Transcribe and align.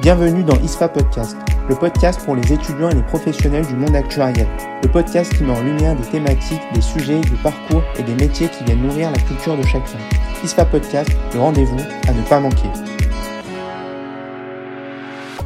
Bienvenue 0.00 0.42
dans 0.42 0.58
ISFA 0.62 0.88
Podcast, 0.88 1.36
le 1.68 1.74
podcast 1.74 2.24
pour 2.24 2.34
les 2.34 2.50
étudiants 2.50 2.88
et 2.88 2.94
les 2.94 3.02
professionnels 3.02 3.66
du 3.66 3.74
monde 3.74 3.94
actuariel. 3.94 4.48
Le 4.82 4.90
podcast 4.90 5.30
qui 5.36 5.42
met 5.42 5.52
en 5.52 5.62
lumière 5.62 5.94
des 5.94 6.08
thématiques, 6.08 6.62
des 6.72 6.80
sujets, 6.80 7.20
des 7.20 7.36
parcours 7.42 7.82
et 7.98 8.02
des 8.02 8.14
métiers 8.14 8.48
qui 8.48 8.64
viennent 8.64 8.80
nourrir 8.80 9.10
la 9.10 9.18
culture 9.18 9.58
de 9.58 9.62
chacun. 9.62 9.98
ISFA 10.42 10.64
Podcast, 10.64 11.10
le 11.34 11.40
rendez-vous 11.40 11.76
à 12.08 12.14
ne 12.14 12.22
pas 12.30 12.40
manquer. 12.40 12.70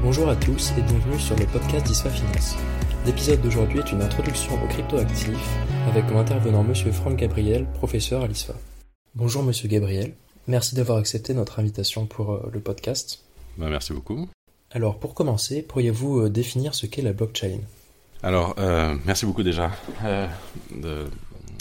Bonjour 0.00 0.28
à 0.28 0.36
tous 0.36 0.72
et 0.78 0.82
bienvenue 0.82 1.18
sur 1.18 1.34
le 1.34 1.46
podcast 1.46 1.86
d'ISFA 1.88 2.10
Finance. 2.10 2.54
L'épisode 3.06 3.40
d'aujourd'hui 3.40 3.80
est 3.80 3.90
une 3.90 4.02
introduction 4.02 4.54
aux 4.62 4.68
cryptoactifs 4.68 5.58
avec 5.88 6.06
comme 6.06 6.18
intervenant 6.18 6.62
Monsieur 6.62 6.92
Franck 6.92 7.16
Gabriel, 7.16 7.66
professeur 7.74 8.22
à 8.22 8.28
l'ISFA. 8.28 8.54
Bonjour 9.16 9.42
Monsieur 9.42 9.66
Gabriel, 9.66 10.14
merci 10.46 10.76
d'avoir 10.76 10.98
accepté 10.98 11.34
notre 11.34 11.58
invitation 11.58 12.06
pour 12.06 12.34
euh, 12.34 12.50
le 12.52 12.60
podcast. 12.60 13.24
Ben, 13.56 13.68
merci 13.68 13.92
beaucoup. 13.92 14.28
Alors, 14.74 14.98
pour 14.98 15.14
commencer, 15.14 15.62
pourriez-vous 15.62 16.22
euh, 16.22 16.28
définir 16.28 16.74
ce 16.74 16.86
qu'est 16.86 17.00
la 17.00 17.12
blockchain? 17.12 17.60
Alors, 18.24 18.56
euh, 18.58 18.96
merci 19.04 19.24
beaucoup 19.24 19.44
déjà 19.44 19.70
euh, 20.04 20.26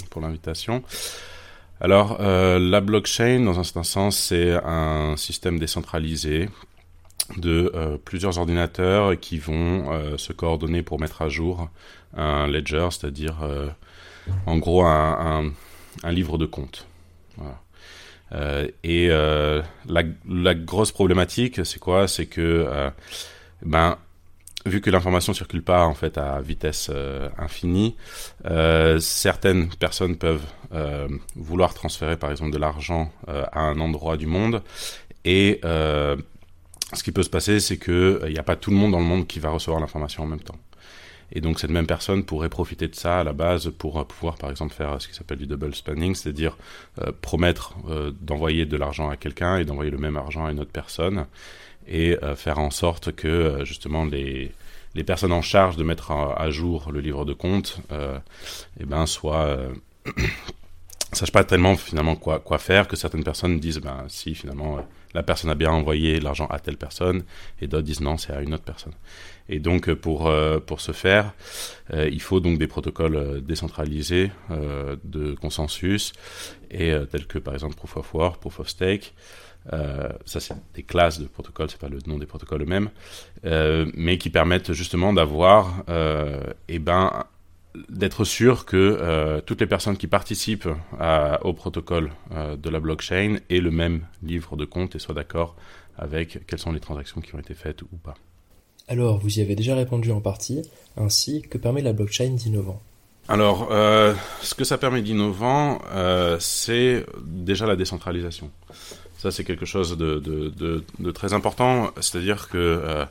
pour 0.09 0.19
l'invitation. 0.19 0.81
Alors, 1.79 2.17
la 2.21 2.79
blockchain, 2.79 3.41
dans 3.41 3.59
un 3.59 3.63
certain 3.63 3.83
sens, 3.83 4.17
c'est 4.17 4.53
un 4.63 5.15
système 5.17 5.59
décentralisé 5.59 6.47
de 7.35 7.99
plusieurs 8.05 8.37
ordinateurs 8.37 9.19
qui 9.19 9.37
vont 9.37 10.17
se 10.17 10.31
coordonner 10.31 10.81
pour 10.81 11.01
mettre 11.01 11.23
à 11.23 11.27
jour 11.27 11.67
un 12.15 12.47
ledger, 12.47 12.87
c'est-à-dire 12.91 13.35
en 14.45 14.57
gros 14.59 14.85
un, 14.85 15.51
un, 16.03 16.11
livre 16.13 16.37
de 16.37 16.45
compte. 16.45 16.87
Euh, 18.33 18.67
et 18.83 19.09
euh, 19.09 19.61
la, 19.87 20.03
la, 20.27 20.55
grosse 20.55 20.91
problématique, 20.91 21.65
c'est 21.65 21.79
quoi? 21.79 22.07
C'est 22.07 22.25
que, 22.25 22.41
euh, 22.41 22.89
ben, 23.63 23.97
vu 24.65 24.81
que 24.81 24.89
l'information 24.89 25.33
circule 25.33 25.61
pas 25.61 25.85
en 25.85 25.93
fait 25.93 26.17
à 26.17 26.41
vitesse 26.41 26.89
infinie, 27.37 27.97
certaines 28.99 29.67
personnes 29.67 30.15
peuvent 30.15 30.45
vouloir 31.35 31.73
transférer 31.73 32.15
par 32.15 32.31
exemple 32.31 32.51
de 32.51 32.57
l'argent 32.57 33.11
à 33.27 33.59
un 33.59 33.77
endroit 33.81 34.15
du 34.15 34.25
monde 34.25 34.63
et 35.25 35.59
ce 35.61 37.03
qui 37.03 37.11
peut 37.11 37.23
se 37.23 37.29
passer, 37.29 37.59
c'est 37.59 37.75
que 37.75 38.21
il 38.25 38.31
n'y 38.31 38.39
a 38.39 38.43
pas 38.43 38.55
tout 38.55 38.71
le 38.71 38.77
monde 38.77 38.93
dans 38.93 38.99
le 38.99 39.05
monde 39.05 39.27
qui 39.27 39.41
va 39.41 39.49
recevoir 39.49 39.81
l'information 39.81 40.23
en 40.23 40.27
même 40.27 40.39
temps. 40.39 40.57
Et 41.33 41.41
donc 41.41 41.59
cette 41.59 41.71
même 41.71 41.87
personne 41.87 42.23
pourrait 42.23 42.49
profiter 42.49 42.87
de 42.87 42.95
ça 42.95 43.19
à 43.19 43.23
la 43.23 43.33
base 43.33 43.71
pour 43.77 43.99
euh, 43.99 44.03
pouvoir 44.03 44.37
par 44.37 44.51
exemple 44.51 44.73
faire 44.73 45.01
ce 45.01 45.07
qui 45.07 45.15
s'appelle 45.15 45.39
du 45.39 45.47
double 45.47 45.73
spending, 45.73 46.13
c'est-à-dire 46.15 46.55
euh, 47.01 47.11
promettre 47.21 47.73
euh, 47.89 48.11
d'envoyer 48.21 48.65
de 48.65 48.77
l'argent 48.77 49.09
à 49.09 49.17
quelqu'un 49.17 49.57
et 49.57 49.65
d'envoyer 49.65 49.91
le 49.91 49.97
même 49.97 50.15
argent 50.15 50.45
à 50.45 50.51
une 50.51 50.59
autre 50.59 50.71
personne 50.71 51.25
et 51.87 52.17
euh, 52.23 52.35
faire 52.35 52.59
en 52.59 52.69
sorte 52.69 53.11
que 53.11 53.27
euh, 53.27 53.65
justement 53.65 54.05
les, 54.05 54.51
les 54.93 55.03
personnes 55.03 55.33
en 55.33 55.41
charge 55.41 55.75
de 55.75 55.83
mettre 55.83 56.11
à, 56.11 56.39
à 56.39 56.49
jour 56.51 56.91
le 56.91 56.99
livre 56.99 57.25
de 57.25 57.33
compte 57.33 57.79
eh 58.79 58.85
ben, 58.85 59.05
soient 59.07 59.57
sachent 61.13 61.31
pas 61.31 61.43
tellement 61.43 61.75
finalement 61.75 62.15
quoi, 62.15 62.39
quoi 62.39 62.57
faire, 62.57 62.87
que 62.87 62.95
certaines 62.95 63.23
personnes 63.23 63.59
disent 63.59 63.79
ben 63.79 64.05
si 64.07 64.35
finalement 64.35 64.79
la 65.13 65.23
personne 65.23 65.49
a 65.49 65.55
bien 65.55 65.71
envoyé 65.71 66.19
l'argent 66.19 66.47
à 66.47 66.59
telle 66.59 66.77
personne 66.77 67.23
et 67.61 67.67
d'autres 67.67 67.83
disent 67.83 68.01
non 68.01 68.17
c'est 68.17 68.33
à 68.33 68.41
une 68.41 68.53
autre 68.53 68.63
personne. 68.63 68.93
Et 69.49 69.59
donc 69.59 69.93
pour 69.93 70.27
euh, 70.27 70.59
pour 70.59 70.81
ce 70.81 70.91
faire, 70.91 71.33
euh, 71.93 72.09
il 72.11 72.21
faut 72.21 72.39
donc 72.39 72.57
des 72.57 72.67
protocoles 72.67 73.15
euh, 73.15 73.41
décentralisés 73.41 74.31
de 75.03 75.33
consensus 75.33 76.13
et 76.71 76.93
tels 77.11 77.27
que 77.27 77.39
par 77.39 77.53
exemple 77.53 77.75
proof 77.75 77.97
of 77.97 78.13
work, 78.13 78.39
proof 78.39 78.59
of 78.59 78.69
stake. 78.69 79.13
ça 79.71 80.39
c'est 80.39 80.55
des 80.73 80.83
classes 80.83 81.19
de 81.19 81.25
protocoles, 81.25 81.69
c'est 81.69 81.79
pas 81.79 81.89
le 81.89 81.99
nom 82.07 82.17
des 82.17 82.25
protocoles 82.25 82.63
eux-mêmes, 82.63 82.89
mais 83.95 84.17
qui 84.17 84.29
permettent 84.29 84.73
justement 84.73 85.13
d'avoir 85.13 85.83
et 86.67 86.79
ben 86.79 87.25
d'être 87.89 88.23
sûr 88.23 88.65
que 88.65 88.77
euh, 88.77 89.41
toutes 89.41 89.61
les 89.61 89.67
personnes 89.67 89.97
qui 89.97 90.07
participent 90.07 90.69
à, 90.99 91.43
au 91.45 91.53
protocole 91.53 92.11
euh, 92.31 92.55
de 92.55 92.69
la 92.69 92.79
blockchain 92.79 93.37
aient 93.49 93.59
le 93.59 93.71
même 93.71 94.01
livre 94.21 94.55
de 94.55 94.65
compte 94.65 94.95
et 94.95 94.99
soient 94.99 95.15
d'accord 95.15 95.55
avec 95.97 96.45
quelles 96.47 96.59
sont 96.59 96.71
les 96.71 96.79
transactions 96.79 97.21
qui 97.21 97.35
ont 97.35 97.39
été 97.39 97.53
faites 97.53 97.81
ou 97.81 97.97
pas. 98.03 98.15
Alors, 98.87 99.17
vous 99.17 99.39
y 99.39 99.41
avez 99.41 99.55
déjà 99.55 99.75
répondu 99.75 100.11
en 100.11 100.21
partie. 100.21 100.61
Ainsi, 100.97 101.41
que 101.41 101.57
permet 101.57 101.81
la 101.81 101.93
blockchain 101.93 102.31
d'innovant 102.31 102.81
Alors, 103.27 103.69
euh, 103.71 104.13
ce 104.41 104.55
que 104.55 104.63
ça 104.65 104.77
permet 104.77 105.01
d'innovant, 105.01 105.79
c'est 106.39 107.05
déjà 107.23 107.65
la 107.65 107.75
décentralisation. 107.75 108.51
Ça, 109.17 109.31
c'est 109.31 109.45
quelque 109.45 109.65
chose 109.65 109.97
de, 109.97 110.19
de, 110.19 110.49
de, 110.49 110.83
de 110.99 111.11
très 111.11 111.33
important. 111.33 111.91
C'est-à-dire 112.01 112.49
que 112.49 113.05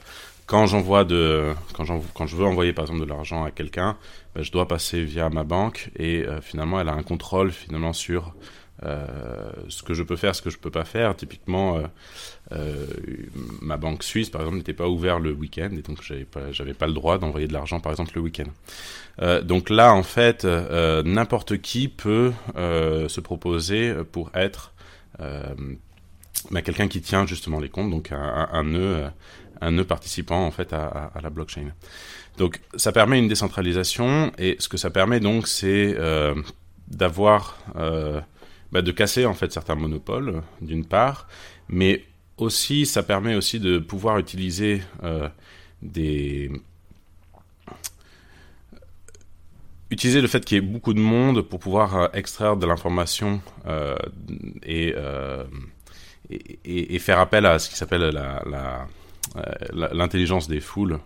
quand 0.52 0.66
j'envoie 0.66 1.04
de 1.04 1.54
quand, 1.72 1.86
quand 2.12 2.26
je 2.26 2.36
veux 2.36 2.44
envoyer 2.44 2.74
par 2.74 2.84
exemple 2.84 3.00
de 3.00 3.06
l'argent 3.06 3.42
à 3.42 3.50
quelqu'un, 3.50 3.96
ben, 4.34 4.42
je 4.42 4.52
dois 4.52 4.68
passer 4.68 5.02
via 5.02 5.30
ma 5.30 5.44
banque 5.44 5.90
et 5.96 6.26
euh, 6.26 6.42
finalement 6.42 6.78
elle 6.78 6.90
a 6.90 6.92
un 6.92 7.02
contrôle 7.02 7.50
finalement 7.50 7.94
sur 7.94 8.34
euh, 8.82 9.06
ce 9.70 9.82
que 9.82 9.94
je 9.94 10.02
peux 10.02 10.16
faire, 10.16 10.34
ce 10.34 10.42
que 10.42 10.50
je 10.50 10.58
peux 10.58 10.70
pas 10.70 10.84
faire. 10.84 11.16
Typiquement, 11.16 11.80
euh, 12.52 12.86
ma 13.62 13.78
banque 13.78 14.02
suisse, 14.02 14.28
par 14.28 14.42
exemple, 14.42 14.58
n'était 14.58 14.74
pas 14.74 14.88
ouverte 14.88 15.22
le 15.22 15.32
week-end 15.32 15.70
et 15.72 15.80
donc 15.80 16.02
j'avais 16.02 16.24
pas, 16.24 16.40
pas 16.78 16.86
le 16.86 16.92
droit 16.92 17.16
d'envoyer 17.16 17.46
de 17.46 17.54
l'argent, 17.54 17.80
par 17.80 17.92
exemple, 17.92 18.10
le 18.16 18.20
week-end. 18.20 19.40
Donc 19.44 19.70
là, 19.70 19.94
en 19.94 20.02
fait, 20.02 20.44
n'importe 20.44 21.58
qui 21.58 21.86
peut 21.86 22.32
se 22.56 23.20
proposer 23.20 23.94
pour 24.10 24.32
être 24.34 24.72
bah, 26.50 26.60
quelqu'un 26.60 26.88
qui 26.88 27.00
tient 27.00 27.24
justement 27.24 27.60
les 27.60 27.68
comptes, 27.68 27.90
donc 27.90 28.10
un 28.10 28.64
nœud, 28.64 29.04
un 29.62 29.70
nœud 29.70 29.84
participant 29.84 30.44
en 30.44 30.50
fait 30.50 30.72
à, 30.72 31.12
la 31.22 31.30
blockchain. 31.30 31.72
Donc 32.36 32.60
ça 32.74 32.92
permet 32.92 33.18
une 33.18 33.28
décentralisation 33.28 34.32
et 34.38 34.56
ce 34.58 34.68
que 34.68 34.76
ça 34.76 34.90
permet 34.90 35.20
donc 35.20 35.46
c'est 35.46 35.94
euh, 35.98 36.34
d'avoir 36.88 37.58
euh, 37.76 38.20
bah, 38.72 38.82
de 38.82 38.90
casser 38.90 39.24
en 39.24 39.34
fait 39.34 39.52
certains 39.52 39.76
monopoles 39.76 40.42
d'une 40.60 40.84
part, 40.84 41.28
mais 41.68 42.04
aussi 42.36 42.86
ça 42.86 43.02
permet 43.02 43.34
aussi 43.34 43.60
de 43.60 43.78
pouvoir 43.78 44.18
utiliser 44.18 44.82
euh, 45.04 45.28
des 45.80 46.50
utiliser 49.90 50.22
le 50.22 50.26
fait 50.26 50.42
qu'il 50.42 50.56
y 50.56 50.58
ait 50.58 50.66
beaucoup 50.66 50.94
de 50.94 51.00
monde 51.00 51.42
pour 51.42 51.60
pouvoir 51.60 52.08
extraire 52.14 52.56
de 52.56 52.66
l'information 52.66 53.42
et, 54.62 54.94
et, 56.64 56.98
faire 56.98 57.18
appel 57.18 57.44
à 57.44 57.58
ce 57.58 57.68
qui 57.68 57.76
s'appelle 57.76 58.08
la 58.10 58.86
l'intelligence 59.72 60.48
des 60.48 60.60
foules. 60.60 60.98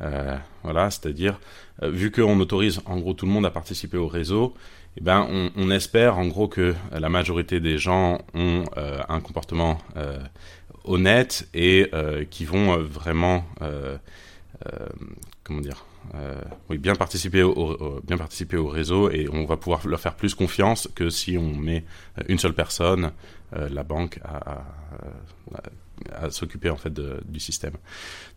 Euh, 0.00 0.36
voilà, 0.62 0.90
c'est-à-dire, 0.90 1.40
euh, 1.82 1.90
vu 1.90 2.10
qu'on 2.10 2.38
autorise 2.38 2.80
en 2.86 2.98
gros 2.98 3.14
tout 3.14 3.26
le 3.26 3.32
monde 3.32 3.46
à 3.46 3.50
participer 3.50 3.96
au 3.96 4.06
réseau, 4.06 4.54
eh 4.96 5.00
ben, 5.00 5.28
on, 5.56 5.70
espère 5.70 6.18
en 6.18 6.26
gros 6.26 6.48
que 6.48 6.74
la 6.90 7.08
majorité 7.08 7.60
des 7.60 7.78
gens 7.78 8.18
ont 8.34 8.64
euh, 8.76 8.98
un 9.08 9.20
comportement 9.20 9.78
euh, 9.96 10.18
honnête 10.82 11.48
et 11.54 11.88
euh, 11.92 12.24
qui 12.28 12.44
vont 12.44 12.82
vraiment, 12.82 13.44
comment 15.44 15.60
dire, 15.60 15.84
oui, 16.68 16.78
bien 16.78 16.96
participer 16.96 17.44
au, 17.44 18.00
bien 18.02 18.16
participer 18.16 18.56
au 18.56 18.66
réseau 18.66 19.08
et 19.08 19.28
on 19.32 19.44
va 19.44 19.56
pouvoir 19.56 19.86
leur 19.86 20.00
faire 20.00 20.16
plus 20.16 20.34
confiance 20.34 20.88
que 20.96 21.10
si 21.10 21.38
on 21.38 21.54
met 21.54 21.84
une 22.26 22.40
seule 22.40 22.54
personne, 22.54 23.12
la 23.52 23.84
banque, 23.84 24.18
à 24.24 24.64
à 26.14 26.30
s'occuper 26.30 26.70
en 26.70 26.76
fait 26.76 26.92
du 26.92 27.40
système. 27.40 27.74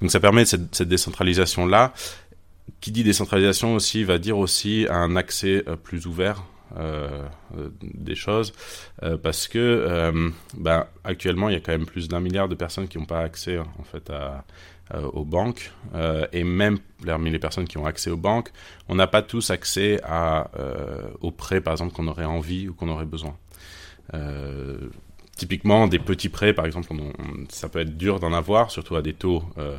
Donc 0.01 0.11
ça 0.11 0.19
permet 0.19 0.45
cette, 0.45 0.83
décentralisation 0.83 1.65
là. 1.65 1.93
Qui 2.79 2.91
dit 2.91 3.03
décentralisation 3.03 3.75
aussi 3.75 4.03
va 4.03 4.17
dire 4.17 4.37
aussi 4.37 4.87
un 4.89 5.15
accès 5.15 5.63
euh, 5.67 5.75
plus 5.75 6.05
ouvert 6.05 6.43
euh, 6.77 7.27
des 7.81 8.15
choses 8.15 8.53
euh, 9.03 9.17
parce 9.17 9.49
que 9.49 9.59
euh, 9.59 10.29
ben, 10.57 10.85
actuellement 11.03 11.49
il 11.49 11.53
y 11.53 11.55
a 11.57 11.59
quand 11.59 11.73
même 11.73 11.85
plus 11.85 12.07
d'un 12.07 12.21
milliard 12.21 12.47
de 12.47 12.55
personnes 12.55 12.87
qui 12.87 12.97
n'ont 12.97 13.05
pas 13.05 13.19
accès 13.19 13.57
en 13.57 13.83
fait 13.83 14.09
aux 15.13 15.25
banques 15.25 15.71
et 16.31 16.43
même 16.45 16.77
parmi 17.05 17.29
les 17.29 17.39
personnes 17.39 17.67
qui 17.67 17.77
ont 17.77 17.85
accès 17.85 18.09
aux 18.09 18.17
banques 18.17 18.51
on 18.87 18.95
n'a 18.95 19.07
pas 19.07 19.21
tous 19.21 19.49
accès 19.49 19.99
à 20.03 20.49
aux 21.19 21.31
prêts 21.31 21.59
par 21.61 21.73
exemple 21.73 21.93
qu'on 21.93 22.07
aurait 22.07 22.25
envie 22.25 22.69
ou 22.69 22.73
qu'on 22.73 22.89
aurait 22.89 23.05
besoin 23.05 23.35
typiquement 25.35 25.87
des 25.87 25.99
petits 25.99 26.29
prêts, 26.29 26.53
par 26.53 26.65
exemple, 26.65 26.93
ça 27.49 27.69
peut 27.69 27.79
être 27.79 27.97
dur 27.97 28.19
d'en 28.19 28.33
avoir, 28.33 28.71
surtout 28.71 28.95
à 28.95 29.01
des 29.01 29.13
taux 29.13 29.43
euh, 29.57 29.77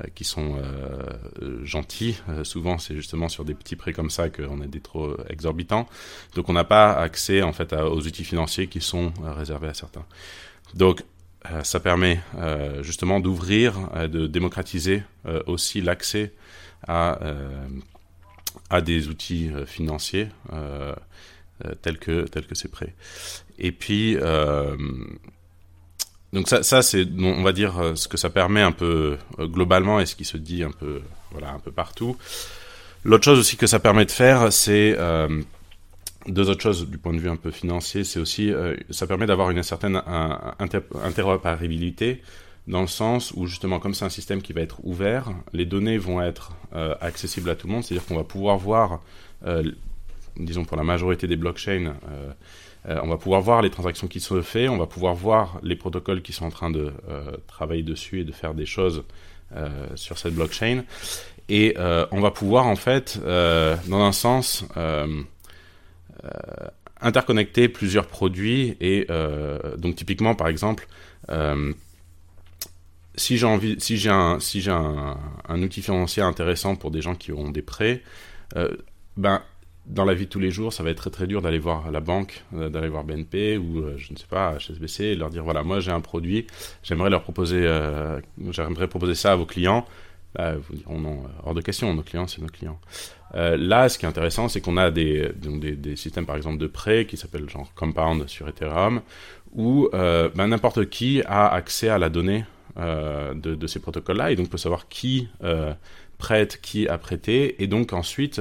euh 0.00 0.06
qui 0.14 0.24
sont 0.24 0.56
euh, 0.58 1.64
gentils. 1.64 2.16
Souvent, 2.44 2.78
c'est 2.78 2.94
justement 2.94 3.28
sur 3.28 3.44
des 3.44 3.54
petits 3.54 3.76
prêts 3.76 3.92
comme 3.92 4.10
ça 4.10 4.30
qu'on 4.30 4.60
a 4.60 4.66
des 4.66 4.80
taux 4.80 5.16
exorbitants. 5.28 5.88
Donc, 6.34 6.48
on 6.48 6.52
n'a 6.52 6.64
pas 6.64 6.92
accès 6.92 7.42
en 7.42 7.52
fait 7.52 7.72
aux 7.72 8.06
outils 8.06 8.24
financiers 8.24 8.68
qui 8.68 8.80
sont 8.80 9.12
réservés 9.22 9.68
à 9.68 9.74
certains. 9.74 10.04
Donc, 10.74 11.02
ça 11.64 11.80
permet 11.80 12.20
justement 12.82 13.18
d'ouvrir, 13.20 13.74
de 14.08 14.26
démocratiser 14.26 15.02
aussi 15.46 15.80
l'accès 15.80 16.32
à 16.86 17.18
à 18.70 18.80
des 18.80 19.08
outils 19.08 19.50
financiers 19.66 20.28
que 22.00 22.26
tels 22.26 22.46
que 22.46 22.54
ces 22.54 22.68
prêts. 22.68 22.94
Et 23.62 23.72
puis, 23.72 24.18
euh, 24.20 24.76
donc 26.34 26.48
ça, 26.48 26.62
ça 26.62 26.82
c'est, 26.82 27.06
on 27.18 27.42
va 27.42 27.52
dire, 27.52 27.92
ce 27.94 28.08
que 28.08 28.18
ça 28.18 28.28
permet 28.28 28.60
un 28.60 28.72
peu 28.72 29.16
globalement 29.38 30.00
et 30.00 30.06
ce 30.06 30.14
qui 30.14 30.26
se 30.26 30.36
dit 30.36 30.62
un 30.62 30.70
peu, 30.70 31.00
voilà, 31.30 31.52
un 31.52 31.58
peu 31.58 31.70
partout. 31.70 32.16
L'autre 33.04 33.24
chose 33.24 33.38
aussi 33.38 33.56
que 33.56 33.66
ça 33.66 33.78
permet 33.78 34.04
de 34.04 34.10
faire, 34.10 34.52
c'est 34.52 34.96
deux 36.26 36.50
autres 36.50 36.62
choses 36.62 36.88
du 36.88 36.98
point 36.98 37.14
de 37.14 37.18
vue 37.18 37.30
un 37.30 37.36
peu 37.36 37.50
financier, 37.50 38.04
c'est 38.04 38.20
aussi, 38.20 38.52
ça 38.90 39.06
permet 39.06 39.26
d'avoir 39.26 39.50
une 39.50 39.62
certaine 39.62 40.02
interopérabilité 41.02 42.22
dans 42.66 42.80
le 42.80 42.86
sens 42.86 43.32
où 43.32 43.46
justement 43.46 43.80
comme 43.80 43.94
c'est 43.94 44.04
un 44.04 44.10
système 44.10 44.40
qui 44.40 44.52
va 44.52 44.60
être 44.60 44.84
ouvert, 44.84 45.30
les 45.52 45.66
données 45.66 45.98
vont 45.98 46.22
être 46.22 46.52
euh, 46.74 46.94
accessibles 47.00 47.50
à 47.50 47.56
tout 47.56 47.66
le 47.66 47.72
monde, 47.72 47.84
c'est-à-dire 47.84 48.06
qu'on 48.06 48.16
va 48.16 48.24
pouvoir 48.24 48.56
voir, 48.58 49.00
euh, 49.46 49.64
disons 50.36 50.64
pour 50.64 50.76
la 50.76 50.84
majorité 50.84 51.26
des 51.26 51.36
blockchains, 51.36 51.94
euh, 52.88 52.98
on 53.02 53.08
va 53.08 53.16
pouvoir 53.16 53.40
voir 53.40 53.62
les 53.62 53.70
transactions 53.70 54.06
qui 54.06 54.20
sont 54.20 54.42
faites, 54.42 54.68
on 54.68 54.78
va 54.78 54.86
pouvoir 54.86 55.14
voir 55.14 55.58
les 55.62 55.76
protocoles 55.76 56.22
qui 56.22 56.32
sont 56.32 56.46
en 56.46 56.50
train 56.50 56.70
de 56.70 56.92
travailler 57.46 57.82
dessus 57.82 58.20
et 58.20 58.24
de 58.24 58.32
faire 58.32 58.54
des 58.54 58.66
choses 58.66 59.04
sur 59.96 60.16
cette 60.16 60.34
blockchain, 60.34 60.84
et 61.48 61.76
on 62.10 62.20
va 62.20 62.30
pouvoir 62.30 62.66
en 62.66 62.76
fait, 62.76 63.20
dans 63.22 64.02
un 64.02 64.12
sens, 64.12 64.64
interconnecter 67.00 67.68
plusieurs 67.68 68.06
produits 68.06 68.76
et 68.80 69.06
donc 69.78 69.96
typiquement 69.96 70.34
par 70.34 70.48
exemple 70.48 70.88
si 73.16 73.36
j'ai 73.36 73.78
si 73.78 74.08
un, 74.08 74.40
si 74.40 74.60
j'ai 74.60 74.70
un, 74.70 75.62
outil 75.62 75.82
financier 75.82 76.22
intéressant 76.22 76.76
pour 76.76 76.90
des 76.90 77.02
gens 77.02 77.14
qui 77.14 77.32
ont 77.32 77.50
des 77.50 77.62
prêts, 77.62 78.02
euh, 78.56 78.76
ben 79.16 79.42
dans 79.86 80.04
la 80.04 80.14
vie 80.14 80.26
de 80.26 80.30
tous 80.30 80.38
les 80.38 80.50
jours, 80.50 80.72
ça 80.72 80.82
va 80.82 80.90
être 80.90 80.98
très 80.98 81.10
très 81.10 81.26
dur 81.26 81.42
d'aller 81.42 81.58
voir 81.58 81.90
la 81.90 82.00
banque, 82.00 82.44
euh, 82.54 82.68
d'aller 82.68 82.88
voir 82.88 83.04
BNP 83.04 83.56
ou 83.56 83.78
euh, 83.78 83.94
je 83.96 84.12
ne 84.12 84.18
sais 84.18 84.26
pas 84.28 84.56
HSBC 84.58 85.04
et 85.04 85.14
leur 85.14 85.30
dire 85.30 85.44
voilà 85.44 85.62
moi 85.62 85.80
j'ai 85.80 85.90
un 85.90 86.00
produit, 86.00 86.46
j'aimerais 86.82 87.10
leur 87.10 87.22
proposer, 87.22 87.68
j'aimerais 88.50 88.88
proposer 88.88 89.14
ça 89.14 89.32
à 89.32 89.36
vos 89.36 89.46
clients. 89.46 89.86
Là, 90.34 90.54
vous 90.56 90.74
diront 90.74 90.98
non, 90.98 91.24
hors 91.44 91.52
de 91.52 91.60
question, 91.60 91.92
nos 91.92 92.02
clients 92.02 92.26
c'est 92.26 92.40
nos 92.40 92.48
clients. 92.48 92.80
là, 93.34 93.88
ce 93.88 93.98
qui 93.98 94.06
est 94.06 94.08
intéressant, 94.08 94.48
c'est 94.48 94.62
qu'on 94.62 94.78
a 94.78 94.90
des, 94.90 95.30
des, 95.36 95.72
des, 95.76 95.96
systèmes 95.96 96.24
par 96.24 96.36
exemple 96.36 96.56
de 96.56 96.66
prêts 96.66 97.04
qui 97.04 97.18
s'appellent 97.18 97.50
genre 97.50 97.70
Compound 97.74 98.26
sur 98.28 98.48
Ethereum, 98.48 99.02
où 99.52 99.90
ben, 99.92 100.46
n'importe 100.46 100.88
qui 100.88 101.22
a 101.26 101.48
accès 101.48 101.90
à 101.90 101.98
la 101.98 102.08
donnée 102.08 102.44
euh, 102.78 103.34
de, 103.34 103.66
ces 103.66 103.80
protocoles-là, 103.80 104.30
et 104.30 104.36
donc 104.36 104.48
peut 104.48 104.56
savoir 104.56 104.88
qui 104.88 105.28
euh, 105.44 105.74
prête, 106.16 106.58
qui 106.62 106.88
a 106.88 106.96
prêté, 106.96 107.62
et 107.62 107.66
donc 107.66 107.92
ensuite 107.92 108.40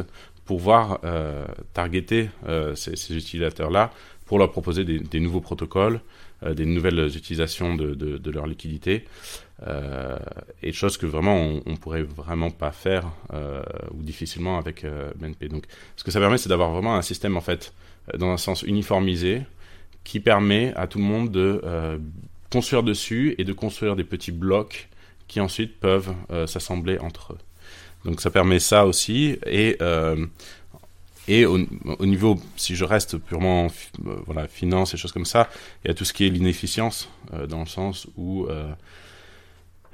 pouvoir 0.51 0.99
euh, 1.05 1.45
targeter 1.73 2.29
ces, 2.75 3.15
utilisateurs-là 3.15 3.91
pour 4.25 4.37
leur 4.37 4.51
proposer 4.51 4.83
des, 4.83 5.19
nouveaux 5.21 5.39
protocoles, 5.39 6.01
des 6.45 6.65
nouvelles 6.65 7.05
utilisations 7.15 7.75
de, 7.75 8.31
leur 8.31 8.47
liquidité, 8.47 9.05
et 10.61 10.73
choses 10.73 10.97
que 10.97 11.05
vraiment 11.05 11.35
on, 11.35 11.63
on 11.65 11.75
pourrait 11.77 12.03
vraiment 12.03 12.51
pas 12.51 12.71
faire 12.71 13.05
ou 13.93 14.03
difficilement 14.03 14.57
avec 14.57 14.85
BNP. 15.15 15.47
Donc, 15.47 15.63
ce 15.95 16.03
que 16.03 16.11
ça 16.11 16.19
permet, 16.19 16.37
c'est 16.37 16.49
d'avoir 16.49 16.71
vraiment 16.71 16.95
un 16.95 17.01
système 17.01 17.37
en 17.37 17.41
fait 17.41 17.73
dans 18.17 18.31
un 18.31 18.37
sens 18.37 18.63
uniformisé 18.63 19.43
qui 20.03 20.19
permet 20.19 20.73
à 20.75 20.87
tout 20.87 20.97
le 20.97 21.05
monde 21.05 21.31
de 21.31 21.61
construire 22.51 22.83
dessus 22.83 23.35
et 23.37 23.45
de 23.45 23.53
construire 23.53 23.95
des 23.95 24.03
petits 24.03 24.33
blocs 24.33 24.89
qui 25.31 25.39
ensuite 25.39 25.79
peuvent 25.79 26.13
euh, 26.29 26.45
s'assembler 26.45 26.99
entre 26.99 27.33
eux. 27.33 27.37
Donc 28.05 28.21
ça 28.21 28.31
permet 28.31 28.59
ça 28.59 28.85
aussi 28.85 29.37
et 29.45 29.77
euh, 29.81 30.25
et 31.27 31.45
au, 31.45 31.59
niveau, 32.05 32.41
si 32.57 32.75
je 32.75 32.83
reste 32.83 33.17
purement 33.17 33.67
euh, 34.05 34.15
voilà 34.25 34.47
finance 34.47 34.93
et 34.93 34.97
choses 34.97 35.11
comme 35.11 35.25
ça, 35.25 35.49
il 35.83 35.87
y 35.87 35.91
a 35.91 35.93
tout 35.93 36.03
ce 36.03 36.13
qui 36.13 36.25
est 36.25 36.29
l'inefficience 36.29 37.09
dans 37.47 37.59
le 37.59 37.67
sens 37.67 38.07
où 38.17 38.47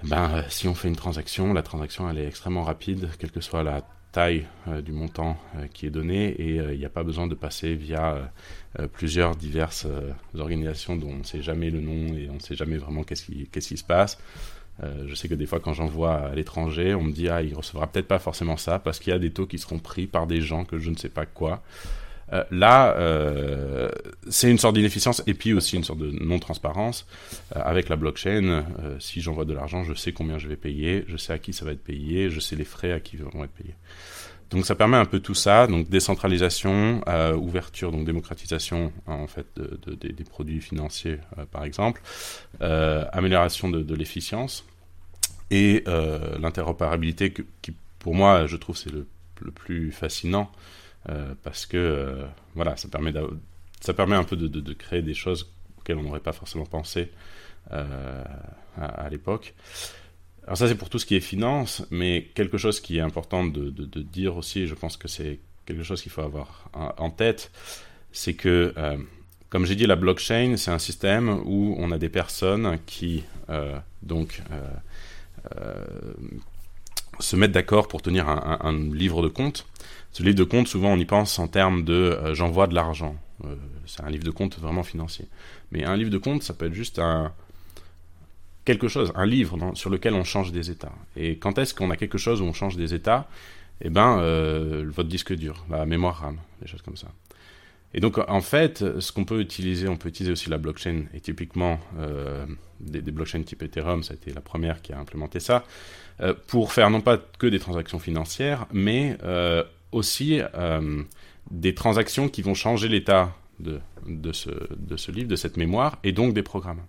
ben 0.04 0.44
si 0.50 0.68
on 0.68 0.74
fait 0.74 0.88
une 0.88 0.96
transaction, 0.96 1.54
la 1.54 1.64
transaction 1.64 2.10
elle 2.10 2.18
est 2.18 2.28
extrêmement 2.28 2.64
rapide, 2.64 3.10
quelle 3.20 3.32
que 3.32 3.42
soit 3.42 3.62
la 3.62 3.84
taille 4.14 4.48
du 4.84 4.94
montant 4.94 5.38
qui 5.74 5.86
est 5.86 5.90
donné 5.90 6.30
et 6.30 6.56
il 6.56 6.80
n'y 6.80 6.86
a 6.86 6.90
pas 6.90 7.04
besoin 7.04 7.28
de 7.28 7.36
passer 7.36 7.76
via 7.76 8.32
euh, 8.80 8.88
plusieurs 8.88 9.36
diverses 9.36 9.88
euh, 9.90 10.12
organisations 10.38 10.98
dont 10.98 11.10
on 11.10 11.18
ne 11.18 11.24
sait 11.24 11.42
jamais 11.42 11.72
le 11.72 11.82
nom 11.82 12.14
et 12.16 12.30
on 12.30 12.36
ne 12.36 12.40
sait 12.40 12.56
jamais 12.56 12.78
vraiment 12.78 13.04
qu'est-ce 13.04 13.26
qui, 13.26 13.48
qu'est-ce 13.52 13.70
qui 13.70 13.78
se 13.78 13.84
passe. 13.84 14.20
Euh, 14.84 15.06
je 15.08 15.16
sais 15.16 15.28
que 15.28 15.34
des 15.34 15.46
fois, 15.46 15.60
quand 15.60 15.74
j'envoie 15.74 16.16
à 16.16 16.36
l'étranger, 16.36 16.94
on 16.94 17.04
me 17.04 17.12
dit 17.12 17.30
ah 17.30 17.42
il 17.42 17.56
recevra 17.56 17.88
peut-être 17.88 18.08
pas 18.08 18.20
forcément 18.20 18.58
ça 18.58 18.80
parce 18.80 19.00
qu'il 19.00 19.12
y 19.12 19.16
a 19.16 19.20
des 19.20 19.32
taux 19.32 19.48
qui 19.48 19.58
seront 19.58 19.80
pris 19.80 20.08
par 20.08 20.28
des 20.28 20.42
gens 20.42 20.66
que 20.66 20.78
je 20.78 20.90
ne 20.90 20.96
sais 20.96 21.10
pas 21.10 21.26
quoi. 21.26 21.64
là, 22.52 22.96
c'est 24.30 24.52
une 24.52 24.58
sorte 24.58 24.76
d'inefficience 24.76 25.24
et 25.28 25.34
puis 25.34 25.54
aussi 25.54 25.78
une 25.78 25.84
sorte 25.84 26.00
de 26.00 26.12
non-transparence. 26.12 27.08
avec 27.52 27.90
la 27.90 27.96
blockchain, 27.96 28.66
si 29.00 29.22
j'envoie 29.22 29.46
de 29.46 29.54
l'argent, 29.54 29.84
je 29.84 29.94
sais 29.94 30.12
combien 30.12 30.38
je 30.38 30.48
vais 30.48 30.58
payer, 30.58 31.06
je 31.08 31.18
sais 31.18 31.34
à 31.34 31.40
qui 31.40 31.54
ça 31.54 31.66
va 31.66 31.72
être 31.72 31.84
payé, 31.84 32.30
je 32.30 32.40
sais 32.40 32.56
les 32.56 32.66
frais 32.66 32.92
à 32.92 33.00
qui 33.00 33.18
vont 33.18 33.44
être 33.44 33.52
payés. 33.52 33.76
Donc 34.50 34.66
ça 34.66 34.76
permet 34.76 34.98
un 34.98 35.06
peu 35.06 35.20
tout 35.20 35.34
ça, 35.34 35.68
donc 35.68 35.90
décentralisation, 35.90 37.02
euh, 37.08 37.36
ouverture, 37.36 37.92
donc 37.92 38.06
démocratisation 38.06 38.94
hein, 39.08 39.14
en 39.14 39.28
fait 39.28 39.46
de, 39.58 39.94
des 39.96 40.24
produits 40.24 40.62
financiers 40.62 41.20
euh, 41.38 41.46
par 41.46 41.66
exemple, 41.66 42.02
euh, 42.62 43.04
amélioration 43.12 43.70
de, 43.70 43.96
l'efficience 43.96 44.66
et 45.50 45.84
l'interopérabilité 46.40 47.34
qui 47.62 47.74
pour 48.00 48.14
moi 48.14 48.48
je 48.48 48.58
trouve 48.58 48.78
c'est 48.78 48.92
le, 48.92 49.08
plus 49.56 49.92
fascinant 49.92 50.52
parce 51.42 51.66
que 51.66 52.18
voilà 52.54 52.76
ça 52.76 52.90
permet 52.90 53.14
ça 53.80 53.94
permet 53.94 54.16
un 54.16 54.26
peu 54.26 54.36
de, 54.36 54.74
créer 54.74 55.02
des 55.02 55.14
choses 55.14 55.50
auxquelles 55.80 55.98
on 55.98 56.04
n'aurait 56.04 56.20
pas 56.20 56.34
forcément 56.34 56.66
pensé 56.66 57.12
à 57.72 59.10
l'époque. 59.10 59.56
Alors 60.48 60.58
ça 60.58 60.70
c'est 60.70 60.76
pour 60.76 60.90
tout 60.90 60.98
ce 60.98 61.06
qui 61.06 61.16
est 61.16 61.20
finance, 61.20 61.86
mais 61.92 62.30
quelque 62.34 62.58
chose 62.58 62.80
qui 62.80 62.98
est 62.98 63.02
important 63.02 63.46
de, 63.46 63.70
dire 64.02 64.38
aussi, 64.38 64.66
je 64.66 64.76
pense 64.76 64.96
que 64.96 65.10
c'est 65.10 65.40
quelque 65.66 65.84
chose 65.84 66.02
qu'il 66.02 66.12
faut 66.12 66.22
avoir 66.22 66.70
en 66.74 67.10
tête, 67.10 67.52
c'est 68.14 68.34
que, 68.34 68.74
euh, 68.78 68.98
comme 69.50 69.66
j'ai 69.66 69.76
dit, 69.76 69.86
la 69.86 69.98
blockchain, 69.98 70.56
c'est 70.56 70.72
un 70.72 70.80
système 70.80 71.42
où 71.46 71.76
on 71.78 71.92
a 71.92 71.98
des 71.98 72.08
personnes 72.08 72.80
qui, 72.86 73.26
euh, 73.50 73.78
donc, 74.04 74.42
euh, 75.52 75.84
se 77.20 77.36
mettent 77.36 77.52
d'accord 77.52 77.90
pour 77.90 78.02
tenir 78.02 78.30
un, 78.30 78.94
livre 78.94 79.22
de 79.22 79.28
compte. 79.28 79.68
Ce 80.14 80.24
livre 80.24 80.36
de 80.36 80.46
compte, 80.46 80.70
souvent, 80.70 80.94
on 80.94 80.98
y 80.98 81.06
pense 81.06 81.40
en 81.40 81.48
termes 81.48 81.84
de 81.84 82.18
j'envoie 82.34 82.68
de 82.68 82.76
l'argent. 82.76 83.16
c'est 83.86 84.04
un 84.04 84.10
livre 84.10 84.24
de 84.24 84.32
compte 84.32 84.60
vraiment 84.60 84.84
financier. 84.84 85.28
Mais 85.72 85.84
un 85.84 85.98
livre 85.98 86.12
de 86.12 86.18
compte, 86.18 86.44
ça 86.44 86.54
peut 86.54 86.68
être 86.68 86.74
juste 86.74 87.00
un, 87.00 87.34
quelque 88.68 88.90
chose, 88.90 89.14
un 89.16 89.26
livre 89.26 89.58
sur 89.76 89.90
lequel 89.90 90.14
on 90.14 90.26
change 90.26 90.52
des 90.52 90.70
états. 90.70 90.92
Et 91.16 91.38
quand 91.38 91.58
est-ce 91.58 91.74
qu'on 91.74 91.90
a 91.90 91.96
quelque 91.96 92.18
chose 92.18 92.42
où 92.42 92.44
on 92.44 92.52
change 92.52 92.76
des 92.76 92.94
états? 92.94 93.30
Eh 93.80 93.90
ben, 93.90 94.20
euh, 94.20 94.86
votre 94.90 95.08
disque 95.08 95.34
dur, 95.34 95.66
la 95.70 95.86
mémoire 95.86 96.18
RAM, 96.18 96.38
des 96.62 96.68
choses 96.68 96.82
comme 96.82 96.98
ça. 96.98 97.08
Et 97.94 98.02
donc, 98.02 98.18
en 98.28 98.42
fait, 98.42 99.00
ce 99.00 99.12
qu'on 99.14 99.24
peut 99.24 99.40
utiliser, 99.40 99.88
on 99.88 99.96
peut 99.96 100.10
utiliser 100.10 100.34
aussi 100.34 100.50
la 100.50 100.58
blockchain, 100.58 101.06
et 101.14 101.22
typiquement 101.22 101.80
euh, 101.98 102.46
des, 102.82 103.00
blockchains 103.00 103.44
type 103.44 103.64
Ethereum, 103.64 104.04
ça 104.04 104.14
a 104.14 104.16
été 104.16 104.34
la 104.34 104.42
première 104.42 104.82
qui 104.82 104.92
a 104.92 105.00
implémenté 105.00 105.40
ça, 105.40 105.64
euh, 106.20 106.34
pour 106.48 106.74
faire 106.74 106.90
non 106.90 107.00
pas 107.00 107.18
que 107.18 107.48
des 107.48 107.60
transactions 107.60 108.00
financières, 108.00 108.66
mais 108.74 109.18
aussi 109.94 110.42
des 111.50 111.74
transactions 111.74 112.28
qui 112.28 112.42
vont 112.42 112.54
changer 112.54 112.90
l'état 112.90 113.34
de, 113.62 113.80
de, 114.06 114.34
ce, 114.34 114.50
de 114.76 114.98
ce 114.98 115.12
livre, 115.12 115.30
de 115.30 115.38
cette 115.38 115.56
mémoire, 115.56 115.98
et 116.04 116.12
donc 116.12 116.34
des 116.34 116.44
programmes. 116.44 116.82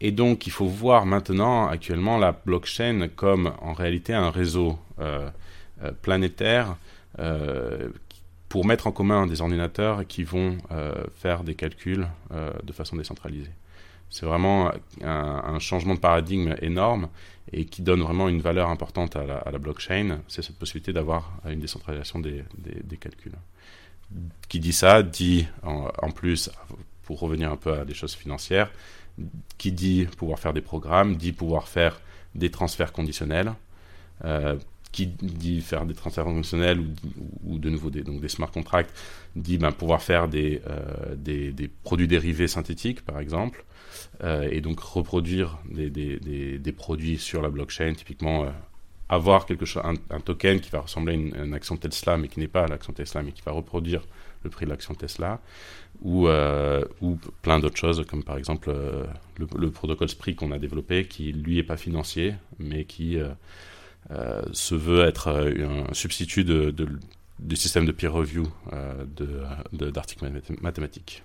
Et 0.00 0.12
donc, 0.12 0.46
il 0.46 0.50
faut 0.50 0.66
voir 0.66 1.06
maintenant, 1.06 1.66
actuellement, 1.66 2.18
la 2.18 2.32
blockchain 2.32 3.08
comme 3.14 3.52
en 3.60 3.72
réalité 3.72 4.12
un 4.12 4.30
réseau 4.30 4.78
euh, 5.00 5.28
euh, 5.82 5.92
planétaire 6.02 6.76
euh, 7.18 7.88
pour 8.48 8.66
mettre 8.66 8.86
en 8.86 8.92
commun 8.92 9.26
des 9.26 9.40
ordinateurs 9.40 10.06
qui 10.06 10.22
vont 10.22 10.58
faire 11.16 11.42
des 11.42 11.56
calculs 11.56 12.06
de 12.30 12.72
façon 12.72 12.94
décentralisée. 12.94 13.50
C'est 14.10 14.26
vraiment 14.26 14.70
un, 15.02 15.58
changement 15.58 15.94
de 15.94 15.98
paradigme 15.98 16.54
énorme 16.62 17.08
et 17.52 17.64
qui 17.64 17.82
donne 17.82 18.00
vraiment 18.00 18.28
une 18.28 18.40
valeur 18.40 18.70
importante 18.70 19.16
à 19.16 19.50
la, 19.50 19.58
blockchain. 19.58 20.20
C'est 20.28 20.42
cette 20.42 20.56
possibilité 20.56 20.92
d'avoir 20.92 21.32
une 21.50 21.58
décentralisation 21.58 22.20
des, 22.20 22.44
calculs. 23.00 23.34
Qui 24.48 24.60
dit 24.60 24.72
ça 24.72 25.02
dit 25.02 25.48
en 25.64 26.12
plus, 26.12 26.48
pour 27.02 27.18
revenir 27.18 27.50
un 27.50 27.56
peu 27.56 27.72
à 27.72 27.84
des 27.84 27.94
choses 27.94 28.14
financières, 28.14 28.70
qui 29.58 29.72
dit 29.72 30.06
pouvoir 30.16 30.38
faire 30.38 30.52
des 30.52 30.60
programmes, 30.60 31.16
dit 31.16 31.32
pouvoir 31.32 31.68
faire 31.68 32.00
des 32.34 32.50
transferts 32.50 32.92
conditionnels, 32.92 33.52
euh, 34.24 34.56
qui 34.92 35.06
dit 35.06 35.60
faire 35.60 35.86
des 35.86 35.94
transferts 35.94 36.24
conditionnels 36.24 36.80
ou, 37.44 37.58
de 37.58 37.68
nouveau 37.68 37.90
des, 37.90 38.02
donc 38.02 38.20
des 38.20 38.28
smart 38.28 38.50
contracts, 38.50 38.92
dit 39.34 39.58
ben, 39.58 39.72
pouvoir 39.72 40.02
faire 40.02 40.28
des, 40.28 40.62
euh, 40.68 41.16
des, 41.16 41.70
produits 41.82 42.06
dérivés 42.06 42.46
synthétiques, 42.46 43.04
par 43.04 43.18
exemple, 43.18 43.64
euh, 44.22 44.48
et 44.50 44.60
donc 44.60 44.78
reproduire 44.80 45.58
des, 45.68 46.72
produits 46.76 47.18
sur 47.18 47.42
la 47.42 47.50
blockchain, 47.50 47.94
typiquement 47.94 48.46
avoir 49.08 49.46
quelque 49.46 49.64
chose, 49.64 49.82
un, 49.84 50.20
token 50.20 50.60
qui 50.60 50.70
va 50.70 50.80
ressembler 50.80 51.14
à 51.14 51.44
une, 51.44 51.54
action 51.54 51.76
Tesla, 51.76 52.16
mais 52.16 52.28
qui 52.28 52.40
n'est 52.40 52.48
pas 52.48 52.66
l'action 52.66 52.92
Tesla, 52.92 53.22
mais 53.22 53.32
qui 53.32 53.42
va 53.42 53.52
reproduire 53.52 54.02
le 54.44 54.50
prix 54.50 54.64
de 54.64 54.70
l'action 54.70 54.94
Tesla, 54.94 55.40
ou, 56.02 56.28
euh, 56.28 56.84
ou 57.00 57.18
plein 57.42 57.58
d'autres 57.58 57.76
choses, 57.76 58.04
comme 58.06 58.22
par 58.22 58.36
exemple 58.36 58.70
euh, 58.70 59.04
le, 59.38 59.70
protocole 59.70 60.08
SPRI 60.08 60.34
qu'on 60.34 60.52
a 60.52 60.58
développé, 60.58 61.06
qui 61.06 61.32
lui 61.32 61.58
est 61.58 61.64
pas 61.64 61.76
financier, 61.76 62.34
mais 62.58 62.84
qui 62.84 63.18
se 64.52 64.74
veut 64.74 65.04
être 65.04 65.28
un 65.30 65.92
substitut 65.94 66.44
de, 66.44 66.74
du 67.38 67.56
système 67.56 67.86
de 67.86 67.92
peer 67.92 68.12
review 68.12 68.46
d'articles 69.72 70.24
de, 70.26 70.42
mathématiques. 70.60 71.22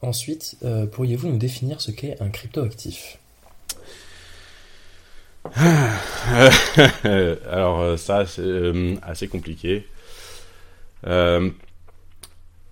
Ensuite, 0.00 0.56
pourriez-vous 0.92 1.28
nous 1.28 1.38
définir 1.38 1.80
ce 1.80 1.90
qu'est 1.90 2.20
un 2.22 2.30
cryptoactif? 2.30 3.18
Alors 7.50 7.98
ça, 7.98 8.24
c'est 8.24 8.98
assez 9.02 9.28
compliqué. 9.28 9.86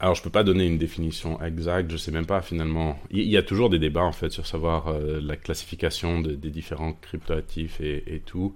Alors, 0.02 0.16
je 0.16 0.22
peux 0.22 0.30
pas 0.30 0.42
donner 0.42 0.66
une 0.66 0.78
définition 0.78 1.40
exacte, 1.40 1.92
je 1.92 1.96
sais 1.96 2.10
même 2.10 2.26
pas 2.26 2.42
finalement. 2.42 2.98
Il 3.12 3.28
y 3.28 3.36
a 3.36 3.42
toujours 3.44 3.70
des 3.70 3.78
débats 3.78 4.02
en 4.02 4.10
fait 4.10 4.30
sur 4.30 4.48
savoir 4.48 4.88
euh, 4.88 5.20
la 5.22 5.36
classification 5.36 6.20
des 6.20 6.50
différents 6.50 6.94
cryptoactifs 6.94 7.80
et, 7.80 8.02
et 8.12 8.18
tout. 8.18 8.52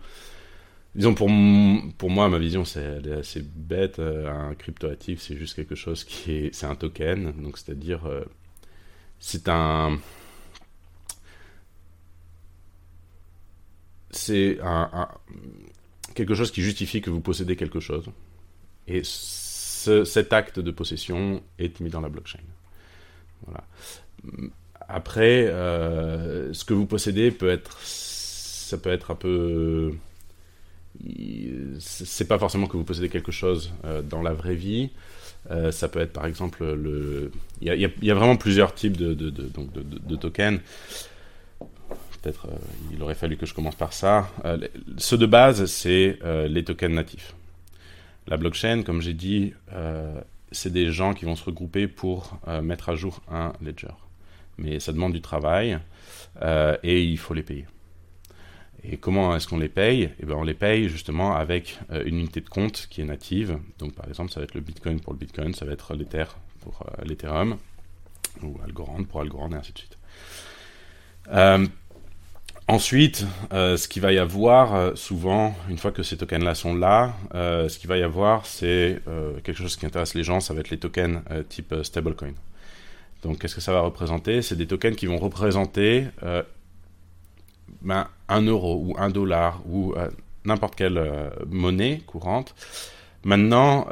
Disons, 0.96 1.14
pour, 1.14 1.30
pour 1.98 2.10
moi, 2.10 2.28
ma 2.28 2.38
vision, 2.38 2.64
c'est 2.64 3.12
assez 3.12 3.42
bête. 3.42 4.00
Euh, 4.00 4.28
un 4.28 4.54
cryptoactif, 4.56 5.20
c'est 5.20 5.36
juste 5.36 5.54
quelque 5.54 5.76
chose 5.76 6.02
qui 6.02 6.32
est. 6.32 6.54
C'est 6.54 6.66
un 6.66 6.74
token, 6.74 7.32
donc 7.40 7.58
c'est-à-dire. 7.58 8.06
Euh, 8.06 8.24
c'est 9.20 9.48
un. 9.48 10.00
C'est 14.10 14.58
un, 14.62 15.08
quelque 16.14 16.34
chose 16.34 16.50
qui 16.50 16.62
justifie 16.62 17.00
que 17.00 17.10
vous 17.10 17.20
possédez 17.20 17.54
quelque 17.54 17.78
chose. 17.78 18.10
Et 18.88 19.02
cet 20.04 20.32
acte 20.32 20.60
de 20.60 20.70
possession 20.70 21.42
est 21.58 21.80
mis 21.80 21.90
dans 21.90 22.00
la 22.00 22.08
blockchain. 22.08 22.40
Voilà. 23.46 23.64
Après, 24.88 25.46
euh, 25.46 26.52
ce 26.52 26.64
que 26.64 26.74
vous 26.74 26.86
possédez 26.86 27.30
peut 27.30 27.50
être, 27.50 27.78
ça 27.82 28.78
peut 28.78 28.90
être 28.90 29.10
un 29.10 29.14
peu, 29.16 29.92
c'est 31.80 32.28
pas 32.28 32.38
forcément 32.38 32.66
que 32.66 32.76
vous 32.76 32.84
possédez 32.84 33.08
quelque 33.08 33.32
chose 33.32 33.72
euh, 33.84 34.02
dans 34.02 34.22
la 34.22 34.32
vraie 34.32 34.54
vie. 34.54 34.90
Euh, 35.50 35.70
ça 35.70 35.88
peut 35.88 36.00
être 36.00 36.12
par 36.12 36.26
exemple 36.26 36.64
le, 36.64 37.30
il 37.60 37.68
y, 37.68 38.10
a, 38.10 38.14
vraiment 38.14 38.36
plusieurs 38.36 38.74
types 38.74 38.96
de, 38.96 39.14
de, 39.14 39.30
de 39.30 40.16
tokens. 40.16 40.60
Peut-être 42.22 42.48
il 42.92 43.00
aurait 43.02 43.14
fallu 43.14 43.36
que 43.36 43.46
je 43.46 43.54
commence 43.54 43.76
par 43.76 43.92
ça. 43.92 44.28
ceux 44.98 45.18
de 45.18 45.26
base, 45.26 45.66
c'est 45.66 46.18
les 46.48 46.64
tokens 46.64 46.94
natifs. 46.94 47.34
La 48.28 48.36
blockchain, 48.36 48.82
comme 48.82 49.00
j'ai 49.00 49.14
dit, 49.14 49.54
euh, 49.72 50.20
c'est 50.50 50.72
des 50.72 50.90
gens 50.90 51.14
qui 51.14 51.24
vont 51.24 51.36
se 51.36 51.44
regrouper 51.44 51.86
pour 51.86 52.38
euh, 52.48 52.60
mettre 52.60 52.88
à 52.88 52.96
jour 52.96 53.20
un 53.30 53.52
ledger. 53.62 53.94
Mais 54.58 54.80
ça 54.80 54.92
demande 54.92 55.12
du 55.12 55.20
travail 55.20 55.78
euh, 56.42 56.76
et 56.82 57.04
il 57.04 57.18
faut 57.18 57.34
les 57.34 57.42
payer. 57.42 57.66
Et 58.82 58.96
comment 58.96 59.34
est-ce 59.36 59.46
qu'on 59.46 59.58
les 59.58 59.68
paye? 59.68 60.10
Eh 60.20 60.26
bien, 60.26 60.36
On 60.36 60.42
les 60.42 60.54
paye 60.54 60.88
justement 60.88 61.34
avec 61.34 61.78
une 61.90 62.18
unité 62.18 62.40
de 62.40 62.48
compte 62.48 62.86
qui 62.88 63.00
est 63.00 63.04
native. 63.04 63.58
Donc 63.78 63.94
par 63.94 64.06
exemple, 64.08 64.30
ça 64.30 64.40
va 64.40 64.44
être 64.44 64.54
le 64.54 64.60
Bitcoin 64.60 65.00
pour 65.00 65.12
le 65.12 65.18
Bitcoin, 65.18 65.54
ça 65.54 65.64
va 65.64 65.72
être 65.72 65.94
l'Ether 65.94 66.24
pour 66.60 66.86
l'Ethereum, 67.04 67.56
ou 68.42 68.58
Algorand 68.64 69.02
pour 69.04 69.22
Algorand, 69.22 69.50
et 69.50 69.56
ainsi 69.56 69.72
de 69.72 69.78
suite. 69.78 69.98
Ensuite, 72.68 73.24
euh, 73.52 73.76
ce 73.76 73.86
qu'il 73.86 74.02
va 74.02 74.12
y 74.12 74.18
avoir, 74.18 74.74
euh, 74.74 74.94
souvent, 74.96 75.54
une 75.68 75.78
fois 75.78 75.92
que 75.92 76.02
ces 76.02 76.16
tokens-là 76.16 76.56
sont 76.56 76.74
là, 76.74 77.14
euh, 77.32 77.68
ce 77.68 77.78
qu'il 77.78 77.88
va 77.88 77.96
y 77.96 78.02
avoir, 78.02 78.44
c'est 78.44 79.00
quelque 79.44 79.58
chose 79.58 79.76
qui 79.76 79.86
intéresse 79.86 80.14
les 80.14 80.24
gens, 80.24 80.40
ça 80.40 80.52
va 80.52 80.60
être 80.60 80.70
les 80.70 80.78
tokens 80.78 81.20
type 81.48 81.74
stablecoin. 81.84 82.32
Donc, 83.22 83.38
qu'est-ce 83.38 83.54
que 83.54 83.60
ça 83.60 83.72
va 83.72 83.80
représenter? 83.80 84.42
C'est 84.42 84.56
des 84.56 84.66
tokens 84.66 84.96
qui 84.96 85.06
vont 85.06 85.18
représenter 85.18 86.06
ben, 87.82 88.08
un 88.28 88.42
euro 88.42 88.82
ou 88.84 88.96
un 88.98 89.10
dollar 89.10 89.60
ou 89.66 89.94
n'importe 90.44 90.74
quelle 90.74 91.30
monnaie 91.48 92.02
courante. 92.06 92.54
Maintenant, 93.24 93.86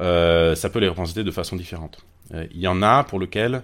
ça 0.55 0.69
peut 0.71 0.81
les 0.81 0.89
représenter 0.89 1.25
de 1.25 1.31
façon 1.31 1.57
différente. 1.57 2.05
Il 2.33 2.61
y 2.61 2.69
en 2.69 2.83
a 2.83 3.05
pour 3.05 3.19
lequel, 3.19 3.63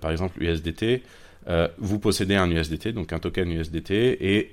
par 0.00 0.10
exemple, 0.10 0.42
USDT, 0.42 1.02
euh, 1.48 1.68
vous 1.78 1.98
possédez 1.98 2.36
un 2.36 2.50
USDT, 2.50 2.92
donc 2.92 3.12
un 3.12 3.18
token 3.18 3.50
USDT, 3.50 3.90
et 4.20 4.52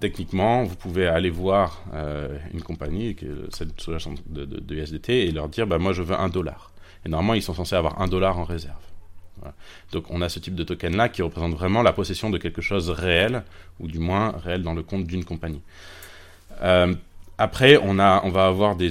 techniquement, 0.00 0.64
vous 0.64 0.76
pouvez 0.76 1.06
aller 1.06 1.30
voir 1.30 1.82
euh, 1.94 2.38
une 2.52 2.62
compagnie, 2.62 3.16
celle 3.50 3.68
de, 3.68 4.44
de, 4.44 4.60
de, 4.60 4.74
USDT, 4.74 5.10
et 5.10 5.30
leur 5.32 5.48
dire, 5.48 5.66
bah, 5.66 5.78
moi 5.78 5.92
je 5.92 6.02
veux 6.02 6.14
un 6.14 6.28
dollar. 6.28 6.70
Et 7.04 7.08
normalement, 7.08 7.34
ils 7.34 7.42
sont 7.42 7.54
censés 7.54 7.74
avoir 7.74 8.00
un 8.00 8.08
dollar 8.08 8.38
en 8.38 8.44
réserve. 8.44 8.76
Donc 9.92 10.10
on 10.10 10.20
a 10.20 10.28
ce 10.28 10.40
type 10.40 10.56
de 10.56 10.64
token-là 10.64 11.08
qui 11.08 11.22
représente 11.22 11.52
vraiment 11.52 11.82
la 11.82 11.92
possession 11.92 12.28
de 12.28 12.38
quelque 12.38 12.60
chose 12.60 12.90
réel, 12.90 13.44
ou 13.78 13.86
du 13.86 14.00
moins 14.00 14.32
réel 14.32 14.62
dans 14.62 14.74
le 14.74 14.82
compte 14.82 15.06
d'une 15.06 15.24
compagnie. 15.24 15.62
Euh, 16.62 16.92
après, 17.40 17.78
on, 17.80 18.00
a, 18.00 18.20
on 18.24 18.30
va 18.30 18.46
avoir 18.46 18.74
des, 18.74 18.90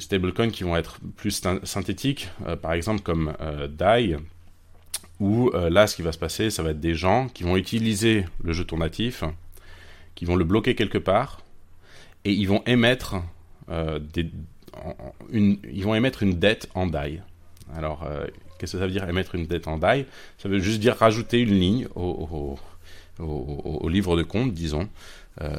stablecoins 0.00 0.50
qui 0.50 0.64
vont 0.64 0.76
être 0.76 0.98
plus 1.16 1.42
synthétiques, 1.64 2.30
par 2.62 2.72
exemple 2.72 3.02
comme 3.02 3.34
DAI, 3.68 4.16
où 5.20 5.50
euh, 5.54 5.70
là, 5.70 5.86
ce 5.86 5.96
qui 5.96 6.02
va 6.02 6.12
se 6.12 6.18
passer, 6.18 6.50
ça 6.50 6.62
va 6.62 6.70
être 6.70 6.80
des 6.80 6.94
gens 6.94 7.28
qui 7.28 7.44
vont 7.44 7.56
utiliser 7.56 8.24
le 8.42 8.52
jeton 8.52 8.78
natif, 8.78 9.24
qui 10.14 10.24
vont 10.24 10.36
le 10.36 10.44
bloquer 10.44 10.74
quelque 10.74 10.98
part, 10.98 11.42
et 12.24 12.32
ils 12.32 12.46
vont 12.46 12.62
émettre, 12.66 13.16
euh, 13.70 13.98
des, 13.98 14.30
une, 15.30 15.58
ils 15.70 15.84
vont 15.84 15.94
émettre 15.94 16.22
une 16.22 16.38
dette 16.38 16.68
en 16.74 16.86
DAI. 16.86 17.22
Alors, 17.74 18.04
euh, 18.04 18.26
qu'est-ce 18.58 18.72
que 18.72 18.78
ça 18.78 18.86
veut 18.86 18.92
dire 18.92 19.08
émettre 19.08 19.34
une 19.34 19.46
dette 19.46 19.68
en 19.68 19.78
DAI 19.78 20.06
Ça 20.38 20.48
veut 20.48 20.58
juste 20.58 20.80
dire 20.80 20.96
rajouter 20.96 21.40
une 21.40 21.58
ligne 21.58 21.88
au, 21.94 22.58
livre 23.88 24.16
de 24.16 24.22
compte, 24.22 24.52
disons. 24.52 24.88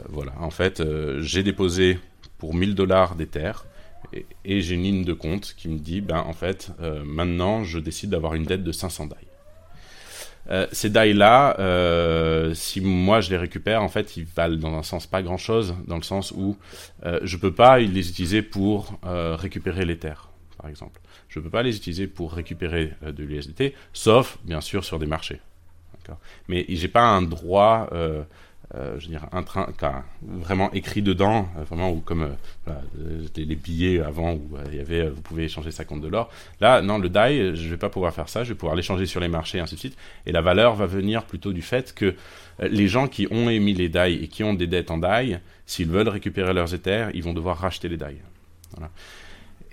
voilà, 0.10 0.34
en 0.40 0.50
fait, 0.50 0.84
j'ai 1.22 1.44
déposé 1.44 2.00
pour 2.38 2.54
1000 2.54 2.76
dollars 2.76 3.16
d'Ether, 3.16 3.54
et, 4.14 4.26
et 4.44 4.62
j'ai 4.62 4.76
une 4.76 4.84
ligne 4.84 5.06
de 5.06 5.14
compte 5.14 5.54
qui 5.58 5.70
me 5.70 5.80
dit, 5.80 6.02
ben 6.02 6.20
en 6.20 6.34
fait, 6.34 6.72
maintenant 7.06 7.64
je 7.64 7.80
décide 7.80 8.10
d'avoir 8.10 8.34
une 8.34 8.44
dette 8.44 8.64
de 8.64 8.72
500 8.74 9.08
DAI. 9.08 9.16
Euh, 10.50 10.68
ces 10.72 10.90
DAI-là, 10.90 11.60
euh, 11.60 12.54
si 12.54 12.82
moi 12.82 13.22
je 13.22 13.30
les 13.30 13.38
récupère, 13.38 13.82
en 13.82 13.90
fait, 13.90 14.18
ils 14.18 14.26
valent 14.26 14.58
dans 14.58 14.76
un 14.76 14.84
sens 14.84 15.08
pas 15.08 15.22
grand-chose, 15.22 15.76
dans 15.88 15.98
le 15.98 16.04
sens 16.04 16.32
où 16.32 16.58
euh, 17.06 17.20
je 17.24 17.38
peux 17.38 17.54
pas 17.54 17.80
les 17.80 18.10
utiliser 18.10 18.42
pour 18.42 19.00
euh, 19.06 19.36
récupérer 19.36 19.86
l'Ether, 19.86 20.14
par 20.58 20.70
exemple. 20.70 21.02
Je 21.30 21.40
peux 21.40 21.50
pas 21.50 21.64
les 21.64 21.76
utiliser 21.76 22.08
pour 22.08 22.34
récupérer 22.34 22.94
de 23.02 23.24
l'USDT, 23.24 23.74
sauf, 23.94 24.38
bien 24.44 24.62
sûr, 24.62 24.86
sur 24.86 25.00
des 25.00 25.08
marchés. 25.08 25.42
Mais 26.48 26.66
j'ai 26.70 26.88
pas 26.88 27.02
un 27.02 27.24
droit 27.24 27.90
je 28.98 29.06
veux 29.06 29.12
dire, 29.12 29.26
un 29.32 29.44
train, 29.44 29.68
vraiment 30.22 30.72
écrit 30.74 31.02
dedans, 31.02 31.48
euh, 31.58 31.64
vraiment, 31.64 31.92
ou 31.92 32.00
comme 32.00 32.36
euh, 32.68 33.22
les, 33.36 33.56
billets 33.56 34.02
avant 34.02 34.34
où 34.34 34.58
il 34.72 34.78
y 34.78 34.80
avait, 34.80 35.10
vous 35.10 35.22
pouvez 35.22 35.46
échanger 35.46 35.72
ça 35.72 35.86
contre 35.86 36.02
de 36.02 36.08
l'or. 36.08 36.30
Là, 36.60 36.82
non, 36.82 36.98
le 36.98 37.10
DAI, 37.10 37.56
je 37.56 37.70
vais 37.70 37.78
pas 37.78 37.90
pouvoir 37.90 38.14
faire 38.14 38.30
ça, 38.30 38.44
je 38.44 38.50
vais 38.50 38.56
pouvoir 38.56 38.76
l'échanger 38.76 39.06
sur 39.06 39.20
les 39.20 39.28
marchés, 39.28 39.60
ainsi 39.60 39.76
de 39.76 39.80
suite. 39.80 39.98
Et 40.26 40.32
la 40.32 40.42
valeur 40.42 40.76
va 40.76 40.86
venir 40.86 41.24
plutôt 41.24 41.54
du 41.54 41.62
fait 41.62 41.94
que 41.94 42.16
les 42.60 42.88
gens 42.88 43.08
qui 43.08 43.28
ont 43.32 43.50
émis 43.50 43.74
les 43.74 43.90
DAI 43.90 44.14
et 44.24 44.28
qui 44.28 44.44
ont 44.44 44.54
des 44.54 44.68
dettes 44.68 44.92
en 44.92 44.98
DAI, 44.98 45.40
s'ils 45.66 45.90
veulent 45.90 46.10
récupérer 46.10 46.54
leurs 46.54 46.74
Ethers, 46.74 47.12
ils 47.14 47.24
vont 47.24 47.34
devoir 47.34 47.58
racheter 47.58 47.88
les 47.88 47.98
DAI. 47.98 48.18
Voilà. 48.72 48.92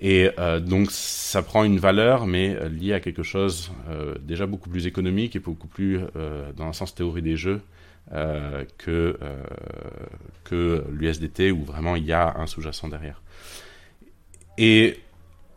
Et 0.05 0.31
donc 0.61 0.91
ça 0.91 1.43
prend 1.43 1.63
une 1.63 1.79
valeur, 1.79 2.27
mais 2.27 2.57
liée 2.69 2.93
à 2.93 2.99
quelque 2.99 3.23
chose 3.23 3.71
déjà 4.21 4.47
beaucoup 4.47 4.69
plus 4.69 4.89
économique 4.89 5.37
et 5.37 5.39
beaucoup 5.39 5.69
plus 5.69 6.01
dans 6.57 6.65
un 6.65 6.73
sens 6.73 6.93
théorie 6.93 7.23
des 7.23 7.37
jeux 7.37 7.61
euh, 8.11 8.65
que, 8.77 9.17
euh, 9.23 9.43
que 10.45 10.85
l'USDT 10.91 11.51
où 11.51 11.65
vraiment 11.65 11.97
il 11.97 12.05
y 12.05 12.13
a 12.13 12.37
un 12.37 12.47
sous-jacent 12.47 12.89
derrière. 12.89 13.23
Et 14.59 14.99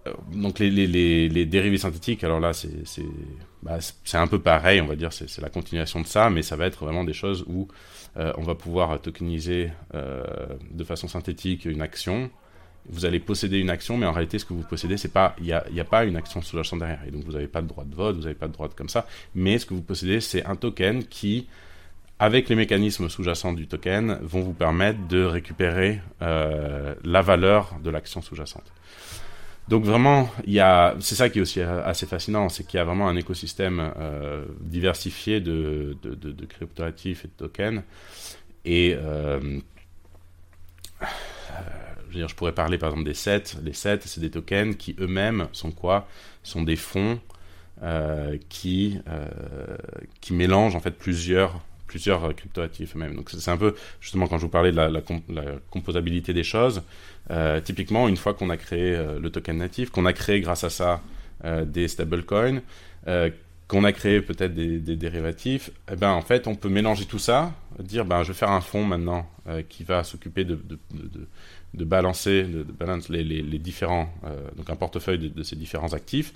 euh, 0.08 0.14
donc 0.32 0.60
les, 0.60 0.70
les, 0.70 1.28
les, 1.28 1.46
dérivés 1.46 1.80
synthétiques, 1.80 2.24
alors 2.24 2.40
là 2.40 2.54
c'est 2.54 2.70
bah, 3.62 3.80
un 4.14 4.28
peu 4.28 4.40
pareil, 4.40 4.80
on 4.80 4.86
va 4.86 4.96
dire, 4.96 5.12
c'est 5.12 5.42
la 5.42 5.50
continuation 5.50 6.00
de 6.00 6.06
ça, 6.06 6.30
mais 6.30 6.44
ça 6.44 6.56
va 6.56 6.66
être 6.68 6.86
vraiment 6.86 7.04
des 7.04 7.12
choses 7.12 7.44
où 7.48 7.68
on 8.16 8.44
va 8.44 8.56
pouvoir 8.56 9.02
tokeniser 9.02 9.72
de 9.92 10.84
façon 10.86 11.10
synthétique 11.10 11.66
une 11.66 11.82
action. 11.82 12.30
Vous 12.88 13.06
allez 13.06 13.20
posséder 13.20 13.58
une 13.58 13.72
action, 13.72 13.98
mais 13.98 14.06
en 14.06 14.14
réalité, 14.14 14.40
ce 14.40 14.46
que 14.46 14.54
vous 14.54 14.64
possédez, 14.64 14.96
c'est 14.96 15.12
pas, 15.12 15.36
il 15.40 15.46
n'y 15.46 15.52
a, 15.52 15.66
a, 15.78 15.84
pas 15.84 16.06
une 16.06 16.16
action 16.16 16.42
sous-jacente 16.42 16.80
derrière. 16.80 17.02
Et 17.06 17.12
donc, 17.12 17.24
vous 17.26 17.32
n'avez 17.32 17.48
pas 17.48 17.64
de 17.64 17.68
droit 17.68 17.84
de 17.84 17.96
vote, 17.96 18.16
vous 18.16 18.22
n'avez 18.22 18.36
pas 18.36 18.48
de 18.48 18.54
droit 18.54 18.70
de 18.70 18.76
comme 18.76 18.90
ça. 18.90 19.08
Mais 19.34 19.58
ce 19.58 19.66
que 19.66 19.74
vous 19.74 19.82
possédez, 19.82 20.22
c'est 20.22 20.46
un 20.46 20.56
token 20.56 21.04
qui 21.04 21.48
avec 22.20 22.48
les 22.48 22.56
mécanismes 22.56 23.10
sous-jacents 23.10 23.54
du 23.54 23.68
token, 23.68 24.20
vont 24.22 24.42
vous 24.42 24.54
permettre 24.54 25.06
de 25.08 25.24
récupérer 25.24 26.02
euh, 26.22 26.96
la 27.04 27.22
valeur 27.22 27.76
de 27.84 27.90
l'action 27.90 28.22
sous-jacente. 28.22 28.72
Donc 29.68 29.84
vraiment, 29.84 30.30
il 30.46 30.54
y 30.54 30.60
a, 30.60 30.96
c'est 31.00 31.16
ça 31.16 31.30
qui 31.30 31.40
est 31.40 31.42
aussi 31.42 31.60
assez 31.60 32.06
fascinant, 32.06 32.50
c'est 32.50 32.66
qu'il 32.66 32.78
y 32.78 32.82
a 32.82 32.86
vraiment 32.86 33.10
un 33.10 33.16
écosystème 33.16 33.92
euh, 33.98 34.46
diversifié 34.62 35.42
de, 35.42 35.98
de, 36.04 36.14
de, 36.14 36.46
cryptoactifs 36.46 37.26
et 37.26 37.28
de 37.28 37.34
tokens. 37.34 37.82
Et 38.64 38.96
euh, 38.96 39.60
je, 42.12 42.36
pourrais 42.36 42.54
parler 42.54 42.78
par 42.78 42.90
exemple 42.90 43.06
des 43.06 43.16
sets. 43.16 43.58
Les 43.64 43.74
sets, 43.74 44.02
c'est 44.06 44.22
des 44.22 44.30
tokens 44.30 44.78
qui 44.78 44.96
eux-mêmes 45.00 45.48
sont 45.52 45.72
quoi? 45.72 46.08
Sont 46.44 46.62
des 46.62 46.76
fonds 46.76 47.20
qui, 48.48 49.00
qui 50.22 50.34
mélangent 50.34 50.76
en 50.76 50.80
fait 50.80 50.98
plusieurs 50.98 51.60
plusieurs 51.88 52.36
cryptoactifs 52.36 52.96
même. 52.96 53.16
Donc 53.16 53.30
c'est 53.30 53.52
un 53.52 53.58
peu 53.58 53.76
justement 54.02 54.28
quand 54.28 54.38
je 54.38 54.44
vous 54.44 54.50
parlais 54.50 54.72
de 54.72 54.78
la, 54.78 55.02
composabilité 55.70 56.34
des 56.34 56.44
choses. 56.44 56.82
typiquement, 57.64 58.08
une 58.08 58.18
fois 58.18 58.34
qu'on 58.34 58.50
a 58.50 58.58
créé 58.58 58.98
le 59.20 59.30
token 59.30 59.58
natif, 59.58 59.90
qu'on 59.92 60.06
a 60.06 60.14
créé 60.14 60.42
grâce 60.42 60.64
à 60.64 60.70
ça 60.70 61.02
des 61.66 61.88
stablecoins, 61.88 62.62
qu'on 63.68 63.84
a 63.84 63.92
créé 63.92 64.22
peut-être 64.22 64.54
des, 64.54 64.96
dérivatifs, 64.96 65.72
eh 65.92 65.96
ben, 65.96 66.12
en 66.12 66.22
fait, 66.22 66.48
on 66.48 66.56
peut 66.56 66.70
mélanger 66.70 67.06
tout 67.06 67.20
ça, 67.20 67.54
dire 67.80 68.06
ben, 68.06 68.24
je 68.24 68.30
vais 68.30 68.38
faire 68.38 68.52
un 68.52 68.62
fonds 68.62 68.84
maintenant 68.84 69.30
euh, 69.48 69.64
qui 69.68 69.84
va 69.84 70.04
s'occuper 70.04 70.44
de, 70.44 70.56
de, 70.56 70.78
de, 70.94 71.28
de, 71.74 71.86
balancer 71.86 72.44
de, 72.44 72.64
balance 72.64 73.10
les, 73.10 73.24
différents, 73.60 74.14
euh, 74.26 74.36
donc 74.56 74.70
un 74.70 74.76
portefeuille 74.76 75.30
de, 75.30 75.44
ces 75.44 75.56
différents 75.56 75.94
actifs, 75.94 76.34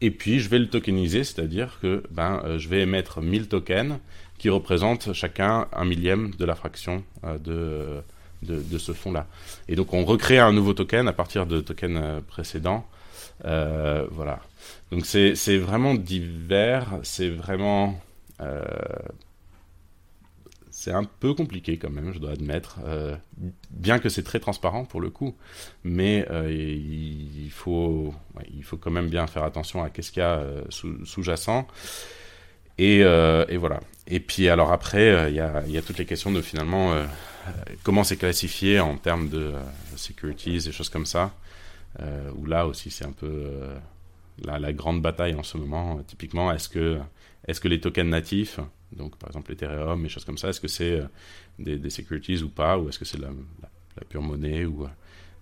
et 0.00 0.10
puis 0.10 0.40
je 0.40 0.48
vais 0.48 0.58
le 0.58 0.68
tokeniser, 0.68 1.24
c'est-à-dire 1.24 1.78
que 1.82 2.02
ben, 2.10 2.40
euh, 2.44 2.58
je 2.58 2.68
vais 2.68 2.80
émettre 2.80 3.20
1000 3.20 3.48
tokens 3.48 3.98
qui 4.40 4.48
représentent 4.48 5.12
chacun 5.12 5.68
un 5.72 5.84
millième 5.84 6.30
de 6.30 6.44
la 6.44 6.56
fraction 6.56 7.04
de, 7.22 8.02
de, 8.42 8.78
ce 8.78 8.92
fonds-là. 8.92 9.26
Et 9.68 9.76
donc 9.76 9.92
on 9.92 10.04
recrée 10.04 10.38
un 10.38 10.52
nouveau 10.52 10.72
token 10.72 11.06
à 11.06 11.12
partir 11.12 11.46
de 11.46 11.60
tokens 11.60 12.22
précédents. 12.26 12.86
voilà. 13.44 14.40
Donc 14.90 15.06
c'est 15.06 15.58
vraiment 15.58 15.94
divers, 15.94 16.98
c'est 17.02 17.30
vraiment... 17.30 18.00
Euh, 18.40 18.62
c'est 20.70 20.92
un 20.92 21.04
peu 21.04 21.34
compliqué 21.34 21.76
quand 21.76 21.90
même, 21.90 22.14
je 22.14 22.18
dois 22.18 22.30
admettre, 22.30 22.78
euh, 22.86 23.14
bien 23.68 23.98
que 23.98 24.08
c'est 24.08 24.22
très 24.22 24.40
transparent 24.40 24.86
pour 24.86 25.02
le 25.02 25.10
coup, 25.10 25.36
mais 25.84 26.26
euh, 26.30 26.50
il, 26.50 27.50
faut, 27.50 28.14
il 28.54 28.64
faut 28.64 28.78
quand 28.78 28.90
même 28.90 29.10
bien 29.10 29.26
faire 29.26 29.44
attention 29.44 29.84
à 29.84 29.90
qu'est-ce 29.90 30.10
qu'il 30.10 30.22
y 30.22 30.24
a 30.24 30.42
sous-jacent. 30.70 31.66
Et, 32.82 32.98
et, 33.00 33.56
voilà. 33.56 33.80
Et 34.06 34.20
puis 34.20 34.48
alors 34.48 34.72
après, 34.72 35.30
il 35.30 35.34
y 35.36 35.40
a, 35.40 35.62
y, 35.66 35.82
toutes 35.82 35.98
les 35.98 36.06
questions 36.06 36.32
de 36.32 36.42
finalement 36.42 36.94
comment 37.82 38.04
c'est 38.04 38.16
classifié 38.16 38.80
en 38.80 38.96
termes 38.96 39.28
de 39.28 39.52
securities 39.96 40.68
et 40.68 40.72
choses 40.72 40.88
comme 40.88 41.06
ça, 41.06 41.32
où 42.36 42.46
là 42.46 42.66
aussi 42.66 42.90
c'est 42.90 43.04
un 43.04 43.12
peu 43.12 43.48
la, 44.44 44.72
grande 44.72 45.02
bataille 45.02 45.34
en 45.34 45.42
ce 45.42 45.56
moment, 45.56 45.98
euh, 45.98 46.02
typiquement, 46.06 46.52
est-ce 46.52 46.68
que, 46.68 46.98
les 47.68 47.80
tokens 47.80 48.08
natifs, 48.08 48.60
donc 48.92 49.16
par 49.16 49.28
exemple 49.30 49.52
Ethereum 49.52 50.04
et 50.04 50.08
choses 50.08 50.24
comme 50.24 50.38
ça, 50.38 50.48
est-ce 50.48 50.60
que 50.60 50.68
c'est 50.68 51.00
euh, 51.00 51.06
des, 51.58 51.90
securities 51.90 52.42
ou 52.42 52.48
pas, 52.48 52.78
ou 52.78 52.88
est-ce 52.88 52.98
que 52.98 53.04
c'est 53.04 53.18
la, 53.18 53.28
pure 54.08 54.22
monnaie 54.22 54.64
ou 54.64 54.84
euh, 54.84 54.88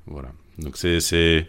voilà. 0.07 0.31
Donc 0.59 0.77
c'est 0.77 1.47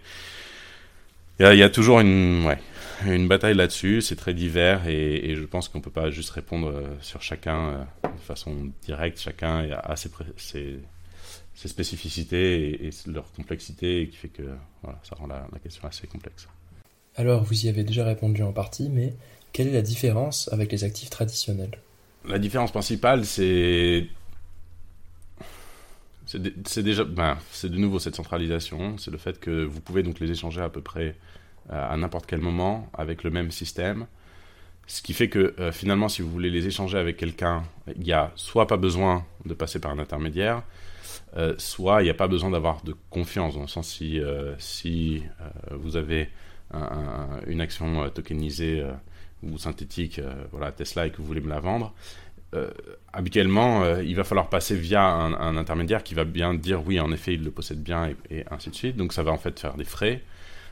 il 1.40 1.58
y, 1.58 1.64
a 1.64 1.70
toujours 1.70 2.02
une 2.02 2.46
ouais, 2.46 2.60
une 3.06 3.28
bataille 3.28 3.56
là-dessus, 3.56 4.02
c'est 4.02 4.16
très 4.16 4.34
divers 4.34 4.88
et, 4.88 5.36
je 5.36 5.44
pense 5.44 5.70
qu'on 5.70 5.82
peut 5.82 5.92
pas 5.92 6.10
juste 6.10 6.30
répondre 6.32 6.74
sur 7.02 7.22
chacun 7.22 7.88
de 8.04 8.20
façon 8.22 8.72
directe. 8.84 9.20
Chacun 9.20 9.70
a 9.72 9.96
ses, 9.96 10.10
ses, 10.38 11.68
spécificités 11.68 12.88
et, 12.88 12.90
leur 13.08 13.32
complexité 13.34 14.08
qui 14.10 14.18
fait 14.18 14.30
que 14.30 14.44
voilà, 14.84 15.00
ça 15.04 15.16
rend 15.16 15.28
la 15.28 15.60
question 15.62 15.88
assez 15.88 16.08
complexe. 16.08 16.48
Alors, 17.16 17.44
vous 17.44 17.66
y 17.66 17.70
avez 17.70 17.84
déjà 17.84 18.06
répondu 18.06 18.44
en 18.44 18.54
partie, 18.54 18.90
mais 18.90 19.14
quelle 19.52 19.68
est 19.68 19.74
la 19.74 19.82
différence 19.82 20.48
avec 20.54 20.72
les 20.72 20.84
actifs 20.84 21.10
traditionnels? 21.10 21.72
La 22.26 22.40
différence 22.40 22.72
principale, 22.72 23.26
c'est. 23.26 24.08
C'est 26.26 26.84
déjà. 26.84 27.04
Ben, 27.04 27.38
c'est 27.52 27.70
de 27.70 27.78
nouveau 27.78 27.98
cette 27.98 28.16
centralisation. 28.16 28.98
C'est 28.98 29.10
le 29.10 29.18
fait 29.18 29.40
que 29.40 29.66
vous 29.66 29.82
pouvez 29.82 30.04
donc 30.04 30.20
les 30.20 30.30
échanger 30.30 30.62
à 30.62 30.70
peu 30.70 30.82
près 30.82 31.08
euh, 31.08 31.12
à 31.70 31.96
n'importe 31.98 32.26
quel 32.26 32.42
moment 32.42 32.90
avec 32.94 33.24
le 33.24 33.30
même 33.30 33.52
système. 33.52 34.08
Ce 34.88 35.02
qui 35.04 35.14
fait 35.14 35.30
que 35.30 35.54
euh, 35.60 35.72
finalement, 35.72 36.10
si 36.10 36.24
vous 36.24 36.32
voulez 36.32 36.50
les 36.50 36.66
échanger 36.66 36.98
avec 36.98 37.18
quelqu'un, 37.18 37.64
il 37.96 38.02
n'y 38.02 38.12
a 38.12 38.32
soit 38.36 38.66
pas 38.66 38.78
besoin 38.78 39.24
de 39.46 39.54
passer 39.54 39.80
par 39.80 39.92
un 39.92 40.00
intermédiaire, 40.00 40.64
euh, 41.38 41.54
soit 41.60 42.02
il 42.02 42.06
n'y 42.06 42.10
a 42.10 42.16
pas 42.16 42.28
besoin 42.28 42.50
d'avoir 42.50 42.84
de 42.84 42.96
confiance. 43.12 43.54
Dans 43.54 43.62
le 43.62 43.68
sens 43.68 43.88
si, 43.88 44.20
si 44.58 45.24
vous 45.72 45.96
avez 45.96 46.30
une 47.48 47.62
action 47.62 48.04
euh, 48.04 48.10
tokenisée 48.10 48.82
euh, 48.82 48.92
ou 49.44 49.58
synthétique, 49.58 50.20
euh, 50.20 50.34
voilà, 50.52 50.72
Tesla, 50.72 51.08
et 51.08 51.12
que 51.12 51.18
vous 51.18 51.26
voulez 51.26 51.42
me 51.42 51.50
la 51.50 51.60
vendre, 51.60 51.94
habituellement, 53.14 54.00
il 54.00 54.16
va 54.16 54.24
falloir 54.24 54.50
passer 54.50 54.76
via 54.76 55.04
un, 55.04 55.56
intermédiaire 55.56 56.02
qui 56.02 56.16
va 56.16 56.24
bien 56.24 56.56
dire 56.56 56.84
oui, 56.84 57.00
en 57.00 57.12
effet, 57.12 57.36
il 57.36 57.44
le 57.44 57.52
possède 57.52 57.84
bien 57.84 58.10
et, 58.32 58.44
ainsi 58.50 58.72
de 58.72 58.76
suite. 58.76 58.98
Donc 58.98 59.14
ça 59.14 59.22
va 59.22 59.32
en 59.32 59.38
fait 59.38 59.60
faire 59.60 59.76
des 59.76 59.84
frais. 59.86 60.24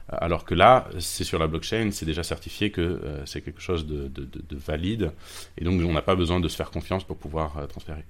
Alors 0.10 0.46
que 0.46 0.56
là, 0.56 0.88
c'est 1.00 1.26
sur 1.26 1.38
la 1.38 1.48
blockchain, 1.48 1.89
c'est 1.91 2.06
déjà 2.06 2.24
certifié 2.24 2.72
que 2.72 3.02
c'est 3.26 3.41
quelque 3.41 3.62
chose 3.62 3.86
de, 3.86 4.10
valide. 4.52 5.12
Et 5.58 5.65
donc 5.65 5.82
on 5.84 5.93
n'a 5.93 6.02
pas 6.02 6.15
besoin 6.15 6.39
de 6.39 6.48
se 6.48 6.56
faire 6.56 6.72
confiance 6.72 7.04
pour 7.04 7.17
pouvoir 7.17 7.67
transférer. 7.67 8.06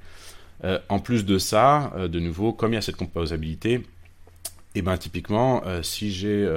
en 0.89 0.99
plus 0.99 1.25
de 1.25 1.39
ça, 1.39 1.91
de 1.97 2.19
nouveau, 2.19 2.53
comme 2.53 2.73
il 2.73 2.75
y 2.75 2.79
a 2.79 2.83
cette 2.83 2.97
composabilité, 2.97 3.73
et 3.73 4.79
eh 4.79 4.81
ben 4.83 4.95
typiquement, 4.97 5.63
si 5.81 6.11
j'ai 6.11 6.47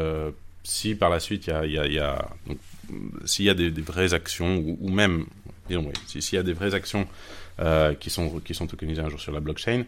si 0.62 0.94
par 0.94 1.10
la 1.10 1.20
suite 1.20 1.46
il 1.46 1.72
y 1.72 1.98
a, 1.98 2.28
s'il 3.24 3.44
y 3.44 3.50
a 3.50 3.54
des, 3.54 3.70
vraies 3.70 4.14
actions 4.14 4.62
ou, 4.80 4.90
même 4.90 5.26
s'il 6.06 6.34
y 6.34 6.38
a 6.38 6.42
des 6.42 6.52
vraies 6.52 6.74
actions 6.74 7.06
euh, 7.60 7.94
qui 7.94 8.10
sont 8.10 8.28
qui 8.38 8.54
un 9.00 9.08
jour 9.08 9.20
sur 9.20 9.32
la 9.32 9.40
blockchain, 9.40 9.84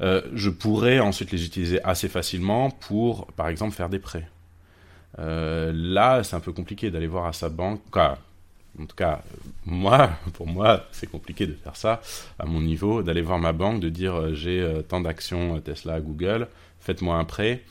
euh, 0.00 0.22
je 0.34 0.50
pourrais 0.50 1.00
ensuite 1.00 1.32
les 1.32 1.44
utiliser 1.44 1.82
assez 1.82 2.08
facilement 2.08 2.70
pour 2.70 3.26
par 3.32 3.48
exemple 3.48 3.74
faire 3.74 3.88
des 3.88 3.98
prêts. 3.98 4.28
Euh, 5.18 5.72
là, 5.74 6.22
c'est 6.22 6.36
un 6.36 6.40
peu 6.40 6.52
compliqué 6.52 6.90
d'aller 6.90 7.06
voir 7.06 7.26
à 7.26 7.32
sa 7.32 7.48
banque. 7.48 7.80
en 7.96 8.16
tout 8.86 8.96
cas, 8.96 9.22
moi, 9.66 10.10
pour 10.34 10.46
moi, 10.46 10.84
c'est 10.92 11.10
compliqué 11.10 11.46
de 11.46 11.54
faire 11.54 11.76
ça 11.76 12.00
à 12.38 12.46
mon 12.46 12.60
niveau, 12.60 13.02
d'aller 13.02 13.22
voir 13.22 13.38
ma 13.38 13.52
banque, 13.52 13.80
de 13.80 13.88
dire 13.88 14.34
j'ai 14.34 14.66
tant 14.88 15.00
d'actions 15.00 15.60
Tesla, 15.60 16.00
Google, 16.00 16.48
faites-moi 16.80 17.16
un 17.16 17.24
prêt 17.24 17.62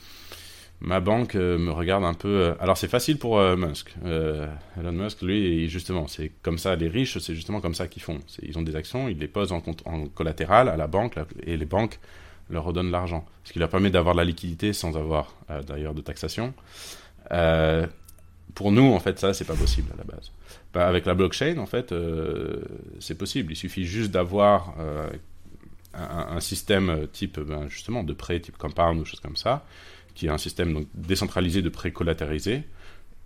ma 0.82 1.00
banque 1.00 1.36
euh, 1.36 1.58
me 1.58 1.70
regarde 1.70 2.04
un 2.04 2.14
peu. 2.14 2.28
Euh, 2.28 2.54
alors 2.60 2.76
c'est 2.76 2.88
facile 2.88 3.18
pour 3.18 3.38
euh, 3.38 3.56
Musk. 3.56 3.94
Elon 4.04 4.92
Musk, 4.92 5.22
lui, 5.22 5.68
justement, 5.68 6.06
c'est 6.08 6.32
comme 6.42 6.58
ça. 6.58 6.76
Les 6.76 6.88
riches, 6.88 7.18
c'est 7.18 7.34
justement 7.34 7.60
comme 7.60 7.74
ça 7.74 7.86
qu'ils 7.86 8.02
font. 8.02 8.18
Ils 8.42 8.58
ont 8.58 8.62
des 8.62 8.76
actions, 8.76 9.08
ils 9.08 9.18
les 9.18 9.28
posent 9.28 9.52
en, 9.52 9.62
en 9.84 10.06
collatéral 10.06 10.68
à 10.68 10.76
la 10.76 10.86
banque, 10.86 11.14
et 11.44 11.56
les 11.56 11.66
banques 11.66 11.98
leur 12.50 12.64
redonnent 12.64 12.90
l'argent, 12.90 13.24
ce 13.44 13.52
qui 13.52 13.58
leur 13.60 13.68
permet 13.68 13.90
d'avoir 13.90 14.14
de 14.14 14.20
la 14.20 14.24
liquidité 14.24 14.72
sans 14.72 14.96
avoir 14.96 15.34
d'ailleurs 15.66 15.94
de 15.94 16.02
taxation. 16.02 16.52
Pour 18.54 18.72
nous, 18.72 18.92
en 18.92 19.00
fait, 19.00 19.18
ça, 19.18 19.32
c'est 19.32 19.44
pas 19.44 19.54
possible 19.54 19.90
à 19.94 19.96
la 19.96 20.04
base. 20.04 20.30
Bah, 20.74 20.86
avec 20.86 21.06
la 21.06 21.14
blockchain, 21.14 21.58
en 21.58 21.66
fait, 21.66 21.94
c'est 23.00 23.16
possible. 23.16 23.52
Il 23.52 23.56
suffit 23.56 23.84
juste 23.84 24.10
d'avoir 24.10 24.74
un, 25.94 26.40
système 26.40 27.06
type, 27.12 27.40
ben, 27.40 27.68
justement, 27.68 28.04
de 28.04 28.12
prêt 28.12 28.40
type 28.40 28.58
compound 28.58 29.00
ou 29.00 29.04
choses 29.04 29.20
comme 29.20 29.36
ça 29.36 29.64
qui 30.14 30.26
est 30.26 30.30
un 30.30 30.38
système 30.38 30.72
donc, 30.74 30.86
décentralisé 30.94 31.62
de 31.62 31.68
prêt 31.68 31.92
collatérisé. 31.92 32.64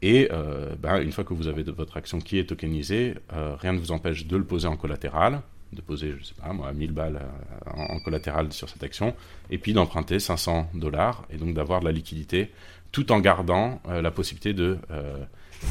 Et 0.02 0.28
euh, 0.30 0.74
ben, 0.78 1.00
une 1.00 1.12
fois 1.12 1.24
que 1.24 1.34
vous 1.34 1.48
avez 1.48 1.62
votre 1.62 1.96
action 1.96 2.20
qui 2.20 2.38
est 2.38 2.44
tokenisée, 2.44 3.14
euh, 3.32 3.56
rien 3.56 3.72
ne 3.72 3.78
vous 3.78 3.92
empêche 3.92 4.26
de 4.26 4.36
le 4.36 4.44
poser 4.44 4.68
en 4.68 4.76
collatéral, 4.76 5.40
de 5.72 5.80
poser, 5.80 6.14
je 6.18 6.24
sais 6.24 6.34
pas 6.34 6.52
moi, 6.52 6.72
1000 6.72 6.92
balles 6.92 7.16
euh, 7.16 7.70
en, 7.70 7.98
collatéral 8.00 8.52
sur 8.52 8.68
cette 8.68 8.82
action, 8.82 9.14
et 9.50 9.58
puis 9.58 9.72
d'emprunter 9.72 10.20
500 10.20 10.70
dollars, 10.74 11.24
et 11.30 11.38
donc 11.38 11.54
d'avoir 11.54 11.80
de 11.80 11.86
la 11.86 11.92
liquidité, 11.92 12.50
tout 12.96 13.12
en 13.12 13.20
gardant 13.20 13.82
la 13.86 14.10
possibilité 14.10 14.54
de 14.54 14.78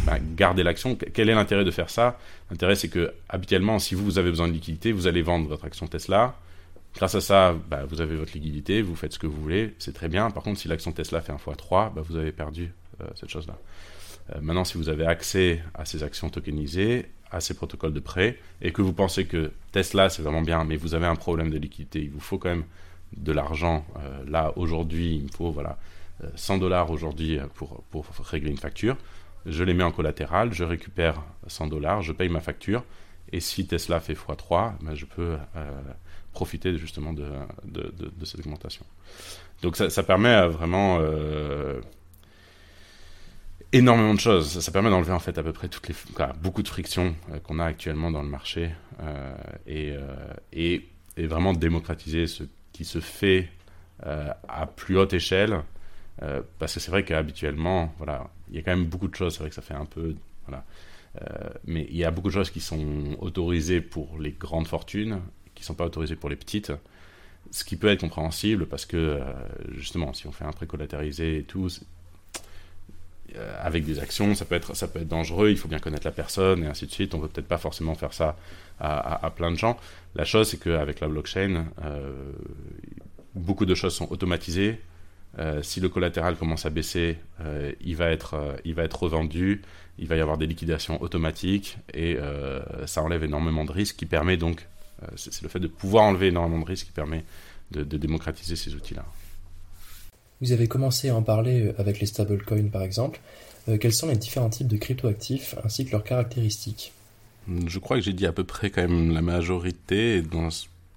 ben, 0.06 0.20
garder 0.36 0.62
l'action. 0.62 0.96
Quel 0.96 1.30
est 1.30 1.34
l'intérêt 1.34 1.66
de 1.66 1.72
faire 1.72 1.90
ça? 1.90 2.20
L'intérêt, 2.52 2.76
c'est 2.76 2.88
que 2.88 3.14
habituellement, 3.30 3.80
si 3.80 3.96
vous 3.96 4.20
avez 4.20 4.30
besoin 4.30 4.48
de 4.48 4.54
liquidité, 4.54 4.92
vous 4.92 5.08
allez 5.08 5.24
vendre 5.24 5.48
votre 5.48 5.66
action 5.66 5.88
Tesla, 5.88 6.36
Grâce 6.96 7.16
à 7.16 7.22
ça, 7.22 7.54
bah, 7.70 7.84
vous 7.86 8.00
avez 8.00 8.16
votre 8.16 8.32
liquidité, 8.34 8.82
vous 8.82 8.96
faites 8.96 9.14
ce 9.14 9.20
que 9.20 9.28
vous 9.28 9.42
voulez, 9.42 9.76
c'est 9.80 9.94
très 9.94 10.08
bien. 10.08 10.32
Par 10.32 10.44
contre, 10.44 10.60
si 10.60 10.70
l'action 10.70 10.94
Tesla 10.94 11.22
fait 11.22 11.34
un 11.34 11.38
fois 11.38 11.56
3, 11.56 11.92
bah, 11.94 12.02
vous 12.02 12.16
avez 12.16 12.32
perdu 12.32 12.72
euh, 13.02 13.06
cette 13.16 13.30
chose-là. 13.30 13.58
Euh, 14.34 14.40
maintenant, 14.42 14.64
si 14.64 14.78
vous 14.78 14.88
avez 14.88 15.06
accès 15.06 15.62
à 15.74 15.84
ces 15.84 16.04
actions 16.04 16.30
tokenisées, 16.30 17.10
à 17.32 17.42
ces 17.42 17.54
protocoles 17.54 17.92
de 17.92 18.00
prêt, 18.00 18.40
et 18.62 18.72
que 18.72 18.82
vous 18.82 18.94
pensez 18.94 19.26
que 19.26 19.52
Tesla, 19.74 20.10
c'est 20.10 20.22
vraiment 20.22 20.42
bien, 20.42 20.64
mais 20.64 20.78
vous 20.78 20.96
avez 20.96 21.06
un 21.06 21.16
problème 21.16 21.50
de 21.50 21.58
liquidité, 21.58 22.00
il 22.02 22.12
vous 22.12 22.22
faut 22.22 22.38
quand 22.38 22.50
même 22.50 22.66
de 23.18 23.34
l'argent. 23.34 23.86
Euh, 23.98 24.24
là, 24.30 24.54
aujourd'hui, 24.56 25.18
il 25.18 25.24
me 25.24 25.30
faut 25.30 25.52
voilà, 25.52 25.78
100 26.36 26.58
dollars 26.58 26.92
aujourd'hui 26.92 27.40
pour, 27.56 27.84
pour 27.92 28.06
régler 28.24 28.52
une 28.52 28.58
facture. 28.58 28.98
Je 29.46 29.64
les 29.64 29.74
mets 29.74 29.84
en 29.84 29.92
collatéral, 29.92 30.54
je 30.54 30.64
récupère 30.64 31.24
100 31.48 31.68
dollars, 31.68 32.02
je 32.02 32.12
paye 32.14 32.30
ma 32.30 32.40
facture, 32.40 32.84
et 33.32 33.40
si 33.40 33.68
Tesla 33.68 34.00
fait 34.00 34.14
x3, 34.14 34.74
bah, 34.82 34.96
je 34.96 35.06
peux 35.06 35.38
profiter 36.36 36.78
justement 36.78 37.14
de, 37.14 37.26
cette 38.24 38.42
augmentation. 38.42 38.86
Donc 39.64 39.78
ça, 39.78 40.04
permet 40.04 40.48
vraiment 40.48 41.00
euh, 41.00 41.82
énormément 43.72 44.14
de 44.14 44.20
choses. 44.20 44.60
Ça, 44.60 44.72
permet 44.72 44.92
d'enlever 44.92 45.14
en 45.14 45.20
fait 45.20 45.38
à 45.40 45.44
peu 45.44 45.54
près 45.54 45.70
toutes 45.70 45.88
les, 45.88 45.96
beaucoup 46.42 46.62
de 46.62 46.68
frictions 46.68 47.16
euh, 47.32 47.40
qu'on 47.40 47.58
a 47.58 47.66
actuellement 47.66 48.12
dans 48.12 48.22
le 48.22 48.28
marché 48.28 48.70
euh, 49.02 49.36
et, 49.66 49.96
et, 50.54 50.88
et, 51.18 51.26
vraiment 51.26 51.54
démocratiser 51.54 52.28
ce 52.28 52.44
qui 52.74 52.86
se 52.86 53.00
fait 53.00 53.50
à 54.04 54.68
plus 54.68 54.98
haute 54.98 55.14
échelle 55.14 55.62
parce 56.60 56.74
que 56.74 56.80
c'est 56.80 56.92
vrai 56.92 57.04
qu'habituellement, 57.04 57.94
voilà, 57.98 58.30
il 58.50 58.56
y 58.56 58.60
a 58.60 58.62
quand 58.62 58.76
même 58.76 58.86
beaucoup 58.86 59.08
de 59.08 59.16
choses. 59.16 59.34
C'est 59.34 59.40
vrai 59.40 59.50
que 59.50 59.56
ça 59.56 59.62
fait 59.62 59.74
un 59.74 59.86
peu, 59.86 60.16
voilà, 60.48 60.64
mais 61.66 61.88
il 61.90 61.98
y 61.98 62.04
a 62.04 62.12
beaucoup 62.12 62.30
de 62.30 62.34
choses 62.34 62.50
qui 62.50 62.62
sont 62.62 63.16
autorisées 63.20 63.82
pour 63.82 64.18
les 64.20 64.32
grandes 64.32 64.68
fortunes, 64.68 65.20
qui 65.54 65.64
ne 65.64 65.66
sont 65.66 65.76
pas 65.76 65.86
autorisées 65.86 66.16
pour 66.16 66.30
les 66.30 66.36
petites. 66.36 66.72
Ce 67.52 67.64
qui 67.64 67.76
peut 67.76 67.88
être 67.88 68.02
compréhensible 68.02 68.66
parce 68.66 68.86
que, 68.86 69.20
justement, 69.72 70.14
si 70.14 70.28
on 70.28 70.32
fait 70.32 70.46
un 70.46 70.52
prêt 70.52 70.68
collatéralisé 70.68 71.38
et 71.40 71.44
tout, 71.44 71.70
euh, 73.38 73.58
avec 73.60 73.84
des 73.86 74.00
actions, 74.00 74.36
ça 74.36 74.46
peut, 74.46 74.56
être, 74.56 74.76
ça 74.76 74.88
peut 74.88 75.00
être 75.00 75.08
dangereux, 75.08 75.50
il 75.50 75.58
faut 75.58 75.68
bien 75.68 75.80
connaître 75.80 76.06
la 76.06 76.12
personne 76.12 76.64
et 76.64 76.68
ainsi 76.68 76.86
de 76.86 76.92
suite. 76.92 77.14
On 77.16 77.18
ne 77.18 77.24
peut 77.24 77.30
peut-être 77.30 77.48
pas 77.48 77.58
forcément 77.58 77.96
faire 77.96 78.14
ça 78.14 78.38
à, 78.80 79.32
plein 79.36 79.52
de 79.52 79.58
gens. 79.58 79.78
La 80.14 80.26
chose, 80.26 80.50
c'est 80.50 80.58
qu'avec 80.58 81.00
la 81.00 81.08
blockchain, 81.08 81.66
euh, 81.84 82.32
beaucoup 83.34 83.66
de 83.66 83.74
choses 83.74 83.94
sont 83.96 84.10
automatisées. 84.12 84.80
Euh, 85.38 85.62
si 85.62 85.80
le 85.80 85.90
collatéral 85.90 86.38
commence 86.38 86.66
à 86.66 86.70
baisser, 86.70 87.18
il, 87.82 87.96
va 87.96 88.10
être, 88.12 88.58
il 88.64 88.74
va 88.74 88.84
être 88.84 89.04
revendu, 89.04 89.62
il 90.00 90.08
va 90.08 90.16
y 90.16 90.22
avoir 90.22 90.38
des 90.38 90.48
liquidations 90.48 91.02
automatiques 91.02 91.78
et 91.94 92.18
ça 92.86 93.04
enlève 93.04 93.24
énormément 93.24 93.66
de 93.66 93.72
risques 93.72 93.98
qui 93.98 94.06
permet 94.06 94.38
donc, 94.38 94.68
c'est 95.16 95.42
le 95.42 95.50
fait 95.50 95.60
de 95.60 95.68
pouvoir 95.68 96.06
enlever 96.06 96.28
énormément 96.28 96.62
de 96.62 96.66
risques 96.66 96.88
qui 96.88 96.94
permet 96.94 97.26
de 97.72 97.98
démocratiser 97.98 98.56
ces 98.56 98.76
outils-là. 98.76 99.06
Vous 100.42 100.52
avez 100.52 100.68
commencé 100.68 101.10
à 101.10 101.16
en 101.16 101.22
parler 101.22 101.68
euh, 101.68 101.74
avec 101.78 102.00
les 102.00 102.06
stablecoins 102.06 102.70
par 102.70 102.84
exemple. 102.84 103.20
Euh, 103.68 103.78
quels 103.78 103.94
sont 103.94 104.08
les 104.08 104.18
différents 104.18 104.50
types 104.50 104.68
de 104.68 104.78
cryptoactifs 104.78 105.56
ainsi 105.64 105.86
que 105.86 105.92
leurs 105.92 106.04
caractéristiques? 106.04 106.92
Je 107.68 107.80
crois 107.80 107.98
que 107.98 108.04
j'ai 108.04 108.14
dit 108.14 108.26
à 108.26 108.32
peu 108.32 108.44
près 108.44 108.70
quand 108.70 108.82
même 108.82 109.14
la 109.14 109.22
majorité. 109.22 110.24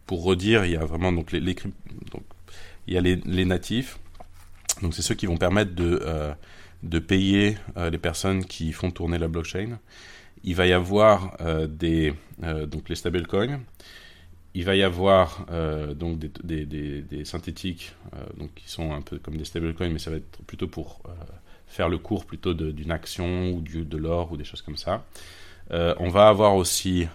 pour 0.07 0.22
redire, 0.22 0.64
il 0.64 0.72
y 0.72 0.77
a 0.77 0.85
vraiment 0.85 1.12
donc 1.12 1.33
les, 1.33 1.40
donc, 1.40 2.22
il 2.87 2.94
y 2.94 2.98
a 2.98 3.01
les, 3.01 3.44
natifs. 3.44 3.98
Donc 4.83 4.95
c'est 4.95 5.03
ceux 5.03 5.14
qui 5.14 5.27
vont 5.27 5.37
permettre 5.37 5.75
de, 5.75 6.01
euh, 6.03 6.33
de 6.83 6.99
payer 6.99 7.57
les 7.77 7.99
personnes 7.99 8.45
qui 8.45 8.73
font 8.73 8.91
tourner 8.91 9.19
la 9.19 9.29
blockchain. 9.29 9.79
Il 10.45 10.55
va 10.55 10.67
y 10.67 10.73
avoir 10.73 11.37
des 11.69 12.14
donc 12.69 12.88
les 12.88 12.95
stablecoins 12.95 13.61
il 14.55 14.64
va 14.64 14.75
y 14.75 14.83
avoir 14.83 15.47
euh, 15.51 15.95
donc 15.95 16.19
des, 16.19 16.67
des, 16.67 17.25
synthétiques 17.25 17.95
euh, 18.14 18.47
qui 18.57 18.69
sont 18.69 18.93
un 18.93 19.03
peu 19.03 19.19
comme 19.19 19.37
des 19.37 19.45
stablecoins, 19.45 19.91
mais 19.91 20.01
ça 20.01 20.11
va 20.11 20.17
être 20.17 20.43
plutôt 20.49 20.67
pour 20.67 21.01
euh, 21.07 21.11
faire 21.67 21.88
le 21.88 21.99
cours 21.99 22.25
plutôt 22.25 22.55
d'une 22.55 22.91
action 22.91 23.51
ou 23.51 23.61
de 23.61 23.97
l'or 23.97 24.33
ou 24.33 24.37
des 24.37 24.45
choses 24.45 24.62
comme 24.62 24.77
ça. 24.77 25.05
on 25.71 26.09
va 26.09 26.29
avoir 26.29 26.57
aussi, 26.57 27.07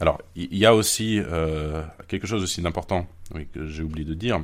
alors 0.00 0.20
il 0.34 0.56
y, 0.56 0.66
a 0.66 0.74
aussi 0.74 1.20
quelque 2.08 2.26
chose 2.26 2.42
aussi 2.42 2.62
d'important 2.62 3.06
que 3.52 3.66
j'ai 3.66 3.82
oublié 3.82 4.04
de 4.04 4.14
dire. 4.14 4.42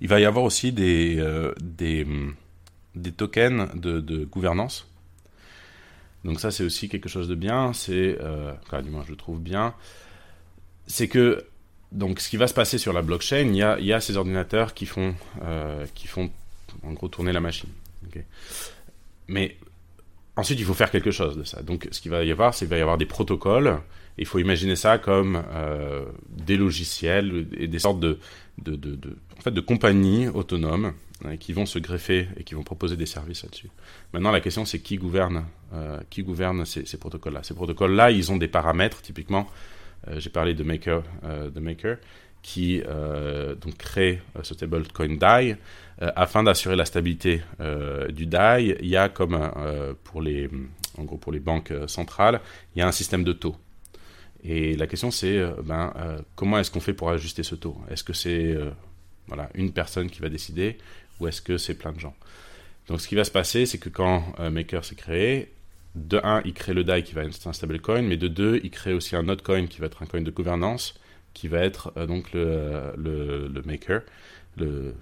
Il 0.00 0.08
va 0.08 0.20
y 0.20 0.24
avoir 0.24 0.44
aussi 0.44 0.72
des, 0.72 1.24
des, 1.60 2.06
des 2.94 3.12
tokens 3.12 3.68
de, 3.74 4.24
gouvernance. 4.24 4.88
Donc 6.24 6.40
ça 6.40 6.50
c'est 6.50 6.64
aussi 6.64 6.88
quelque 6.88 7.08
chose 7.08 7.28
de 7.28 7.34
bien. 7.34 7.72
C'est, 7.72 8.18
enfin, 8.66 8.82
du 8.82 8.90
moins 8.90 9.04
je 9.04 9.10
le 9.10 9.16
trouve 9.16 9.40
bien 9.40 9.74
c'est 10.86 11.08
que 11.08 11.44
donc 11.92 12.20
ce 12.20 12.28
qui 12.28 12.36
va 12.36 12.46
se 12.46 12.54
passer 12.54 12.78
sur 12.78 12.92
la 12.92 13.02
blockchain, 13.02 13.46
il 13.48 13.56
y 13.56 13.62
a, 13.62 13.78
y 13.80 13.92
a 13.92 14.00
ces 14.00 14.16
ordinateurs 14.16 14.74
qui 14.74 14.86
font, 14.86 15.14
euh, 15.42 15.86
qui 15.94 16.06
font 16.06 16.30
en 16.82 16.92
gros 16.92 17.08
tourner 17.08 17.32
la 17.32 17.40
machine. 17.40 17.70
Mais 19.28 19.56
ensuite, 20.36 20.60
il 20.60 20.64
faut 20.64 20.74
faire 20.74 20.90
quelque 20.90 21.10
chose 21.10 21.36
de 21.36 21.44
ça. 21.44 21.62
Donc 21.62 21.88
ce 21.90 22.00
qu'il 22.00 22.10
va 22.10 22.22
y 22.24 22.30
avoir, 22.30 22.54
c'est 22.54 22.66
qu'il 22.66 22.70
va 22.70 22.78
y 22.78 22.80
avoir 22.80 22.98
des 22.98 23.06
protocoles. 23.06 23.78
il 24.18 24.26
faut 24.26 24.38
imaginer 24.38 24.76
ça 24.76 24.98
comme 24.98 25.42
euh, 25.52 26.04
des 26.28 26.56
logiciels 26.56 27.48
et 27.56 27.66
des 27.66 27.78
sortes 27.78 28.00
de, 28.00 28.18
de, 28.58 28.98
en 29.38 29.40
fait, 29.40 29.50
de 29.50 29.60
compagnies 29.60 30.28
autonomes 30.28 30.92
euh, 31.24 31.36
qui 31.36 31.52
vont 31.52 31.66
se 31.66 31.78
greffer 31.78 32.28
et 32.36 32.44
qui 32.44 32.54
vont 32.54 32.62
proposer 32.62 32.96
des 32.96 33.06
services 33.06 33.42
là-dessus. 33.42 33.70
Maintenant, 34.12 34.30
la 34.30 34.40
question, 34.40 34.64
c'est 34.64 34.80
qui 34.80 34.96
gouverne, 34.96 35.44
qui 36.10 36.22
gouverne 36.22 36.64
ces, 36.64 36.96
protocoles-là? 36.96 37.42
Ces 37.42 37.54
protocoles-là, 37.54 38.10
ils 38.10 38.32
ont 38.32 38.36
des 38.36 38.48
paramètres, 38.48 39.02
typiquement 39.02 39.46
euh, 40.08 40.20
j'ai 40.20 40.30
parlé 40.30 40.54
de 40.54 40.62
Maker, 40.62 41.02
euh, 41.24 41.50
de 41.50 41.60
Maker 41.60 41.96
qui 42.42 42.80
euh, 42.86 43.56
donc 43.56 43.76
crée 43.76 44.22
ce 44.42 44.54
stablecoin 44.54 45.16
DAI 45.16 45.56
afin 45.98 46.44
d'assurer 46.44 46.76
la 46.76 46.84
stabilité 46.84 47.42
du 48.10 48.26
DAI. 48.26 48.76
Il 48.80 48.86
y 48.86 48.96
a 48.96 49.08
comme 49.08 49.50
pour 50.04 50.22
les, 50.22 50.48
en 50.96 51.02
gros 51.02 51.16
pour 51.16 51.32
les 51.32 51.40
banques 51.40 51.72
centrales, 51.88 52.40
il 52.74 52.78
y 52.78 52.82
a 52.82 52.86
un 52.86 52.92
système 52.92 53.24
de 53.24 53.32
taux. 53.32 53.56
Et 54.48 54.76
la 54.76 54.86
question 54.86 55.10
c'est 55.10 55.42
ben, 55.64 55.92
comment 56.34 56.58
est-ce 56.58 56.70
qu'on 56.70 56.80
fait 56.80 56.94
pour 56.94 57.10
ajuster 57.10 57.42
ce 57.42 57.54
taux? 57.54 57.76
Est-ce 57.90 58.04
que 58.04 58.12
c'est 58.12 58.56
voilà, 59.26 59.50
une 59.54 59.72
personne 59.72 60.08
qui 60.08 60.20
va 60.20 60.28
décider 60.28 60.78
ou 61.18 61.26
est-ce 61.26 61.42
que 61.42 61.58
c'est 61.58 61.74
plein 61.74 61.92
de 61.92 61.98
gens? 61.98 62.14
Donc 62.88 63.00
ce 63.00 63.08
qui 63.08 63.16
va 63.16 63.24
se 63.24 63.32
passer, 63.32 63.66
c'est 63.66 63.78
que 63.78 63.88
quand 63.88 64.38
Maker 64.38 64.84
s'est 64.84 64.94
créé, 64.94 65.50
de 65.96 66.20
1, 66.22 66.42
il 66.44 66.52
crée 66.52 66.74
le 66.74 66.84
DAI 66.84 67.02
qui 67.02 67.14
va 67.14 67.24
être 67.24 67.46
un 67.46 67.52
stablecoin, 67.52 68.02
mais 68.02 68.16
de 68.16 68.28
2, 68.28 68.60
il 68.62 68.70
crée 68.70 68.92
aussi 68.92 69.16
un 69.16 69.28
autre 69.28 69.42
coin 69.42 69.66
qui 69.66 69.80
va 69.80 69.86
être 69.86 70.02
un 70.02 70.06
coin 70.06 70.20
de 70.20 70.30
gouvernance, 70.30 70.94
qui 71.32 71.48
va 71.48 71.60
être 71.60 71.92
euh, 71.96 72.06
donc 72.06 72.32
le, 72.32 72.92
le, 72.96 73.62
maker, 73.64 74.02
le, 74.56 74.94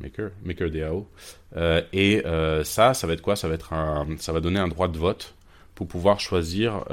maker, 0.00 0.30
maker 0.44 0.70
DAO. 0.70 1.08
Euh, 1.56 1.82
et 1.92 2.24
euh, 2.26 2.64
ça, 2.64 2.94
ça 2.94 3.06
va 3.06 3.14
être 3.14 3.22
quoi? 3.22 3.34
Ça 3.34 3.48
va, 3.48 3.54
être 3.54 3.72
un, 3.72 4.06
ça 4.18 4.32
va 4.32 4.40
donner 4.40 4.60
un 4.60 4.68
droit 4.68 4.88
de 4.88 4.98
vote 4.98 5.34
pour 5.74 5.88
pouvoir 5.88 6.20
choisir 6.20 6.84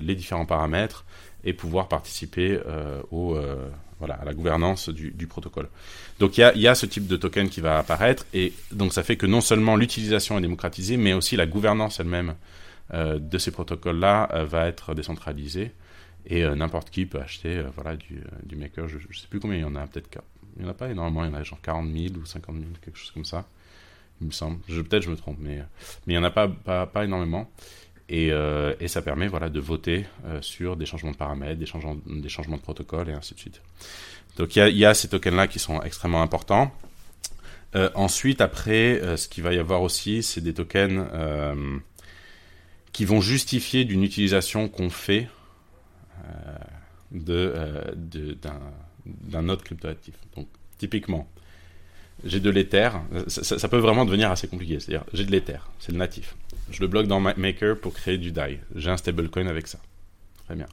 les 0.00 0.14
différents 0.14 0.46
paramètres 0.46 1.04
et 1.44 1.52
pouvoir 1.52 1.88
participer 1.88 2.58
au 3.10 3.36
voilà, 4.00 4.14
à 4.14 4.24
la 4.24 4.34
gouvernance 4.34 4.88
du, 4.88 5.26
protocole. 5.26 5.68
Donc 6.18 6.36
il 6.38 6.40
y 6.56 6.66
a, 6.66 6.74
ce 6.74 6.86
type 6.86 7.06
de 7.06 7.16
token 7.16 7.48
qui 7.48 7.60
va 7.60 7.78
apparaître, 7.78 8.26
et 8.34 8.52
donc 8.72 8.92
ça 8.92 9.02
fait 9.02 9.16
que 9.16 9.26
non 9.26 9.40
seulement 9.40 9.76
l'utilisation 9.76 10.38
est 10.38 10.40
démocratisée, 10.40 10.96
mais 10.96 11.12
aussi 11.12 11.36
la 11.36 11.46
gouvernance 11.46 12.00
elle-même 12.00 12.34
euh, 12.92 13.18
de 13.18 13.38
ces 13.38 13.52
protocoles-là 13.52 14.30
euh, 14.32 14.44
va 14.44 14.66
être 14.66 14.94
décentralisée, 14.94 15.72
et 16.26 16.44
euh, 16.44 16.56
n'importe 16.56 16.90
qui 16.90 17.06
peut 17.06 17.20
acheter 17.20 17.62
voilà, 17.74 17.96
du, 17.96 18.22
du 18.42 18.56
maker. 18.56 18.88
Je 18.88 18.96
ne 18.96 19.14
sais 19.14 19.28
plus 19.28 19.38
combien 19.38 19.58
il 19.58 19.62
y 19.62 19.64
en 19.64 19.76
a, 19.76 19.86
peut-être 19.86 20.08
il 20.56 20.62
n'y 20.62 20.68
en 20.68 20.70
a 20.70 20.74
pas 20.74 20.90
énormément, 20.90 21.24
il 21.24 21.30
y 21.30 21.34
en 21.34 21.38
a 21.38 21.42
genre 21.42 21.60
40 21.60 21.92
000 21.92 22.14
ou 22.16 22.24
50 22.24 22.56
000, 22.56 22.66
quelque 22.82 22.98
chose 22.98 23.10
comme 23.12 23.26
ça, 23.26 23.46
il 24.20 24.26
me 24.26 24.32
semble. 24.32 24.60
Peut-être 24.60 25.02
je 25.02 25.10
me 25.10 25.16
trompe, 25.16 25.36
mais, 25.38 25.58
mais 26.06 26.14
il 26.14 26.18
n'y 26.18 26.18
en 26.18 26.24
a 26.24 26.30
pas, 26.30 26.48
pas 26.86 27.04
énormément. 27.04 27.50
Et, 28.12 28.32
et, 28.80 28.88
ça 28.88 29.02
permet 29.02 29.28
voilà, 29.28 29.48
de 29.48 29.60
voter 29.60 30.04
sur 30.40 30.76
des 30.76 30.84
changements 30.84 31.12
de 31.12 31.16
paramètres, 31.16 31.60
des 31.60 31.66
changements, 31.66 31.96
des 32.06 32.28
changements 32.28 32.56
de 32.56 32.62
protocole 32.62 33.08
et 33.08 33.12
ainsi 33.12 33.34
de 33.34 33.38
suite. 33.38 33.62
Donc 34.36 34.56
il 34.56 34.76
y 34.76 34.84
a, 34.84 34.94
ces 34.94 35.08
tokens-là 35.08 35.46
qui 35.46 35.58
sont 35.58 35.80
extrêmement 35.82 36.22
importants. 36.22 36.72
Euh, 37.76 37.88
ensuite, 37.94 38.40
après, 38.40 39.00
euh, 39.00 39.16
ce 39.16 39.28
qu'il 39.28 39.44
va 39.44 39.52
y 39.52 39.58
avoir 39.58 39.82
aussi, 39.82 40.22
c'est 40.22 40.40
des 40.40 40.54
tokens 40.54 41.06
euh, 41.12 41.78
qui 42.92 43.04
vont 43.04 43.20
justifier 43.20 43.84
d'une 43.84 44.02
utilisation 44.02 44.68
qu'on 44.68 44.90
fait 44.90 45.28
d'un 47.12 47.88
autre 49.48 49.64
cryptoactif. 49.64 50.14
Donc, 50.36 50.48
typiquement, 50.78 51.28
j'ai 52.24 52.40
de 52.40 52.50
l'Ether. 52.50 52.90
Ça, 53.28 53.58
ça, 53.58 53.68
peut 53.68 53.78
vraiment 53.78 54.04
devenir 54.04 54.30
assez 54.30 54.48
compliqué. 54.48 54.80
C'est-à-dire, 54.80 55.04
j'ai 55.12 55.24
de 55.24 55.30
l'Ether, 55.30 55.58
c'est 55.78 55.92
le 55.92 55.98
natif. 55.98 56.34
Je 56.70 56.80
le 56.80 56.86
bloque 56.86 57.06
dans 57.06 57.20
Maker 57.20 57.78
pour 57.78 57.94
créer 57.94 58.18
du 58.18 58.32
DAI. 58.32 58.60
J'ai 58.74 58.90
un 58.90 58.96
stablecoin 58.96 59.46
avec 59.46 59.66
ça. 59.66 59.78
Très 60.46 60.54
bien. 60.54 60.66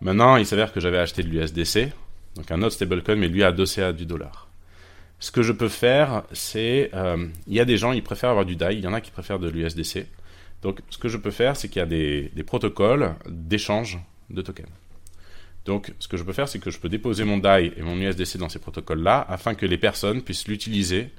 Maintenant, 0.00 0.36
il 0.36 0.46
s'avère 0.46 0.72
que 0.72 0.80
j'avais 0.80 0.98
acheté 0.98 1.22
de 1.22 1.28
l'USDC 1.28 1.92
donc 2.38 2.52
un 2.52 2.62
autre 2.62 2.74
stablecoin, 2.74 3.16
mais 3.16 3.28
lui 3.28 3.42
adossé 3.42 3.82
à 3.82 3.92
du 3.92 4.06
dollar. 4.06 4.48
Ce 5.18 5.32
que 5.32 5.42
je 5.42 5.52
peux 5.52 5.68
faire, 5.68 6.22
c'est, 6.32 6.90
euh, 6.94 7.26
il 7.48 7.54
y 7.54 7.60
a 7.60 7.64
des 7.64 7.76
gens, 7.76 7.90
ils 7.90 8.02
préfèrent 8.02 8.30
avoir 8.30 8.46
du 8.46 8.54
DAI, 8.54 8.76
il 8.76 8.84
y 8.84 8.86
en 8.86 8.94
a 8.94 9.00
qui 9.00 9.10
préfèrent 9.10 9.40
de 9.40 9.48
l'USDC. 9.48 10.06
Donc 10.62 10.80
ce 10.88 10.98
que 10.98 11.08
je 11.08 11.16
peux 11.16 11.32
faire, 11.32 11.56
c'est 11.56 11.68
qu'il 11.68 11.80
y 11.80 11.82
a 11.82 11.86
des, 11.86 12.30
protocoles 12.46 13.14
d'échange 13.28 13.98
de 14.30 14.40
tokens. 14.40 14.68
Donc 15.64 15.92
ce 15.98 16.06
que 16.06 16.16
je 16.16 16.22
peux 16.22 16.32
faire, 16.32 16.48
c'est 16.48 16.60
que 16.60 16.70
je 16.70 16.78
peux 16.78 16.88
déposer 16.88 17.24
mon 17.24 17.38
DAI 17.38 17.72
et 17.76 17.82
mon 17.82 17.96
USDC 17.96 18.38
dans 18.38 18.48
ces 18.48 18.60
protocoles-là, 18.60 19.26
afin 19.28 19.54
que 19.54 19.66
les 19.66 19.78
personnes 19.78 20.22
puissent 20.22 20.46
l'utiliser, 20.46 21.10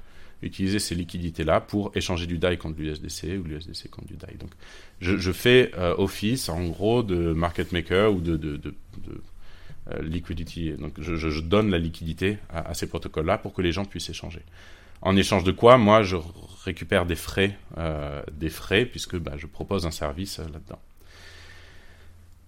utiliser 0.42 0.78
ces 0.78 0.94
liquidités-là 0.94 1.60
pour 1.60 1.92
échanger 1.94 2.26
du 2.26 2.38
DAI 2.38 2.56
contre 2.56 2.80
l'USDC 2.80 3.38
ou 3.38 3.44
l'USDC 3.44 3.90
contre 3.90 4.08
du 4.08 4.16
DAI. 4.16 4.36
Donc 4.38 4.50
je, 5.00 5.32
fais 5.32 5.70
euh, 5.76 5.94
office, 5.96 6.48
en 6.48 6.66
gros, 6.68 7.02
de 7.02 7.32
market 7.32 7.72
maker 7.72 8.12
ou 8.12 8.20
de, 8.20 8.36
de, 8.36 8.74
euh, 9.92 10.02
liquidity. 10.02 10.72
Donc 10.72 11.00
je, 11.00 11.40
donne 11.40 11.70
la 11.70 11.78
liquidité 11.78 12.38
à, 12.48 12.74
ces 12.74 12.86
protocoles-là 12.86 13.38
pour 13.38 13.52
que 13.52 13.62
les 13.62 13.72
gens 13.72 13.84
puissent 13.84 14.10
échanger. 14.10 14.42
En 15.02 15.16
échange 15.16 15.44
de 15.44 15.52
quoi, 15.52 15.78
moi, 15.78 16.02
je 16.02 16.16
récupère 16.64 17.06
des 17.06 17.16
frais, 17.16 17.56
euh, 17.78 18.22
des 18.32 18.50
frais 18.50 18.84
puisque 18.84 19.16
bah, 19.16 19.32
je 19.36 19.46
propose 19.46 19.86
un 19.86 19.90
service 19.90 20.38
là-dedans. 20.38 20.78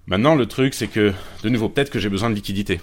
Maintenant, 0.06 0.34
le 0.34 0.46
truc, 0.46 0.74
c'est 0.74 0.88
que, 0.88 1.12
de 1.42 1.48
nouveau, 1.48 1.68
peut-être 1.68 1.90
que 1.90 2.00
j'ai 2.00 2.08
besoin 2.08 2.28
de 2.28 2.34
liquidité. 2.34 2.80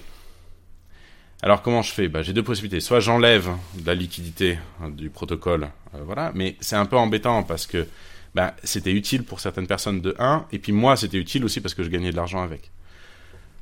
Alors 1.42 1.62
comment 1.62 1.82
je 1.82 1.92
fais? 1.92 2.08
Bah, 2.08 2.22
J'ai 2.22 2.32
deux 2.32 2.42
possibilités. 2.42 2.80
Soit 2.80 3.00
j'enlève 3.00 3.50
la 3.84 3.94
liquidité 3.94 4.58
hein, 4.80 4.90
du 4.90 5.08
protocole, 5.08 5.68
voilà, 5.92 6.32
mais 6.34 6.56
c'est 6.60 6.76
un 6.76 6.86
peu 6.86 6.96
embêtant 6.96 7.42
parce 7.42 7.66
que 7.66 7.86
bah, 8.34 8.54
c'était 8.62 8.92
utile 8.92 9.24
pour 9.24 9.40
certaines 9.40 9.66
personnes 9.66 10.00
de 10.00 10.14
1, 10.18 10.46
et 10.52 10.58
puis 10.58 10.72
moi 10.72 10.96
c'était 10.96 11.16
utile 11.16 11.44
aussi 11.44 11.60
parce 11.60 11.74
que 11.74 11.82
je 11.82 11.88
gagnais 11.88 12.10
de 12.10 12.16
l'argent 12.16 12.42
avec. 12.42 12.70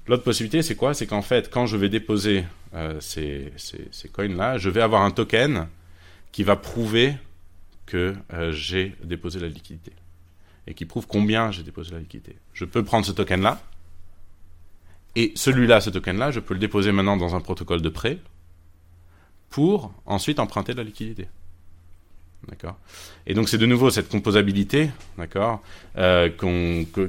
L'autre 0.08 0.24
possibilité, 0.24 0.62
c'est 0.62 0.74
quoi? 0.74 0.94
C'est 0.94 1.06
qu'en 1.06 1.22
fait, 1.22 1.50
quand 1.50 1.66
je 1.66 1.76
vais 1.76 1.90
déposer 1.90 2.44
ces, 2.98 3.52
ces 3.56 4.08
coins-là, 4.08 4.56
je 4.56 4.70
vais 4.70 4.80
avoir 4.80 5.02
un 5.02 5.10
token 5.10 5.68
qui 6.32 6.42
va 6.44 6.56
prouver 6.56 7.14
que 7.84 8.14
j'ai 8.50 8.94
déposé 9.04 9.38
la 9.38 9.48
liquidité 9.48 9.92
et 10.66 10.72
qui 10.74 10.86
prouve 10.86 11.06
combien 11.06 11.50
j'ai 11.50 11.62
déposé 11.62 11.92
la 11.92 11.98
liquidité. 11.98 12.36
Je 12.54 12.64
peux 12.64 12.82
prendre 12.82 13.04
ce 13.04 13.12
token-là, 13.12 13.60
et 15.16 15.32
celui-là, 15.34 15.80
ce 15.80 15.90
token-là, 15.90 16.30
je 16.30 16.40
peux 16.40 16.54
le 16.54 16.60
déposer 16.60 16.92
maintenant 16.92 17.16
dans 17.16 17.34
un 17.34 17.40
protocole 17.40 17.82
de 17.82 17.88
prêt 17.88 18.18
pour 19.50 19.92
ensuite 20.06 20.38
emprunter 20.38 20.72
de 20.72 20.78
la 20.78 20.84
liquidité. 20.84 21.28
D'accord? 22.46 22.76
Et 23.26 23.34
donc 23.34 23.48
c'est 23.48 23.58
de 23.58 23.66
nouveau 23.66 23.90
cette 23.90 24.08
composabilité, 24.08 24.90
d'accord, 25.16 25.60
euh, 25.96 26.28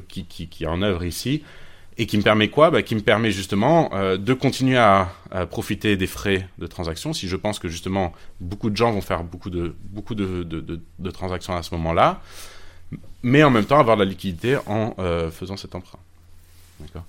qui, 0.07 0.49
est 0.62 0.65
en 0.65 0.81
œuvre 0.81 1.03
ici, 1.03 1.43
et 1.97 2.07
qui 2.07 2.17
me 2.17 2.23
permet 2.23 2.47
quoi? 2.47 2.71
Bah, 2.71 2.81
Qui 2.81 2.95
me 2.95 3.01
permet 3.01 3.31
justement 3.31 3.89
euh, 3.93 4.17
de 4.17 4.33
continuer 4.33 4.77
à, 4.77 5.12
profiter 5.51 5.97
des 5.97 6.07
frais 6.07 6.47
de 6.57 6.65
transaction. 6.65 7.13
Si 7.13 7.27
je 7.27 7.35
pense 7.35 7.59
que 7.59 7.67
justement 7.67 8.13
beaucoup 8.39 8.71
de 8.71 8.77
gens 8.77 8.91
vont 8.91 9.01
faire 9.01 9.23
beaucoup 9.23 9.51
de, 9.51 9.75
beaucoup 9.83 10.15
de, 10.15 11.12
transactions 11.12 11.55
à 11.55 11.62
ce 11.62 11.75
moment-là, 11.75 12.21
mais 13.21 13.43
en 13.43 13.51
même 13.51 13.65
temps 13.65 13.79
avoir 13.79 13.97
de 13.97 14.03
la 14.03 14.09
liquidité 14.09 14.57
en 14.65 14.95
euh, 14.97 15.29
faisant 15.29 15.57
cet 15.57 15.75
emprunt. 15.75 15.99
Euh, 16.81 16.99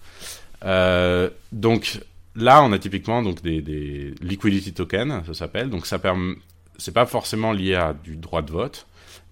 donc 0.62 2.01
là, 2.37 2.62
on 2.62 2.73
a 2.73 2.79
typiquement 2.79 3.23
donc 3.23 3.42
des, 3.42 4.14
liquidity 4.20 4.73
tokens, 4.73 5.25
ça 5.27 5.35
s'appelle. 5.35 5.70
Donc 5.70 5.87
ça 5.87 5.99
permet, 5.99 6.37
c'est 6.79 6.94
pas 6.94 7.07
forcément 7.07 7.53
lié 7.53 7.75
à 7.75 7.92
du 7.92 8.16
droit 8.16 8.42
de 8.42 8.51
vote, 8.51 8.87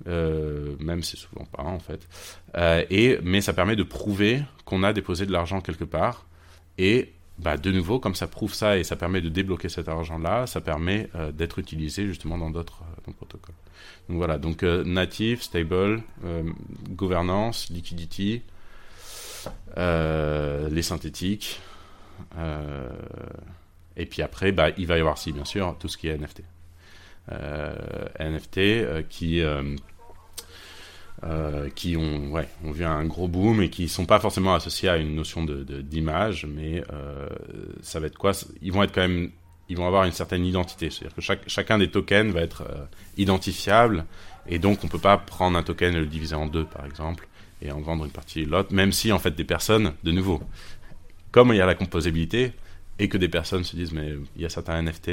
euh, 0.06 0.74
même 0.80 1.02
c'est 1.02 1.16
souvent 1.16 1.44
pas 1.46 1.62
en 1.62 1.78
fait. 1.78 2.06
et 2.90 3.18
mais 3.22 3.40
ça 3.40 3.52
permet 3.52 3.76
de 3.76 3.82
prouver 3.82 4.42
qu'on 4.64 4.82
a 4.82 4.92
déposé 4.92 5.26
de 5.26 5.32
l'argent 5.32 5.60
quelque 5.60 5.84
part 5.84 6.26
et 6.78 7.12
bah, 7.38 7.56
de 7.56 7.70
nouveau, 7.70 8.00
comme 8.00 8.16
ça 8.16 8.26
prouve 8.26 8.52
ça 8.52 8.78
et 8.78 8.84
ça 8.84 8.96
permet 8.96 9.20
de 9.20 9.28
débloquer 9.28 9.68
cet 9.68 9.88
argent-là, 9.88 10.46
ça 10.46 10.60
permet 10.60 11.08
euh, 11.14 11.30
d'être 11.30 11.60
utilisé 11.60 12.06
justement 12.06 12.36
dans 12.36 12.50
d'autres 12.50 12.82
euh, 13.08 13.12
protocoles. 13.12 13.54
Donc 14.08 14.16
voilà, 14.16 14.38
donc 14.38 14.62
euh, 14.64 14.82
native, 14.84 15.42
stable, 15.42 16.02
gouvernance, 16.90 17.68
liquidity, 17.70 18.42
les 19.76 20.82
synthétiques, 20.82 21.60
et 23.96 24.06
puis 24.06 24.22
après, 24.22 24.52
bah, 24.52 24.70
il 24.76 24.86
va 24.86 24.96
y 24.96 25.00
avoir, 25.00 25.18
si 25.18 25.32
bien 25.32 25.44
sûr, 25.44 25.76
tout 25.78 25.88
ce 25.88 25.96
qui 25.96 26.08
est 26.08 26.16
NFT. 26.18 26.42
NFT 28.20 29.08
qui 29.08 29.42
euh, 31.24 31.68
qui 31.74 31.96
ont, 31.96 32.30
ouais, 32.30 32.48
ont 32.64 32.70
vu 32.70 32.84
un 32.84 33.04
gros 33.04 33.26
boom 33.26 33.60
et 33.60 33.70
qui 33.70 33.82
ne 33.82 33.88
sont 33.88 34.06
pas 34.06 34.20
forcément 34.20 34.54
associés 34.54 34.88
à 34.88 34.98
une 34.98 35.16
notion 35.16 35.42
de, 35.44 35.64
d'image, 35.82 36.46
mais 36.46 36.84
euh, 36.92 37.28
ça 37.82 37.98
va 37.98 38.06
être 38.06 38.16
quoi? 38.16 38.30
Ils 38.62 38.72
vont 38.72 38.84
être 38.84 38.94
quand 38.94 39.00
même, 39.00 39.32
ils 39.68 39.76
vont 39.76 39.88
avoir 39.88 40.04
une 40.04 40.12
certaine 40.12 40.44
identité. 40.44 40.90
C'est-à-dire 40.90 41.16
que 41.16 41.48
chacun 41.48 41.78
des 41.78 41.90
tokens 41.90 42.32
va 42.32 42.40
être 42.40 42.62
euh, 42.62 42.84
identifiable 43.16 44.04
et 44.46 44.60
donc 44.60 44.84
on 44.84 44.88
peut 44.88 45.00
pas 45.00 45.18
prendre 45.18 45.58
un 45.58 45.64
token 45.64 45.92
et 45.96 45.98
le 45.98 46.06
diviser 46.06 46.36
en 46.36 46.46
deux, 46.46 46.64
par 46.64 46.86
exemple, 46.86 47.27
et 47.62 47.72
en 47.72 47.80
vendre 47.80 48.04
une 48.04 48.10
partie 48.10 48.40
et 48.40 48.44
l'autre, 48.44 48.72
même 48.72 48.92
si 48.92 49.12
en 49.12 49.18
fait 49.18 49.32
des 49.32 49.44
personnes, 49.44 49.92
de 50.04 50.12
nouveau, 50.12 50.40
comme 51.30 51.52
il 51.52 51.56
y 51.56 51.60
a 51.60 51.66
la 51.66 51.74
composabilité 51.74 52.52
et 52.98 53.08
que 53.08 53.18
des 53.18 53.28
personnes 53.28 53.64
se 53.64 53.76
disent 53.76 53.92
mais 53.92 54.14
il 54.36 54.42
y 54.42 54.44
a 54.44 54.48
certains 54.48 54.82
NFT 54.82 55.08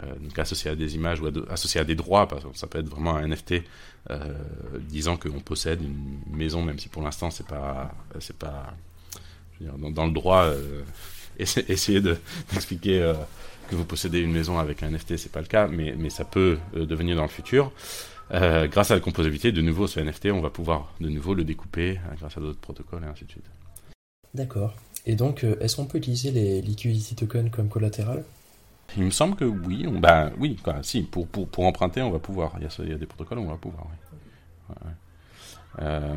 euh, 0.00 0.14
donc 0.20 0.38
associé 0.38 0.70
à 0.70 0.74
des 0.74 0.94
images 0.94 1.20
ou 1.20 1.28
associé 1.50 1.80
à 1.80 1.84
des 1.84 1.94
droits, 1.94 2.28
parce 2.28 2.44
que 2.44 2.50
ça 2.54 2.66
peut 2.66 2.78
être 2.78 2.88
vraiment 2.88 3.16
un 3.16 3.26
NFT 3.26 3.62
euh, 4.10 4.32
disant 4.88 5.16
qu'on 5.16 5.40
possède 5.40 5.82
une 5.82 6.20
maison, 6.34 6.62
même 6.62 6.78
si 6.78 6.88
pour 6.88 7.02
l'instant 7.02 7.30
c'est 7.30 7.46
pas, 7.46 7.92
c'est 8.20 8.36
pas, 8.36 8.74
dans, 9.60 10.06
le 10.06 10.12
droit, 10.12 10.44
euh, 10.44 10.82
essayer 11.38 12.00
d'expliquer 12.00 13.02
euh, 13.02 13.14
que 13.70 13.76
vous 13.76 13.84
possédez 13.84 14.20
une 14.20 14.32
maison 14.32 14.58
avec 14.58 14.82
un 14.82 14.90
NFT, 14.90 15.16
c'est 15.16 15.32
pas 15.32 15.40
le 15.40 15.46
cas, 15.46 15.68
mais, 15.68 15.94
mais 15.98 16.10
ça 16.10 16.24
peut 16.24 16.58
devenir 16.74 17.16
dans 17.16 17.22
le 17.22 17.28
futur. 17.28 17.72
Grâce 18.30 18.90
à 18.90 18.94
la 18.94 19.00
composabilité, 19.00 19.52
de 19.52 19.62
nouveau, 19.62 19.86
ce 19.86 20.00
NFT, 20.00 20.26
on 20.26 20.40
va 20.40 20.50
pouvoir 20.50 20.92
de 21.00 21.08
nouveau 21.08 21.34
le 21.34 21.44
découper 21.44 21.98
grâce 22.18 22.36
à 22.36 22.40
d'autres 22.40 22.60
protocoles 22.60 23.04
et 23.04 23.06
ainsi 23.06 23.24
de 23.24 23.30
suite. 23.30 23.50
D'accord. 24.34 24.74
Et 25.06 25.14
donc, 25.14 25.44
est-ce 25.44 25.76
qu'on 25.76 25.86
peut 25.86 25.98
utiliser 25.98 26.30
les 26.30 26.60
liquidity 26.60 27.14
tokens 27.14 27.50
comme 27.50 27.68
collatéral? 27.68 28.24
Il 28.96 29.04
me 29.04 29.10
semble 29.10 29.36
que 29.36 29.44
oui. 29.44 29.86
bah 29.86 30.30
oui, 30.38 30.56
quoi, 30.56 30.82
si, 30.82 31.02
pour, 31.02 31.26
pour, 31.26 31.48
pour 31.48 31.64
emprunter, 31.64 32.00
on 32.02 32.10
va 32.10 32.18
pouvoir. 32.18 32.52
Il 32.58 32.64
y, 32.64 32.66
a, 32.66 32.70
il 32.80 32.90
y, 32.90 32.94
a, 32.94 32.98
des 32.98 33.06
protocoles, 33.06 33.38
on 33.38 33.46
va 33.46 33.56
pouvoir, 33.56 33.86
oui. 33.90 34.74
Euh, 35.80 36.16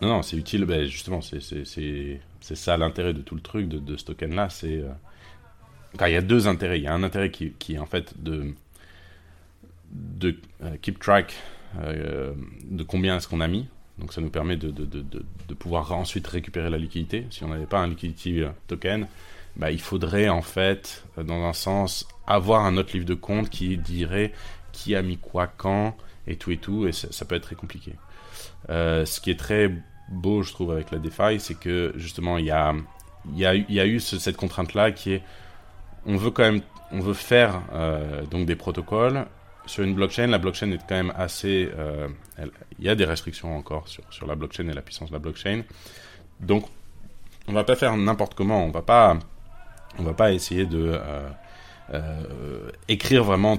non, 0.00 0.08
non, 0.08 0.22
c'est 0.22 0.36
utile. 0.36 0.64
Ben, 0.64 0.84
justement, 0.84 1.20
c'est 1.20 2.20
ça 2.40 2.76
l'intérêt 2.76 3.12
de 3.12 3.20
tout 3.20 3.34
le 3.34 3.40
truc, 3.40 3.68
de, 3.68 3.78
de 3.78 3.96
ce 3.96 4.04
token-là. 4.04 4.48
C'est. 4.50 4.78
Euh, 4.78 4.90
il 6.06 6.12
y 6.12 6.16
a 6.16 6.22
deux 6.22 6.48
intérêts. 6.48 6.78
Il 6.80 6.82
y 6.82 6.88
a 6.88 6.94
un 6.94 7.02
intérêt 7.02 7.30
qui, 7.30 7.52
qui 7.52 7.74
est 7.74 7.78
en 7.78 7.86
fait 7.86 8.20
de, 8.22 8.54
de 9.90 10.36
euh, 10.62 10.76
keep 10.80 10.98
track 10.98 11.34
de 12.70 12.84
combien 12.84 13.16
est-ce 13.16 13.26
qu'on 13.26 13.40
a 13.40 13.48
mis. 13.48 13.66
Donc 13.98 14.12
ça 14.12 14.20
nous 14.20 14.30
permet 14.30 14.56
de, 14.56 14.70
de, 14.70 14.84
de, 14.84 15.54
pouvoir 15.54 15.90
ensuite 15.90 16.24
récupérer 16.28 16.70
la 16.70 16.78
liquidité. 16.78 17.26
Si 17.30 17.42
on 17.42 17.48
n'avait 17.48 17.66
pas 17.66 17.80
un 17.80 17.88
liquidity 17.88 18.42
token, 18.68 19.08
bah, 19.56 19.70
il 19.70 19.80
faudrait 19.80 20.28
en 20.28 20.42
fait, 20.42 21.04
euh, 21.18 21.22
dans 21.22 21.44
un 21.44 21.52
sens, 21.52 22.08
avoir 22.26 22.64
un 22.64 22.76
autre 22.76 22.92
livre 22.92 23.06
de 23.06 23.14
compte 23.14 23.50
qui 23.50 23.76
dirait 23.76 24.32
qui 24.72 24.96
a 24.96 25.02
mis 25.02 25.16
quoi 25.16 25.46
quand 25.46 25.96
et 26.26 26.36
tout 26.36 26.50
et 26.50 26.56
tout, 26.56 26.86
et 26.86 26.92
ça, 26.92 27.24
peut 27.24 27.36
être 27.36 27.44
très 27.44 27.54
compliqué. 27.54 27.92
Euh, 28.70 29.04
ce 29.04 29.20
qui 29.20 29.30
est 29.30 29.38
très 29.38 29.70
beau, 30.08 30.42
je 30.42 30.52
trouve, 30.52 30.72
avec 30.72 30.90
la 30.90 30.98
DeFi, 30.98 31.38
c'est 31.38 31.54
que 31.54 31.92
justement, 31.96 32.38
il 32.38 32.46
y 32.46 32.50
a, 32.50 32.74
y, 33.34 33.44
a, 33.44 33.54
y 33.54 33.78
a 33.78 33.86
eu 33.86 34.00
cette 34.00 34.36
contrainte-là 34.36 34.90
qui 34.90 35.12
est, 35.12 35.22
on 36.06 36.16
veut 36.16 36.30
quand 36.30 36.42
même, 36.42 36.62
on 36.90 37.00
veut 37.00 37.14
faire 37.14 37.62
euh, 37.72 38.24
donc 38.26 38.46
des 38.46 38.56
protocoles 38.56 39.26
sur 39.66 39.84
une 39.84 39.94
blockchain. 39.94 40.26
La 40.26 40.38
blockchain 40.38 40.70
est 40.72 40.78
quand 40.88 40.94
même 40.94 41.12
assez, 41.16 41.70
il 42.78 42.84
y 42.84 42.88
a 42.88 42.94
des 42.94 43.04
restrictions 43.04 43.56
encore 43.56 43.88
sur, 43.88 44.04
sur 44.10 44.26
la 44.26 44.34
blockchain 44.34 44.68
et 44.68 44.74
la 44.74 44.82
puissance 44.82 45.08
de 45.08 45.14
la 45.14 45.20
blockchain. 45.20 45.62
Donc, 46.40 46.66
on 47.48 47.52
va 47.52 47.64
pas 47.64 47.76
faire 47.76 47.96
n'importe 47.96 48.34
comment. 48.34 48.64
On 48.64 48.70
va 48.70 48.82
pas 48.82 49.18
on 49.98 50.02
va 50.02 50.12
pas 50.12 50.32
essayer 50.32 50.66
de 50.66 50.92
euh, 50.94 51.28
euh, 51.92 52.70
écrire 52.88 53.24
vraiment 53.24 53.58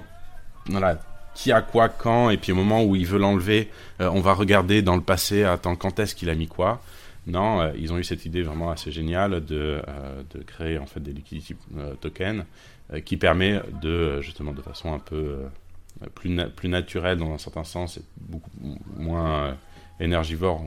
voilà, 0.67 0.99
qui 1.33 1.51
a 1.51 1.61
quoi 1.61 1.89
quand, 1.89 2.29
et 2.29 2.37
puis 2.37 2.51
au 2.51 2.55
moment 2.55 2.83
où 2.83 2.95
il 2.95 3.05
veut 3.05 3.19
l'enlever, 3.19 3.69
euh, 4.01 4.09
on 4.11 4.21
va 4.21 4.33
regarder 4.33 4.81
dans 4.81 4.95
le 4.95 5.01
passé, 5.01 5.43
attends, 5.43 5.75
quand 5.75 5.99
est-ce 5.99 6.15
qu'il 6.15 6.29
a 6.29 6.35
mis 6.35 6.47
quoi. 6.47 6.81
Non, 7.27 7.73
ils 7.75 7.91
ont 7.91 7.97
eu 7.97 8.03
cette 8.03 8.25
idée 8.25 8.43
vraiment 8.43 8.69
assez 8.69 8.91
géniale 8.91 9.43
de, 9.43 9.81
de 10.31 10.43
créer 10.43 10.77
en 10.77 10.85
fait 10.85 10.99
des 10.99 11.11
liquidity 11.11 11.55
tokens 11.99 12.45
qui 13.03 13.17
permet 13.17 13.63
de, 13.81 14.21
justement, 14.21 14.51
de 14.51 14.61
façon 14.61 14.93
un 14.93 14.99
peu 14.99 15.39
plus, 16.13 16.35
plus 16.55 16.69
naturelle 16.69 17.17
dans 17.17 17.31
un 17.33 17.37
certain 17.37 17.63
sens 17.63 17.97
et 17.97 18.03
beaucoup 18.17 18.51
moins 18.95 19.57
énergivore, 19.99 20.61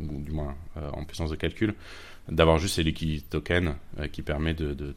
ou, 0.00 0.20
du 0.20 0.32
moins 0.32 0.54
en 0.92 1.04
puissance 1.04 1.30
de 1.30 1.36
calcul, 1.36 1.74
d'avoir 2.28 2.58
juste 2.58 2.76
ces 2.76 2.82
liquidity 2.82 3.22
tokens 3.22 3.74
euh, 3.98 4.08
qui 4.08 4.22
permet 4.22 4.54
de, 4.54 4.74
de, 4.74 4.94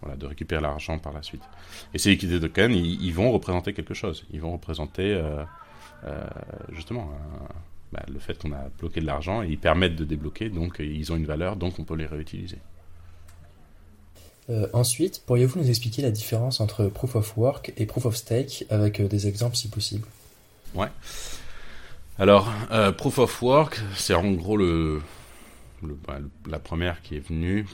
voilà, 0.00 0.16
de 0.16 0.26
récupérer 0.26 0.60
l'argent 0.60 0.98
par 0.98 1.12
la 1.12 1.22
suite. 1.22 1.42
Et 1.94 1.98
ces 1.98 2.10
liquidity 2.10 2.40
tokens, 2.40 2.74
ils, 2.74 3.12
vont 3.12 3.32
représenter 3.32 3.72
quelque 3.72 3.94
chose. 3.94 4.26
Ils 4.32 4.40
vont 4.40 4.52
représenter 4.52 5.14
euh, 5.14 5.42
euh, 6.04 6.26
justement 6.72 7.10
bah, 7.92 8.02
le 8.12 8.18
fait 8.18 8.38
qu'on 8.38 8.52
a 8.52 8.68
bloqué 8.78 9.00
de 9.00 9.06
l'argent 9.06 9.42
et 9.42 9.48
ils 9.48 9.58
permettent 9.58 9.96
de 9.96 10.04
débloquer, 10.04 10.48
donc 10.48 10.78
ils 10.80 11.12
ont 11.12 11.16
une 11.16 11.26
valeur, 11.26 11.56
donc 11.56 11.78
on 11.78 11.84
peut 11.84 11.96
les 11.96 12.06
réutiliser. 12.06 12.58
Ensuite, 14.72 15.22
pourriez-vous 15.26 15.60
nous 15.60 15.68
expliquer 15.68 16.02
la 16.02 16.10
différence 16.10 16.60
entre 16.60 16.86
Proof 16.86 17.16
of 17.16 17.36
Work 17.36 17.72
et 17.76 17.86
Proof 17.86 18.06
of 18.06 18.16
Stake 18.16 18.64
avec 18.70 19.00
des 19.00 19.26
exemples 19.26 19.56
si 19.56 19.68
possible? 19.68 20.06
Ouais. 20.74 20.88
Alors, 22.18 22.50
Proof 22.96 23.18
of 23.18 23.42
Work, 23.42 23.80
c'est 23.96 24.14
en 24.14 24.30
gros 24.32 24.56
le, 24.56 25.00
bah, 25.82 26.18
la 26.48 26.58
première 26.58 27.02
qui 27.02 27.16
est 27.16 27.26
venue. 27.26 27.66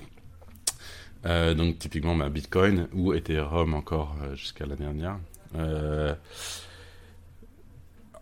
Euh, 1.24 1.54
donc 1.54 1.78
typiquement 1.78 2.14
ma 2.14 2.28
Bitcoin 2.28 2.86
ou 2.92 3.12
Ethereum 3.12 3.74
encore 3.74 4.14
euh, 4.22 4.36
jusqu'à 4.36 4.66
la 4.66 4.76
dernière. 4.76 5.18
Euh, 5.56 6.14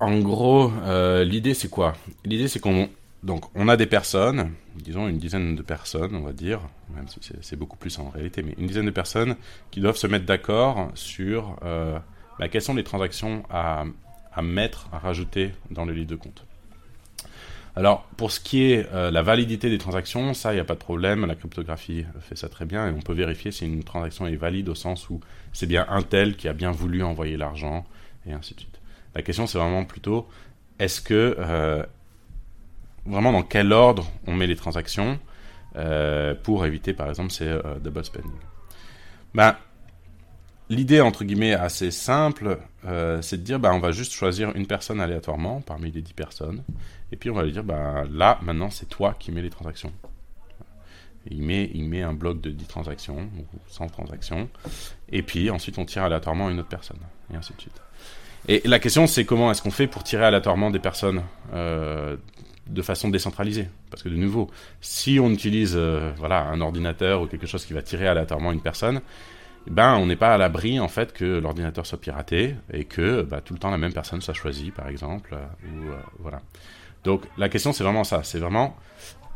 en 0.00 0.18
gros, 0.20 0.72
l'idée 1.22 1.54
c'est 1.54 1.68
quoi? 1.68 1.94
L'idée 2.24 2.48
c'est 2.48 2.60
qu'on 2.60 2.88
donc 3.24 3.44
on 3.54 3.68
a 3.68 3.76
des 3.76 3.86
personnes, 3.86 4.52
disons 4.76 5.08
une 5.08 5.18
dizaine 5.18 5.56
de 5.56 5.62
personnes, 5.62 6.14
on 6.14 6.22
va 6.22 6.32
dire, 6.32 6.60
même 6.94 7.08
si 7.08 7.18
c'est 7.40 7.56
beaucoup 7.56 7.76
plus 7.76 7.98
en 7.98 8.10
réalité, 8.10 8.42
mais 8.42 8.54
une 8.58 8.66
dizaine 8.66 8.86
de 8.86 8.90
personnes 8.90 9.36
qui 9.70 9.80
doivent 9.80 9.96
se 9.96 10.06
mettre 10.06 10.26
d'accord 10.26 10.90
sur 10.94 11.56
bah, 12.38 12.48
quelles 12.48 12.62
sont 12.62 12.74
les 12.74 12.84
transactions 12.84 13.44
à, 13.50 13.84
mettre, 14.42 14.88
à 14.92 14.98
rajouter 14.98 15.52
dans 15.70 15.84
le 15.84 15.92
livre 15.92 16.08
de 16.08 16.16
compte. 16.16 16.44
Alors, 17.76 18.04
pour 18.16 18.30
ce 18.30 18.38
qui 18.38 18.62
est 18.70 18.86
euh, 18.92 19.10
la 19.10 19.22
validité 19.22 19.68
des 19.68 19.78
transactions, 19.78 20.32
ça, 20.32 20.52
il 20.52 20.56
n'y 20.56 20.60
a 20.60 20.64
pas 20.64 20.74
de 20.74 20.80
problème. 20.80 21.26
La 21.26 21.34
cryptographie 21.34 22.04
fait 22.20 22.36
ça 22.36 22.48
très 22.48 22.66
bien 22.66 22.88
et 22.88 22.90
on 22.92 23.00
peut 23.00 23.14
vérifier 23.14 23.50
si 23.50 23.66
une 23.66 23.82
transaction 23.82 24.26
est 24.26 24.36
valide 24.36 24.68
au 24.68 24.76
sens 24.76 25.10
où 25.10 25.20
c'est 25.52 25.66
bien 25.66 25.84
un 25.88 26.02
tel 26.02 26.36
qui 26.36 26.46
a 26.46 26.52
bien 26.52 26.70
voulu 26.70 27.02
envoyer 27.02 27.36
l'argent 27.36 27.84
et 28.26 28.32
ainsi 28.32 28.54
de 28.54 28.60
suite. 28.60 28.80
La 29.16 29.22
question, 29.22 29.48
c'est 29.48 29.58
vraiment 29.58 29.84
plutôt 29.84 30.28
est-ce 30.78 31.00
que 31.00 31.36
euh, 31.38 31.84
vraiment 33.06 33.32
dans 33.32 33.42
quel 33.42 33.72
ordre 33.72 34.10
on 34.26 34.34
met 34.34 34.46
les 34.46 34.56
transactions 34.56 35.18
euh, 35.76 36.34
pour 36.34 36.66
éviter, 36.66 36.92
par 36.92 37.08
exemple, 37.08 37.30
ces 37.30 37.58
double 37.82 38.04
spending. 38.04 38.32
Ben, 39.34 39.56
l'idée 40.70 41.00
entre 41.00 41.24
guillemets 41.24 41.54
assez 41.54 41.90
simple, 41.90 42.58
euh, 42.86 43.20
c'est 43.22 43.38
de 43.38 43.42
dire 43.42 43.58
ben, 43.58 43.72
on 43.72 43.80
va 43.80 43.92
juste 43.92 44.12
choisir 44.12 44.54
une 44.54 44.66
personne 44.66 45.00
aléatoirement 45.00 45.60
parmi 45.60 45.90
les 45.90 46.02
10 46.02 46.12
personnes, 46.12 46.62
et 47.12 47.16
puis 47.16 47.30
on 47.30 47.34
va 47.34 47.44
lui 47.44 47.52
dire 47.52 47.64
ben, 47.64 48.06
là 48.10 48.38
maintenant 48.42 48.70
c'est 48.70 48.88
toi 48.88 49.14
qui 49.18 49.32
mets 49.32 49.42
les 49.42 49.50
transactions. 49.50 49.92
Il 51.30 51.42
met, 51.42 51.70
il 51.72 51.84
met 51.84 52.02
un 52.02 52.12
bloc 52.12 52.42
de 52.42 52.50
10 52.50 52.66
transactions 52.66 53.30
ou 53.38 53.44
100 53.68 53.86
transactions, 53.88 54.48
et 55.10 55.22
puis 55.22 55.50
ensuite 55.50 55.78
on 55.78 55.84
tire 55.84 56.04
aléatoirement 56.04 56.50
une 56.50 56.60
autre 56.60 56.68
personne, 56.68 57.00
et 57.32 57.36
ainsi 57.36 57.52
de 57.54 57.60
suite. 57.60 57.80
Et 58.46 58.60
la 58.64 58.78
question 58.78 59.06
c'est 59.06 59.24
comment 59.24 59.50
est-ce 59.50 59.62
qu'on 59.62 59.70
fait 59.70 59.86
pour 59.86 60.04
tirer 60.04 60.24
aléatoirement 60.24 60.70
des 60.70 60.78
personnes 60.78 61.22
euh, 61.54 62.16
de 62.66 62.82
façon 62.82 63.08
décentralisée. 63.08 63.68
Parce 63.90 64.02
que 64.02 64.08
de 64.08 64.16
nouveau, 64.16 64.50
si 64.80 65.18
on 65.20 65.30
utilise 65.30 65.74
euh, 65.76 66.12
voilà, 66.16 66.42
un 66.42 66.60
ordinateur 66.60 67.22
ou 67.22 67.26
quelque 67.26 67.46
chose 67.46 67.64
qui 67.64 67.72
va 67.72 67.82
tirer 67.82 68.06
aléatoirement 68.06 68.52
une 68.52 68.60
personne, 68.60 69.00
ben, 69.66 69.94
on 69.94 70.06
n'est 70.06 70.16
pas 70.16 70.34
à 70.34 70.38
l'abri 70.38 70.78
en 70.78 70.88
fait 70.88 71.12
que 71.12 71.24
l'ordinateur 71.24 71.86
soit 71.86 72.00
piraté 72.00 72.54
et 72.72 72.84
que 72.84 73.22
bah, 73.22 73.40
tout 73.40 73.54
le 73.54 73.58
temps 73.58 73.70
la 73.70 73.78
même 73.78 73.92
personne 73.92 74.20
soit 74.20 74.34
choisie, 74.34 74.70
par 74.70 74.88
exemple. 74.88 75.34
Euh, 75.34 75.44
euh, 75.66 75.96
voilà. 76.18 76.40
Donc 77.02 77.22
la 77.36 77.48
question 77.48 77.72
c'est 77.72 77.84
vraiment 77.84 78.04
ça, 78.04 78.22
c'est 78.22 78.38
vraiment 78.38 78.76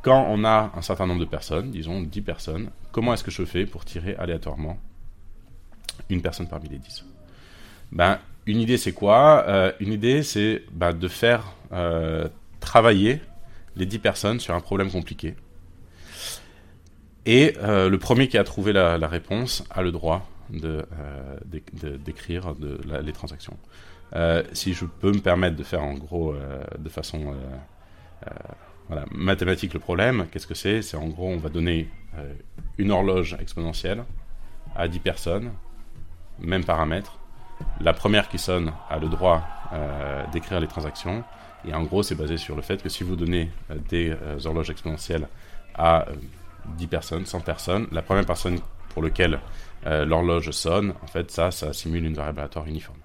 quand 0.03 0.27
on 0.29 0.45
a 0.45 0.71
un 0.75 0.83
certain 0.83 1.07
nombre 1.07 1.21
de 1.21 1.27
personnes, 1.27 1.71
disons 1.71 2.01
10 2.01 2.23
personnes, 2.23 2.71
comment 2.93 3.13
est-ce 3.13 3.25
que 3.25 3.31
je 3.31 3.45
fais 3.45 3.67
pour 3.67 3.85
tirer 3.85 4.15
aléatoirement 4.17 4.79
une 6.09 6.23
personne 6.23 6.49
parmi 6.49 6.69
les 6.69 6.79
10 6.79 7.05
ben, 7.93 8.19
Une 8.47 8.61
idée 8.61 8.79
c'est 8.79 8.93
quoi? 8.93 9.75
Une 9.81 9.93
idée 9.93 10.23
c'est 10.23 10.63
ben, 10.73 10.93
de 10.93 11.09
faire 11.09 11.53
travailler 12.61 13.21
les 13.77 13.87
10 13.87 13.99
personnes 13.99 14.41
sur 14.41 14.55
un 14.55 14.61
problème 14.61 14.91
compliqué. 14.91 15.35
Et 17.27 17.55
euh, 17.63 17.91
le 17.91 17.99
premier 17.99 18.29
qui 18.29 18.39
a 18.39 18.45
trouvé 18.45 18.73
la, 18.73 18.97
réponse 19.07 19.65
a 19.71 19.83
le 19.83 19.93
droit 19.93 20.29
de, 20.51 20.87
euh, 20.99 21.97
d'écrire 21.99 22.55
les 23.03 23.13
transactions. 23.13 23.57
Euh, 24.17 24.43
si 24.53 24.73
je 24.73 24.87
peux 24.87 25.13
me 25.13 25.21
permettre 25.21 25.55
de 25.55 25.63
faire 25.63 25.83
en 25.83 25.93
gros 25.95 26.35
de 26.79 26.89
façon 26.89 27.35
mathématique 29.11 29.75
le 29.75 29.81
problème, 29.81 30.27
qu'est-ce 30.33 30.47
que 30.47 30.55
c'est? 30.55 30.81
C'est 30.81 30.97
en 30.97 31.09
gros 31.09 31.29
on 31.29 31.37
va 31.37 31.51
donner 31.51 31.91
une 32.79 32.91
horloge 32.91 33.37
exponentielle 33.39 34.05
à 34.75 34.89
10 34.89 34.99
personnes, 35.01 35.53
même 36.39 36.65
paramètre. 36.65 37.19
La 37.81 37.93
première 37.93 38.29
qui 38.31 38.39
sonne 38.39 38.73
a 38.89 38.99
le 38.99 39.09
droit 39.09 39.45
d'écrire 40.33 40.61
les 40.61 40.69
transactions 40.69 41.23
et 41.67 41.75
en 41.75 41.83
gros, 41.83 42.03
c'est 42.03 42.15
basé 42.15 42.37
sur 42.37 42.55
le 42.55 42.63
fait 42.63 42.83
que 42.83 42.89
si 42.89 43.05
vous 43.05 43.17
donnez 43.17 43.51
euh, 43.71 43.77
des 43.89 44.11
euh, 44.11 44.39
horloges 44.45 44.71
exponentielles 44.71 45.29
à 45.75 46.07
10 46.77 46.85
euh, 46.85 46.89
personnes, 46.89 47.27
100 47.27 47.41
personnes, 47.41 47.87
la 47.93 48.03
première 48.03 48.27
personne 48.27 48.59
pour 48.91 49.03
laquelle 49.03 49.39
l'horloge 49.85 50.51
sonne, 50.51 50.93
en 51.03 51.07
fait, 51.07 51.31
ça, 51.31 51.53
ça 51.53 51.73
simule 51.73 52.05
une 52.05 52.15
variable 52.15 52.41
aléatoire 52.41 52.67
uniforme. 52.67 52.99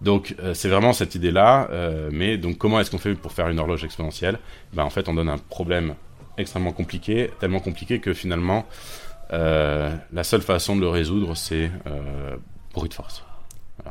Donc, 0.00 0.34
c'est 0.54 0.68
vraiment 0.68 0.94
cette 0.94 1.14
idée-là. 1.14 1.68
mais 2.10 2.38
donc, 2.38 2.56
comment 2.56 2.80
est-ce 2.80 2.90
qu'on 2.90 2.98
fait 2.98 3.14
pour 3.14 3.32
faire 3.32 3.48
une 3.48 3.58
horloge 3.58 3.84
exponentielle? 3.84 4.38
Ben, 4.72 4.84
En 4.84 4.90
fait, 4.90 5.08
on 5.10 5.14
donne 5.14 5.28
un 5.28 5.36
problème 5.36 5.94
extrêmement 6.38 6.72
compliqué, 6.72 7.30
tellement 7.38 7.60
compliqué 7.60 8.00
que 8.00 8.14
finalement, 8.14 8.64
la 9.30 10.22
seule 10.22 10.42
façon 10.42 10.74
de 10.74 10.80
le 10.80 10.88
résoudre, 10.88 11.36
c'est 11.36 11.70
brute 12.72 12.94
force 12.94 13.25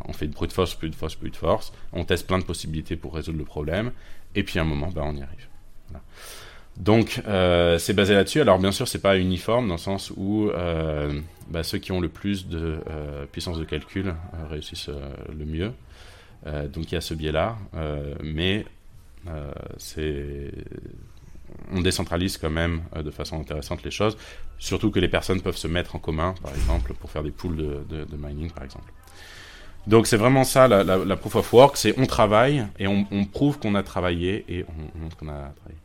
on 0.08 0.14
fait 0.14 0.28
de 0.28 0.34
brute 0.34 0.54
force, 0.54 0.78
brute 0.78 0.96
force, 0.96 1.18
brute 1.18 1.36
force. 1.36 1.74
On 1.94 2.06
teste 2.06 2.28
plein 2.28 2.40
de 2.40 2.44
possibilités 2.44 2.96
pour 2.96 3.16
résoudre 3.16 3.38
le 3.38 3.46
problème. 3.46 3.92
Et 4.36 4.44
puis 4.44 4.60
à 4.60 4.64
un 4.64 4.66
moment, 4.66 4.90
bah, 4.94 5.04
on 5.06 5.16
y 5.16 5.22
arrive. 5.22 5.48
Donc 6.78 7.22
euh, 7.26 7.78
c'est 7.78 7.94
basé 7.94 8.14
là-dessus. 8.14 8.42
Alors 8.42 8.60
bien 8.60 8.72
sûr, 8.72 8.88
c'est 8.88 9.02
pas 9.02 9.18
uniforme 9.18 9.68
dans 9.68 9.76
le 9.76 9.80
sens 9.80 10.12
où 10.16 10.50
euh, 10.50 11.22
bah, 11.50 11.64
ceux 11.64 11.78
qui 11.78 11.92
ont 11.92 12.02
le 12.02 12.10
plus 12.10 12.48
de 12.48 12.80
euh, 12.90 13.26
puissance 13.26 13.58
de 13.58 13.64
calcul 13.64 14.14
réussissent 14.50 14.90
le 14.90 15.46
mieux. 15.46 15.72
donc 16.46 16.92
il 16.92 16.96
y 16.96 16.98
a 16.98 17.02
ce 17.02 17.14
biais-là, 17.14 17.58
mais 18.22 18.66
on 21.72 21.82
décentralise 21.82 22.38
quand 22.38 22.50
même 22.50 22.82
de 22.96 23.10
façon 23.10 23.40
intéressante 23.40 23.84
les 23.84 23.92
choses, 23.92 24.18
surtout 24.60 24.92
que 24.92 25.00
les 25.00 25.08
personnes 25.08 25.42
peuvent 25.42 25.58
se 25.58 25.68
mettre 25.68 25.96
en 25.96 26.00
commun, 26.00 26.36
par 26.44 26.54
exemple, 26.54 26.94
pour 26.94 27.10
faire 27.10 27.24
des 27.24 27.32
pools 27.32 27.56
de 27.56 28.18
mining, 28.18 28.52
par 28.52 28.64
exemple. 28.64 28.92
Donc 29.88 30.08
c'est 30.08 30.17
vraiment 30.17 30.43
ça 30.43 30.67
la, 30.67 31.15
proof 31.15 31.36
of 31.36 31.54
work, 31.54 31.78
c'est 31.78 31.93
on 32.00 32.06
travaille 32.06 32.65
et 32.80 32.88
on, 32.88 33.26
prouve 33.26 33.60
qu'on 33.60 33.76
a 33.76 33.84
travaillé 33.84 34.45
et 34.50 34.65
on, 34.67 35.00
montre 35.00 35.15
qu'on 35.17 35.30
a 35.30 35.52
travaillé. 35.56 35.80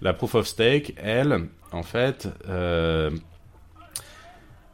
La 0.00 0.12
proof 0.12 0.34
of 0.36 0.46
stake, 0.46 0.94
elle, 0.96 1.48
en 1.72 1.82
fait, 1.82 2.28
euh, 2.48 3.10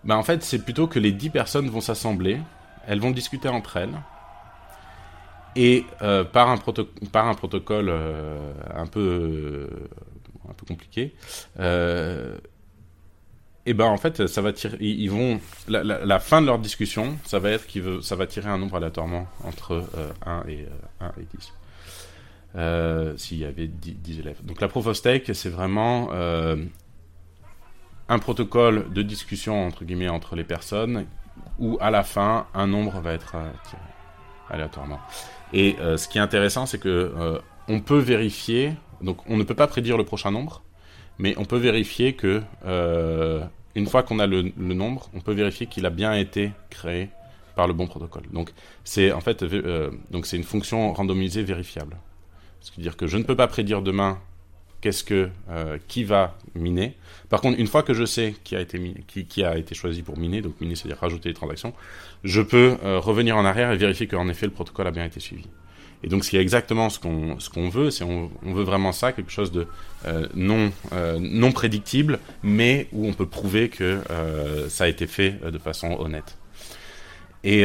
ben 0.05 0.17
en 0.17 0.23
fait 0.23 0.43
c'est 0.43 0.63
plutôt 0.63 0.87
que 0.87 0.99
les 0.99 1.13
10 1.13 1.31
personnes 1.31 1.69
vont 1.69 1.81
s'assembler, 1.81 2.39
elles 2.87 3.01
vont 3.01 3.11
discuter 3.11 3.49
entre 3.49 3.79
elles 3.79 3.99
et 5.57 5.87
euh, 6.03 6.23
par, 6.23 6.51
un 6.51 6.59
par 7.11 7.29
un 7.29 7.35
protocole 7.35 7.89
euh, 7.89 8.53
un 8.75 8.87
peu 8.87 9.69
un 10.49 10.53
peu 10.53 10.67
compliqué. 10.67 11.15
Et 13.67 13.75
ben 13.75 13.87
en 13.87 13.97
fait, 13.97 14.29
ça 14.29 14.41
va 14.43 14.53
tirer. 14.53 14.77
Ils 14.81 15.11
vont 15.11 15.41
la, 15.67 16.21
fin 16.21 16.41
de 16.41 16.47
leur 16.47 16.61
discussion, 16.61 17.19
ça 17.25 17.41
va 17.41 17.51
être 17.51 17.67
qu'il 17.67 18.01
ça 18.01 18.15
va 18.15 18.29
tirer 18.29 18.49
un 18.49 18.59
nombre 18.59 18.77
aléatoirement 18.77 19.27
entre 19.43 19.85
1 20.25 20.31
euh, 20.31 20.43
et 20.49 20.67
1 21.01 21.07
euh, 21.07 21.11
et 21.21 21.37
10. 21.37 21.53
Euh, 22.55 23.17
s'il 23.17 23.39
y 23.39 23.45
avait 23.45 23.67
10, 23.67 24.21
élèves. 24.21 24.39
Donc 24.45 24.61
la 24.61 24.69
proof 24.69 24.89
c'est 24.93 25.49
vraiment 25.49 26.11
un 28.09 28.19
protocole 28.21 28.93
de 28.93 29.03
discussion 29.03 29.67
entre 29.67 29.85
guillemets 29.85 30.09
entre 30.09 30.37
les 30.37 30.45
personnes 30.45 31.05
où 31.59 31.77
à 31.81 31.91
la 31.91 32.05
fin 32.05 32.47
un 32.55 32.69
nombre 32.69 33.01
va 33.01 33.15
être 33.15 33.35
tiré 33.69 33.83
aléatoirement. 34.49 35.01
Et 35.53 35.75
ce 35.81 36.07
qui 36.07 36.19
est 36.19 36.21
intéressant, 36.21 36.67
c'est 36.67 36.79
que 36.79 37.41
on 37.67 37.81
peut 37.81 37.99
vérifier. 37.99 38.75
Donc 39.03 39.19
on 39.29 39.37
ne 39.37 39.43
peut 39.43 39.57
pas 39.57 39.67
prédire 39.67 39.99
le 39.99 40.05
prochain 40.05 40.31
nombre 40.31 40.63
mais 41.19 41.35
on 41.39 41.45
peut 41.45 41.59
vérifier 41.59 42.15
que 42.15 42.43
euh, 42.65 43.45
une 43.75 43.87
fois 43.87 44.03
qu'on 44.03 44.19
a 44.19 44.27
le, 44.27 44.53
nombre, 44.57 45.11
on 45.15 45.21
peut 45.21 45.33
vérifier 45.33 45.67
qu'il 45.67 45.87
a 45.87 45.91
bien 45.91 46.15
été 46.15 46.53
créé 46.71 47.09
par 47.55 47.67
le 47.67 47.73
bon 47.73 47.87
protocole. 47.87 48.25
Donc 48.33 48.51
c'est 48.85 49.13
en 49.13 49.21
fait 49.21 49.43
euh, 49.43 49.91
donc 50.11 50.27
c'est 50.27 50.37
une 50.37 50.45
fonction 50.45 50.93
randomisée 50.93 51.43
vérifiable. 51.43 51.97
Ce 52.61 52.71
qui 52.71 52.79
veut 52.79 52.83
dire 52.83 52.97
que 52.97 53.07
je 53.07 53.17
ne 53.17 53.23
peux 53.23 53.37
pas 53.37 53.47
prédire 53.47 53.83
demain 53.83 54.19
qu'est-ce 54.83 55.05
que 55.05 55.31
euh, 55.49 55.79
qui 55.89 56.05
va 56.05 56.37
miner. 56.55 56.95
Par 57.31 57.41
contre, 57.41 57.59
une 57.59 57.67
fois 57.67 57.83
que 57.83 57.95
je 57.95 58.05
sais 58.05 58.35
qui 58.45 58.57
a 58.57 58.61
été 58.61 58.95
qui, 59.07 59.25
qui, 59.25 59.43
a 59.43 59.57
été 59.57 59.75
choisi 59.75 60.03
pour 60.03 60.19
miner, 60.19 60.43
donc 60.43 60.61
miner 60.61 60.77
c'est-à-dire 60.77 60.99
rajouter 60.99 61.31
les 61.31 61.35
transactions, 61.35 61.73
je 62.25 62.43
peux 62.43 62.77
revenir 62.83 63.37
en 63.37 63.45
arrière 63.45 63.73
et 63.73 63.77
vérifier 63.77 64.07
qu'en 64.07 64.29
effet 64.29 64.47
le 64.47 64.53
protocole 64.53 64.87
a 64.87 64.91
bien 64.91 65.05
été 65.05 65.21
suivi. 65.21 65.47
Et 66.07 66.09
donc, 66.09 66.25
c'est 66.25 66.37
exactement 66.37 66.89
ce 66.89 67.01
qu'on 67.01 67.41
ce 67.41 67.51
qu'on 67.51 67.69
veut. 67.69 67.91
C'est 67.91 68.05
on, 68.05 68.31
veut 68.45 68.63
vraiment 68.63 68.93
ça, 68.93 69.11
quelque 69.11 69.33
chose 69.33 69.51
de 69.51 69.67
euh, 70.07 70.29
non 70.37 70.71
euh, 70.93 71.19
non 71.21 71.51
prédictible, 71.51 72.21
mais 72.45 72.87
où 72.93 73.09
on 73.09 73.13
peut 73.13 73.27
prouver 73.27 73.69
que 73.69 74.01
euh, 74.11 74.69
ça 74.69 74.85
a 74.85 74.87
été 74.87 75.09
fait 75.09 75.33
de 75.51 75.59
façon 75.59 75.97
honnête. 75.99 76.39
Et 77.43 77.65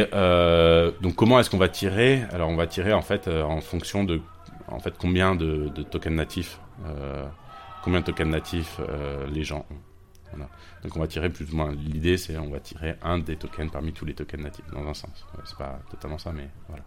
donc, 1.01 1.15
comment 1.15 1.39
est-ce 1.39 1.49
qu'on 1.49 1.58
va 1.60 1.69
tirer? 1.69 2.23
Alors, 2.32 2.49
on 2.49 2.56
va 2.56 2.67
tirer 2.67 2.93
en 2.93 3.01
fait 3.01 3.27
en 3.27 3.62
fonction 3.62 4.04
de 4.04 4.21
en 4.67 4.80
fait 4.80 4.95
combien 4.97 5.36
de, 5.36 5.69
tokens 5.89 6.15
natifs 6.15 6.60
combien 7.84 7.99
de 7.99 8.06
tokens 8.06 8.30
natifs 8.30 8.80
les 9.32 9.43
gens 9.43 9.65
ont. 9.71 10.38
Donc 10.84 10.95
on 10.95 10.99
va 10.99 11.08
tirer 11.08 11.30
plus 11.30 11.51
ou 11.51 11.56
moins. 11.56 11.71
L'idée 11.71 12.17
c'est 12.17 12.38
on 12.38 12.49
va 12.49 12.60
tirer 12.60 12.95
un 13.01 13.17
des 13.19 13.38
tokens 13.38 13.71
parmi 13.71 13.91
tous 13.91 14.06
les 14.06 14.13
tokens 14.13 14.43
natifs 14.43 14.69
dans 14.71 14.88
un 14.88 14.93
sens. 14.93 15.25
C'est 15.45 15.58
pas 15.58 15.80
totalement 15.89 16.19
ça, 16.19 16.32
mais 16.32 16.47
voilà. 16.67 16.84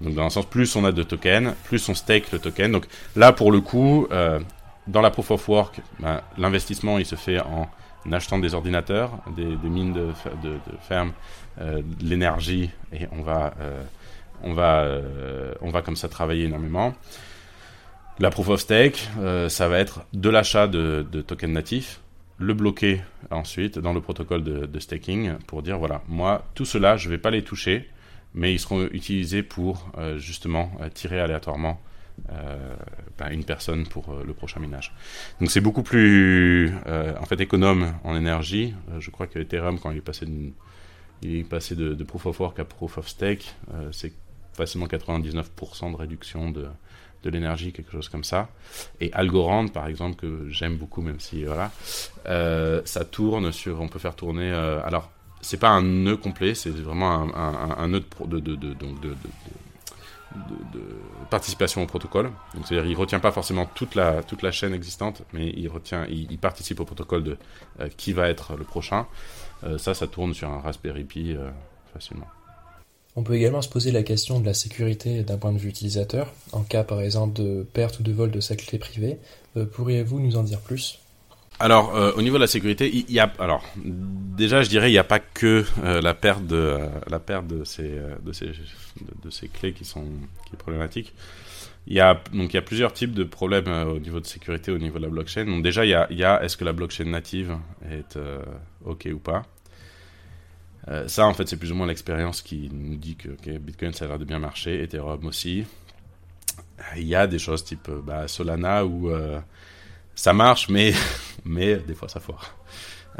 Donc 0.00 0.14
dans 0.14 0.24
un 0.24 0.30
sens, 0.30 0.46
plus 0.46 0.74
on 0.76 0.84
a 0.84 0.92
de 0.92 1.02
tokens, 1.02 1.54
plus 1.64 1.88
on 1.88 1.94
stake 1.94 2.30
le 2.32 2.38
token. 2.38 2.72
Donc 2.72 2.86
là, 3.16 3.32
pour 3.32 3.50
le 3.50 3.60
coup, 3.60 4.06
euh, 4.12 4.38
dans 4.86 5.00
la 5.00 5.10
proof 5.10 5.30
of 5.30 5.48
work, 5.48 5.80
ben, 6.00 6.20
l'investissement 6.36 6.98
il 6.98 7.06
se 7.06 7.16
fait 7.16 7.40
en 7.40 7.68
achetant 8.12 8.38
des 8.38 8.54
ordinateurs, 8.54 9.10
des, 9.36 9.44
mines 9.68 9.92
de, 9.92 10.06
de, 10.42 10.50
de 10.50 10.78
ferme, 10.88 11.12
euh, 11.60 11.82
de 11.82 12.04
l'énergie, 12.08 12.70
et 12.92 13.06
on 13.12 13.22
va, 13.22 13.54
euh, 13.60 13.82
on, 14.42 14.54
va, 14.54 14.86
on 15.60 15.70
va 15.70 15.82
comme 15.82 15.96
ça 15.96 16.08
travailler 16.08 16.44
énormément. 16.44 16.94
La 18.20 18.30
proof 18.30 18.48
of 18.48 18.60
stake, 18.60 19.08
ça 19.48 19.68
va 19.68 19.78
être 19.78 20.00
de 20.12 20.28
l'achat 20.30 20.66
de, 20.66 21.02
tokens 21.26 21.52
natifs, 21.52 22.00
le 22.38 22.54
bloquer 22.54 23.00
ensuite 23.30 23.78
dans 23.78 23.92
le 23.92 24.00
protocole 24.00 24.42
de, 24.42 24.66
de, 24.66 24.78
staking 24.78 25.34
pour 25.46 25.62
dire 25.62 25.76
voilà, 25.78 26.02
moi, 26.08 26.44
tout 26.54 26.64
cela, 26.64 26.96
je 26.96 27.08
ne 27.08 27.10
vais 27.10 27.18
pas 27.18 27.30
les 27.30 27.42
toucher 27.42 27.88
mais 28.38 28.54
ils 28.54 28.60
seront 28.60 28.86
utilisés 28.92 29.42
pour 29.42 29.90
euh, 29.98 30.16
justement 30.16 30.70
euh, 30.80 30.88
tirer 30.88 31.20
aléatoirement 31.20 31.80
euh, 32.30 32.74
ben, 33.18 33.30
une 33.30 33.44
personne 33.44 33.86
pour 33.86 34.14
le 34.14 34.32
prochain 34.32 34.60
minage. 34.60 34.94
Donc 35.40 35.50
c'est 35.50 35.60
beaucoup 35.60 35.82
plus 35.82 36.72
en 36.86 37.26
fait 37.26 37.40
économe 37.40 37.92
en 38.04 38.16
énergie. 38.16 38.74
je 38.98 39.10
crois 39.10 39.26
que 39.26 39.38
Ethereum 39.38 39.78
quand 39.78 39.90
il 39.90 39.98
est 39.98 41.44
passé 41.44 41.74
de, 41.74 41.94
de, 41.94 42.04
proof 42.04 42.26
of 42.26 42.40
work 42.40 42.58
à 42.58 42.64
proof 42.64 42.98
of 42.98 43.08
stake, 43.08 43.54
c'est 43.92 44.12
facilement 44.52 44.86
99% 44.86 45.92
de 45.92 45.96
réduction 45.96 46.50
de, 46.50 46.66
de 47.22 47.30
l'énergie, 47.30 47.72
quelque 47.72 47.92
chose 47.92 48.08
comme 48.08 48.24
ça. 48.24 48.48
Et 49.00 49.12
Algorand, 49.12 49.68
par 49.68 49.86
exemple, 49.86 50.16
que 50.16 50.48
j'aime 50.48 50.76
beaucoup, 50.76 51.02
même 51.02 51.20
si 51.20 51.44
voilà, 51.44 51.70
ça 52.84 53.04
tourne 53.04 53.52
sur, 53.52 53.80
on 53.80 53.88
peut 53.88 54.00
faire 54.00 54.16
tourner. 54.16 54.50
alors 54.50 55.12
c'est 55.40 55.58
pas 55.58 55.68
un 55.68 55.82
nœud 55.82 56.16
complet, 56.16 56.54
c'est 56.54 56.70
vraiment 56.70 57.28
un, 57.34 57.88
nœud 57.88 58.02
de, 58.30 59.16
participation 61.30 61.82
au 61.82 61.86
protocole. 61.86 62.30
Donc 62.54 62.66
c'est-à-dire 62.66 62.90
il 62.90 62.96
retient 62.96 63.20
pas 63.20 63.32
forcément 63.32 63.66
toute 63.66 63.94
la, 63.94 64.22
toute 64.22 64.42
la 64.42 64.50
chaîne 64.50 64.74
existante, 64.74 65.22
mais 65.32 65.52
il 65.56 65.68
retient, 65.68 66.06
il, 66.08 66.38
participe 66.38 66.80
au 66.80 66.84
protocole 66.84 67.24
de 67.24 67.36
euh, 67.80 67.88
qui 67.96 68.12
va 68.12 68.28
être 68.28 68.56
le 68.56 68.64
prochain. 68.64 69.06
Euh, 69.64 69.78
ça, 69.78 69.94
ça 69.94 70.06
tourne 70.06 70.34
sur 70.34 70.48
un 70.48 70.60
Raspberry 70.60 71.04
Pi 71.04 71.34
euh, 71.34 71.50
facilement. 71.92 72.26
On 73.16 73.22
peut 73.22 73.34
également 73.34 73.62
se 73.62 73.68
poser 73.68 73.90
la 73.90 74.04
question 74.04 74.38
de 74.38 74.46
la 74.46 74.54
sécurité 74.54 75.22
d'un 75.22 75.38
point 75.38 75.52
de 75.52 75.58
vue 75.58 75.68
utilisateur, 75.68 76.32
en 76.52 76.62
cas 76.62 76.84
par 76.84 77.00
exemple 77.00 77.40
de 77.40 77.66
perte 77.72 77.98
ou 77.98 78.02
de 78.04 78.12
vol 78.12 78.30
de 78.30 78.40
sa 78.40 78.54
clé 78.54 78.78
privée. 78.78 79.18
Pourriez-vous 79.72 80.20
nous 80.20 80.36
en 80.36 80.44
dire 80.44 80.60
plus? 80.60 81.00
Alors, 81.60 81.96
euh, 81.96 82.12
au 82.12 82.22
niveau 82.22 82.36
de 82.36 82.42
la 82.42 82.46
sécurité, 82.46 82.88
il 82.92 83.10
y 83.10 83.18
a, 83.18 83.32
alors, 83.40 83.64
déjà, 83.84 84.62
je 84.62 84.68
dirais, 84.68 84.90
il 84.90 84.92
n'y 84.92 84.98
a 84.98 85.04
pas 85.04 85.18
que 85.18 85.64
euh, 85.82 86.00
la 86.00 86.14
perte 86.14 86.46
de 86.46 86.56
euh, 86.56 86.88
la 87.08 87.18
perte 87.18 87.48
de 87.48 87.64
ces 87.64 88.00
de 88.22 88.32
ces 88.32 88.52
de, 89.24 89.30
ces 89.30 89.48
clés 89.48 89.72
qui 89.72 89.84
sont 89.84 90.04
qui 90.46 90.54
est 90.54 90.56
problématique. 90.56 91.14
Il 91.88 91.94
y 91.94 92.00
a 92.00 92.22
donc 92.32 92.52
il 92.52 92.54
y 92.54 92.58
a 92.58 92.62
plusieurs 92.62 92.92
types 92.92 93.12
de 93.12 93.24
problèmes 93.24 93.66
au 93.88 93.98
niveau 93.98 94.20
de 94.20 94.26
sécurité 94.26 94.70
au 94.70 94.78
niveau 94.78 94.98
de 94.98 95.04
la 95.04 95.10
blockchain. 95.10 95.46
Donc 95.46 95.64
déjà, 95.64 95.84
il 95.84 95.88
y 95.88 95.94
a, 95.94 96.06
il 96.10 96.18
y 96.18 96.24
a 96.24 96.42
est-ce 96.44 96.56
que 96.56 96.64
la 96.64 96.72
blockchain 96.72 97.06
native 97.06 97.56
est 97.90 98.18
ok 98.84 99.08
ou 99.12 99.18
pas? 99.18 99.44
ça, 101.06 101.26
en 101.26 101.34
fait, 101.34 101.46
c'est 101.46 101.58
plus 101.58 101.70
ou 101.70 101.74
moins 101.74 101.86
l'expérience 101.86 102.40
qui 102.40 102.70
nous 102.72 102.96
dit 102.96 103.16
que 103.16 103.58
Bitcoin 103.58 103.92
ça 103.92 104.06
a 104.06 104.08
l'air 104.08 104.18
de 104.18 104.24
bien 104.24 104.38
marcher, 104.38 104.82
Ethereum 104.82 105.26
aussi. 105.26 105.64
Il 106.96 107.06
y 107.06 107.14
a 107.14 107.26
des 107.26 107.38
choses 107.38 107.62
type 107.64 107.90
bah, 107.90 108.26
Solana 108.26 108.86
ou 108.86 109.10
ça 110.18 110.32
marche, 110.32 110.68
mais, 110.68 110.92
mais 111.44 111.76
des 111.76 111.94
fois 111.94 112.08
ça 112.08 112.18
foire. 112.18 112.56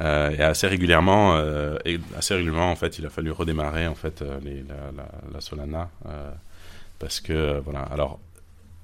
Euh, 0.01 0.31
et 0.31 0.43
assez 0.43 0.67
régulièrement, 0.67 1.37
euh, 1.37 1.77
assez 2.17 2.35
régulièrement 2.35 2.73
en 2.73 2.77
fait, 2.77 2.99
il 2.99 3.07
a 3.07 3.11
fallu 3.11 3.31
redémarrer 3.31 3.87
en 3.87 3.95
fait 3.95 4.23
euh, 4.23 4.39
la, 4.69 5.05
la, 5.33 5.41
Solana 5.41 5.91
parce 6.99 7.21
que 7.21 7.61
voilà. 7.61 7.83
Alors 7.83 8.19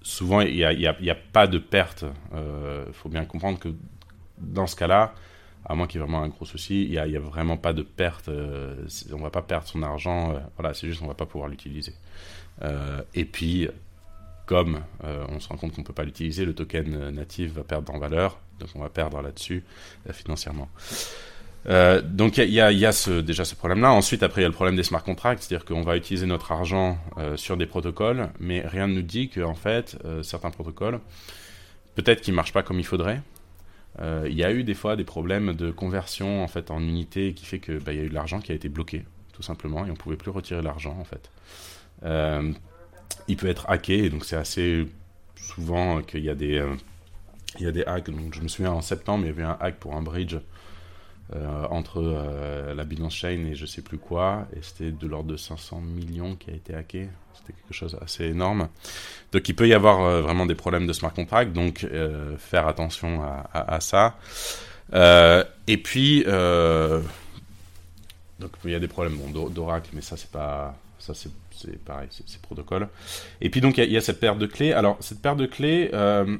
souvent 0.02 0.40
il 0.42 0.54
n'y 0.54 0.64
a, 1.10 1.14
pas 1.32 1.48
de 1.48 1.58
perte. 1.58 2.04
Il 2.32 2.92
faut 2.92 3.08
bien 3.08 3.24
comprendre 3.24 3.58
que 3.58 3.70
dans 4.38 4.68
ce 4.68 4.76
cas-là, 4.76 5.12
à 5.64 5.74
moins 5.74 5.88
qu'il 5.88 6.00
y 6.00 6.04
ait 6.04 6.06
vraiment 6.06 6.22
un 6.22 6.28
gros 6.28 6.44
souci, 6.44 6.84
il 6.84 6.90
n'y 6.90 6.98
a, 6.98 7.02
a, 7.02 7.18
vraiment 7.20 7.56
pas 7.56 7.72
de 7.72 7.82
perte. 7.82 8.30
on 9.12 9.22
va 9.22 9.30
pas 9.30 9.42
perdre 9.42 9.66
son 9.66 9.82
argent. 9.82 10.34
voilà, 10.56 10.72
c'est 10.72 10.86
juste 10.86 11.02
on 11.02 11.08
va 11.08 11.14
pas 11.14 11.26
pouvoir 11.26 11.48
l'utiliser. 11.48 11.94
et 13.14 13.24
puis 13.24 13.68
comme 14.46 14.80
euh, 15.04 15.24
on 15.28 15.40
se 15.40 15.48
rend 15.48 15.56
compte 15.56 15.74
qu'on 15.74 15.82
ne 15.82 15.86
peut 15.86 15.92
pas 15.92 16.04
l'utiliser, 16.04 16.44
le 16.44 16.54
token 16.54 16.94
euh, 16.94 17.10
natif 17.10 17.52
va 17.52 17.64
perdre 17.64 17.92
en 17.94 17.98
valeur, 17.98 18.38
donc 18.58 18.68
on 18.74 18.80
va 18.80 18.88
perdre 18.88 19.20
là-dessus 19.22 19.64
euh, 20.08 20.12
financièrement. 20.12 20.68
donc 22.04 22.36
il 22.36 22.50
y 22.50 22.60
a, 22.60 22.70
déjà 23.22 23.44
ce 23.44 23.54
problème-là. 23.54 23.90
Ensuite, 23.90 24.22
après, 24.22 24.42
il 24.42 24.44
y 24.44 24.46
a 24.46 24.48
le 24.48 24.54
problème 24.54 24.76
des 24.76 24.82
smart 24.82 25.02
contracts, 25.02 25.42
c'est-à-dire 25.42 25.64
qu'on 25.64 25.82
va 25.82 25.96
utiliser 25.96 26.26
notre 26.26 26.52
argent 26.52 26.98
sur 27.36 27.56
des 27.56 27.64
protocoles, 27.64 28.28
mais 28.38 28.60
rien 28.60 28.86
ne 28.86 28.96
nous 28.96 29.02
dit 29.02 29.30
qu'en 29.30 29.54
fait, 29.54 29.96
certains 30.22 30.50
protocoles, 30.50 31.00
peut-être 31.94 32.20
qu'ils 32.20 32.34
ne 32.34 32.36
marchent 32.36 32.52
pas 32.52 32.62
comme 32.62 32.78
il 32.78 32.84
faudrait. 32.84 33.22
Il 34.02 34.34
y 34.34 34.44
a 34.44 34.52
eu 34.52 34.62
des 34.62 34.74
fois 34.74 34.94
des 34.96 35.04
problèmes 35.04 35.54
de 35.54 35.70
conversion 35.70 36.44
en 36.44 36.48
fait 36.48 36.70
en 36.70 36.80
unité 36.80 37.32
qui 37.32 37.46
fait 37.46 37.60
que 37.60 37.78
bah, 37.78 37.94
y 37.94 37.98
a 37.98 38.02
eu 38.02 38.10
de 38.10 38.14
l'argent 38.14 38.40
qui 38.40 38.52
a 38.52 38.54
été 38.54 38.68
bloqué, 38.68 39.06
tout 39.32 39.42
simplement, 39.42 39.86
et 39.86 39.88
on 39.88 39.94
ne 39.94 39.98
pouvait 39.98 40.18
plus 40.18 40.30
retirer 40.30 40.60
l'argent 40.60 40.94
en 41.00 41.04
fait 41.04 41.30
il 43.28 43.36
peut 43.36 43.48
être 43.48 43.68
hacké, 43.68 44.10
donc 44.10 44.24
c'est 44.24 44.36
assez 44.36 44.86
souvent 45.36 46.02
qu'il 46.02 46.24
y 46.24 46.30
a 46.30 46.34
des, 46.34 46.58
euh, 46.58 46.74
il 47.58 47.64
y 47.64 47.68
a 47.68 47.72
des 47.72 47.84
hacks. 47.84 48.10
Donc 48.10 48.34
je 48.34 48.40
me 48.40 48.48
souviens 48.48 48.72
en 48.72 48.82
septembre, 48.82 49.24
il 49.24 49.28
y 49.28 49.30
avait 49.30 49.42
un 49.42 49.56
hack 49.60 49.76
pour 49.76 49.94
un 49.94 50.02
bridge 50.02 50.36
euh, 51.34 51.66
entre 51.70 52.02
euh, 52.02 52.74
la 52.74 52.84
Binance 52.84 53.14
Chain 53.14 53.46
et 53.50 53.54
je 53.54 53.64
sais 53.66 53.82
plus 53.82 53.98
quoi, 53.98 54.46
et 54.54 54.58
c'était 54.62 54.90
de 54.90 55.06
l'ordre 55.06 55.30
de 55.30 55.36
500 55.36 55.80
millions 55.80 56.36
qui 56.36 56.50
a 56.50 56.54
été 56.54 56.74
hacké. 56.74 57.08
C'était 57.34 57.52
quelque 57.52 57.74
chose 57.74 57.96
assez 58.00 58.24
énorme. 58.24 58.68
Donc 59.32 59.48
il 59.48 59.54
peut 59.54 59.68
y 59.68 59.74
avoir 59.74 60.22
vraiment 60.22 60.46
des 60.46 60.54
problèmes 60.54 60.86
de 60.86 60.92
smart 60.92 61.12
contract, 61.12 61.52
donc 61.52 61.86
faire 62.38 62.68
attention 62.68 63.22
à 63.52 63.80
ça. 63.80 64.16
et 64.92 65.76
puis, 65.78 66.22
donc 68.38 68.52
il 68.64 68.70
y 68.70 68.74
a 68.74 68.78
des 68.78 68.88
problèmes 68.88 69.16
bon, 69.16 69.48
d'Oracle, 69.48 69.90
mais 69.92 70.00
ça 70.00 70.16
c'est 70.16 70.30
pas, 70.30 70.76
ça 70.98 71.12
c'est 71.12 71.30
c'est 71.64 71.78
pareil, 71.78 72.08
c'est 72.10 72.40
protocole. 72.40 72.88
Et 73.40 73.50
puis 73.50 73.60
donc 73.60 73.78
il 73.78 73.90
y, 73.90 73.96
a 73.96 74.00
cette 74.00 74.20
perte 74.20 74.38
de 74.38 74.46
clés. 74.46 74.72
Alors 74.72 74.96
cette 75.00 75.20
perte 75.20 75.38
de 75.38 75.46
clés, 75.46 75.90
euh, 75.92 76.36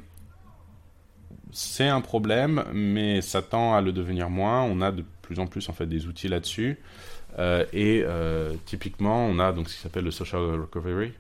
c'est 1.53 1.89
un 1.89 2.01
problème, 2.01 2.65
mais 2.73 3.21
ça 3.21 3.43
tend 3.43 3.75
à 3.75 3.81
le 3.81 3.93
devenir 3.93 4.31
moins. 4.31 4.63
On 4.63 4.81
a 4.81 4.91
de 4.93 5.05
plus 5.23 5.39
en 5.39 5.47
plus 5.47 5.69
en 5.69 5.73
fait 5.73 5.87
des 5.87 6.07
outils 6.07 6.29
là-dessus. 6.29 6.79
Euh, 7.39 7.65
et 7.73 8.03
euh, 8.05 8.53
typiquement, 8.65 9.27
on 9.27 9.39
a 9.39 9.53
donc 9.53 9.69
ce 9.69 9.75
qui 9.75 9.81
s'appelle 9.81 10.05
le 10.05 10.11
social 10.11 10.41
recovery, 10.41 11.13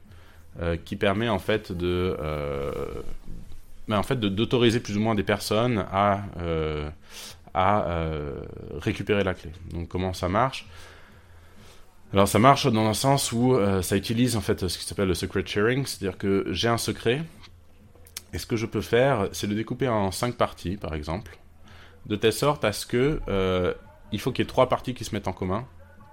qui 0.84 0.94
permet 0.94 1.28
en 1.28 1.40
fait 1.40 1.72
de, 1.72 2.16
mais 3.88 3.96
en 3.96 4.04
fait 4.04 4.20
d'autoriser 4.20 4.78
plus 4.80 4.96
ou 4.96 5.00
moins 5.00 5.14
des 5.14 5.24
personnes 5.24 5.84
à 5.90 6.22
à 7.56 8.08
récupérer 8.80 9.24
la 9.24 9.34
clé. 9.34 9.50
Donc 9.72 9.88
comment 9.88 10.12
ça 10.12 10.28
marche? 10.28 10.66
Alors 12.14 12.28
ça 12.28 12.38
marche 12.38 12.70
dans 12.70 12.86
un 12.86 12.94
sens 12.94 13.32
où 13.32 13.54
euh, 13.54 13.82
ça 13.82 13.96
utilise 13.96 14.36
en 14.36 14.40
fait 14.40 14.68
ce 14.68 14.78
qui 14.78 14.84
s'appelle 14.84 15.08
le 15.08 15.14
secret 15.14 15.42
sharing, 15.44 15.84
c'est-à-dire 15.84 16.16
que 16.16 16.46
j'ai 16.50 16.68
un 16.68 16.78
secret, 16.78 17.24
et 18.32 18.38
ce 18.38 18.46
que 18.46 18.54
je 18.54 18.66
peux 18.66 18.82
faire, 18.82 19.28
c'est 19.32 19.48
le 19.48 19.56
découper 19.56 19.88
en 19.88 20.12
cinq 20.12 20.36
parties, 20.36 20.76
par 20.76 20.94
exemple, 20.94 21.36
de 22.06 22.14
telle 22.14 22.32
sorte 22.32 22.64
à 22.64 22.72
ce 22.72 22.86
que 22.86 23.20
euh, 23.26 23.74
il 24.12 24.20
faut 24.20 24.30
qu'il 24.30 24.44
y 24.44 24.46
ait 24.46 24.48
trois 24.48 24.68
parties 24.68 24.94
qui 24.94 25.04
se 25.04 25.12
mettent 25.12 25.26
en 25.26 25.32
commun 25.32 25.66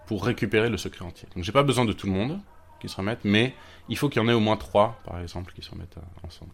pour 0.07 0.25
récupérer 0.25 0.69
le 0.69 0.77
secret 0.77 1.05
entier. 1.05 1.27
Donc 1.35 1.43
j'ai 1.43 1.51
pas 1.51 1.61
besoin 1.61 1.85
de 1.85 1.93
tout 1.93 2.07
le 2.07 2.13
monde 2.13 2.39
qui 2.79 2.89
se 2.89 2.95
remettent, 2.95 3.23
mais 3.23 3.53
il 3.87 3.95
faut 3.95 4.09
qu'il 4.09 4.23
y 4.23 4.25
en 4.25 4.27
ait 4.27 4.33
au 4.33 4.39
moins 4.39 4.57
trois, 4.57 4.99
par 5.05 5.19
exemple, 5.19 5.53
qui 5.53 5.61
se 5.61 5.69
remettent 5.69 5.99
euh, 5.99 6.27
ensemble. 6.27 6.53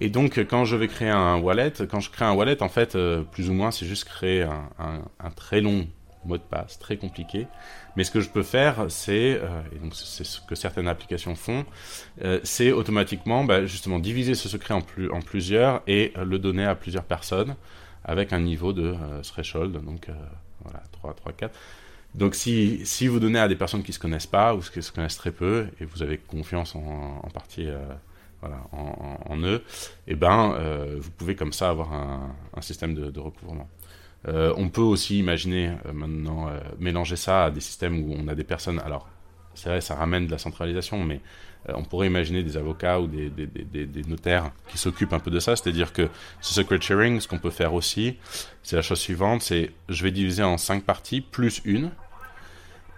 Et 0.00 0.08
donc, 0.08 0.38
quand 0.38 0.64
je 0.64 0.74
vais 0.74 0.88
créer 0.88 1.10
un 1.10 1.36
wallet, 1.36 1.74
quand 1.90 2.00
je 2.00 2.10
crée 2.10 2.24
un 2.24 2.32
wallet, 2.32 2.62
en 2.62 2.70
fait, 2.70 2.98
plus 3.30 3.50
ou 3.50 3.52
moins, 3.52 3.70
c'est 3.70 3.86
juste 3.86 4.06
créer 4.06 4.42
un 4.42 5.30
très 5.36 5.60
long 5.60 5.86
mot 6.26 6.36
de 6.36 6.42
passe, 6.42 6.78
très 6.78 6.96
compliqué. 6.96 7.46
Mais 7.96 8.04
ce 8.04 8.10
que 8.10 8.20
je 8.20 8.28
peux 8.28 8.42
faire, 8.42 8.86
c'est, 8.88 9.40
euh, 9.40 9.60
et 9.74 9.78
donc 9.78 9.94
c'est 9.94 10.24
ce 10.24 10.40
que 10.40 10.54
certaines 10.54 10.88
applications 10.88 11.34
font, 11.34 11.64
euh, 12.22 12.40
c'est 12.42 12.72
automatiquement 12.72 13.44
bah, 13.44 13.66
justement 13.66 13.98
diviser 13.98 14.34
ce 14.34 14.48
secret 14.48 14.74
en, 14.74 14.80
plus, 14.80 15.10
en 15.10 15.20
plusieurs 15.20 15.82
et 15.86 16.12
euh, 16.16 16.24
le 16.24 16.38
donner 16.38 16.64
à 16.64 16.74
plusieurs 16.74 17.04
personnes 17.04 17.56
avec 18.04 18.32
un 18.32 18.40
niveau 18.40 18.74
de 18.74 18.94
threshold, 19.22 19.82
donc 19.82 20.10
voilà, 20.62 20.82
3, 20.92 21.14
3, 21.14 21.32
4. 21.32 21.58
Donc 22.14 22.34
si, 22.34 22.84
si 22.84 23.08
vous 23.08 23.18
donnez 23.18 23.38
à 23.38 23.48
des 23.48 23.56
personnes 23.56 23.82
qui 23.82 23.92
ne 23.92 23.94
se 23.94 23.98
connaissent 23.98 24.26
pas 24.26 24.54
ou 24.54 24.60
qui 24.60 24.82
se 24.82 24.92
connaissent 24.92 25.16
très 25.16 25.30
peu 25.30 25.68
et 25.80 25.86
vous 25.86 26.02
avez 26.02 26.18
confiance 26.18 26.76
en, 26.76 27.20
en 27.22 27.30
partie 27.30 27.66
voilà, 28.42 28.58
en, 28.72 29.38
eux, 29.38 29.64
et 30.06 30.12
eh 30.12 30.14
ben, 30.16 30.54
vous 30.98 31.10
pouvez 31.12 31.34
comme 31.34 31.54
ça 31.54 31.70
avoir 31.70 31.94
un, 31.94 32.60
système 32.60 32.94
de 32.94 33.20
recouvrement. 33.20 33.70
Euh, 34.26 34.54
on 34.56 34.68
peut 34.68 34.80
aussi 34.80 35.18
imaginer 35.18 35.72
euh, 35.86 35.92
maintenant 35.92 36.48
euh, 36.48 36.58
mélanger 36.78 37.16
ça 37.16 37.44
à 37.44 37.50
des 37.50 37.60
systèmes 37.60 38.02
où 38.02 38.14
on 38.16 38.28
a 38.28 38.34
des 38.34 38.44
personnes. 38.44 38.80
Alors, 38.80 39.08
c'est 39.54 39.68
vrai, 39.68 39.80
ça 39.80 39.94
ramène 39.94 40.26
de 40.26 40.30
la 40.30 40.38
centralisation, 40.38 41.02
mais 41.04 41.20
on 41.68 41.82
pourrait 41.82 42.08
imaginer 42.08 42.42
des 42.42 42.58
avocats 42.58 43.00
ou 43.00 43.06
des, 43.06 43.30
notaires 44.06 44.50
qui 44.68 44.76
s'occupent 44.76 45.14
un 45.14 45.18
peu 45.18 45.30
de 45.30 45.38
ça. 45.38 45.56
C'est-à-dire 45.56 45.92
que 45.92 46.08
ce 46.42 46.52
secret 46.52 46.78
sharing, 46.80 47.20
ce 47.20 47.28
qu'on 47.28 47.38
peut 47.38 47.50
faire 47.50 47.72
aussi, 47.72 48.16
c'est 48.62 48.76
la 48.76 48.82
chose 48.82 48.98
suivante 48.98 49.40
c'est 49.40 49.70
je 49.88 50.02
vais 50.02 50.10
diviser 50.10 50.42
en 50.42 50.58
cinq 50.58 50.82
parties 50.82 51.22
plus 51.22 51.62
une, 51.64 51.90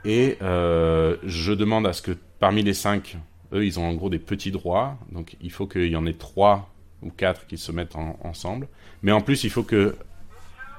et 0.04 0.38
je 0.40 1.52
demande 1.52 1.86
à 1.86 1.92
ce 1.92 2.02
que 2.02 2.16
parmi 2.40 2.62
les 2.62 2.74
cinq, 2.74 3.18
eux, 3.52 3.64
ils 3.64 3.78
ont 3.78 3.84
en 3.84 3.94
gros 3.94 4.10
des 4.10 4.18
petits 4.18 4.50
droits. 4.50 4.98
Donc, 5.12 5.36
il 5.40 5.52
faut 5.52 5.66
qu'il 5.66 5.88
y 5.88 5.96
en 5.96 6.06
ait 6.06 6.14
trois 6.14 6.70
ou 7.02 7.10
quatre 7.10 7.46
qui 7.46 7.58
se 7.58 7.70
mettent 7.70 7.94
ensemble. 7.94 8.66
Mais 9.02 9.12
en 9.12 9.20
plus, 9.20 9.44
il 9.44 9.50
faut 9.50 9.62
que 9.62 9.94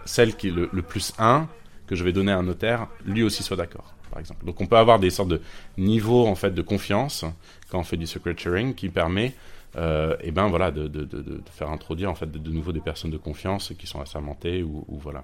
celle 0.07 0.35
qui 0.35 0.47
est 0.47 0.51
le, 0.51 0.81
plus 0.81 1.13
1 1.19 1.47
que 1.85 1.95
je 1.95 2.03
vais 2.03 2.13
donner 2.13 2.31
à 2.31 2.37
un 2.37 2.43
notaire, 2.43 2.87
lui 3.05 3.23
aussi 3.23 3.43
soit 3.43 3.57
d'accord, 3.57 3.93
par 4.09 4.19
exemple. 4.19 4.45
Donc 4.45 4.59
on 4.61 4.65
peut 4.65 4.77
avoir 4.77 4.99
des 4.99 5.09
sortes 5.09 5.29
de 5.29 5.41
niveaux 5.77 6.27
en 6.27 6.35
fait 6.35 6.51
de 6.51 6.61
confiance 6.61 7.25
quand 7.69 7.79
on 7.79 7.83
fait 7.83 7.97
du 7.97 8.07
secret 8.07 8.35
sharing 8.37 8.73
qui 8.73 8.89
permet 8.89 9.33
euh, 9.75 10.15
et 10.21 10.31
ben 10.31 10.47
voilà 10.47 10.71
de, 10.71 10.87
de, 10.87 11.03
de, 11.03 11.41
faire 11.51 11.69
introduire 11.69 12.09
en 12.09 12.15
fait 12.15 12.31
de, 12.31 12.49
nouveau 12.49 12.71
des 12.71 12.79
personnes 12.79 13.11
de 13.11 13.17
confiance 13.17 13.73
qui 13.77 13.85
sont 13.85 14.01
assermentées 14.01 14.63
ou, 14.63 14.85
voilà. 14.89 15.23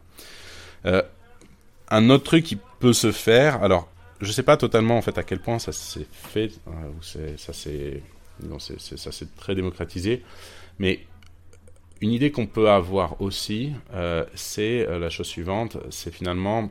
Euh, 0.85 1.01
un 1.89 2.09
autre 2.09 2.23
truc 2.23 2.43
qui 2.43 2.57
peut 2.79 2.93
se 2.93 3.11
faire, 3.11 3.63
alors 3.63 3.89
je 4.21 4.31
sais 4.31 4.43
pas 4.43 4.57
totalement 4.57 4.97
en 4.97 5.01
fait 5.01 5.17
à 5.17 5.23
quel 5.23 5.39
point 5.39 5.59
ça 5.59 5.71
s'est 5.71 6.07
fait, 6.11 6.51
euh, 6.67 6.89
ou 6.89 7.01
ça 8.59 9.11
c'est 9.11 9.35
très 9.35 9.55
démocratisé, 9.55 10.23
mais 10.77 10.99
une 12.01 12.11
idée 12.11 12.31
qu'on 12.31 12.47
peut 12.47 12.69
avoir 12.69 13.21
aussi, 13.21 13.73
euh, 13.93 14.25
c'est 14.35 14.87
euh, 14.87 14.99
la 14.99 15.09
chose 15.09 15.27
suivante, 15.27 15.77
c'est 15.89 16.13
finalement 16.13 16.69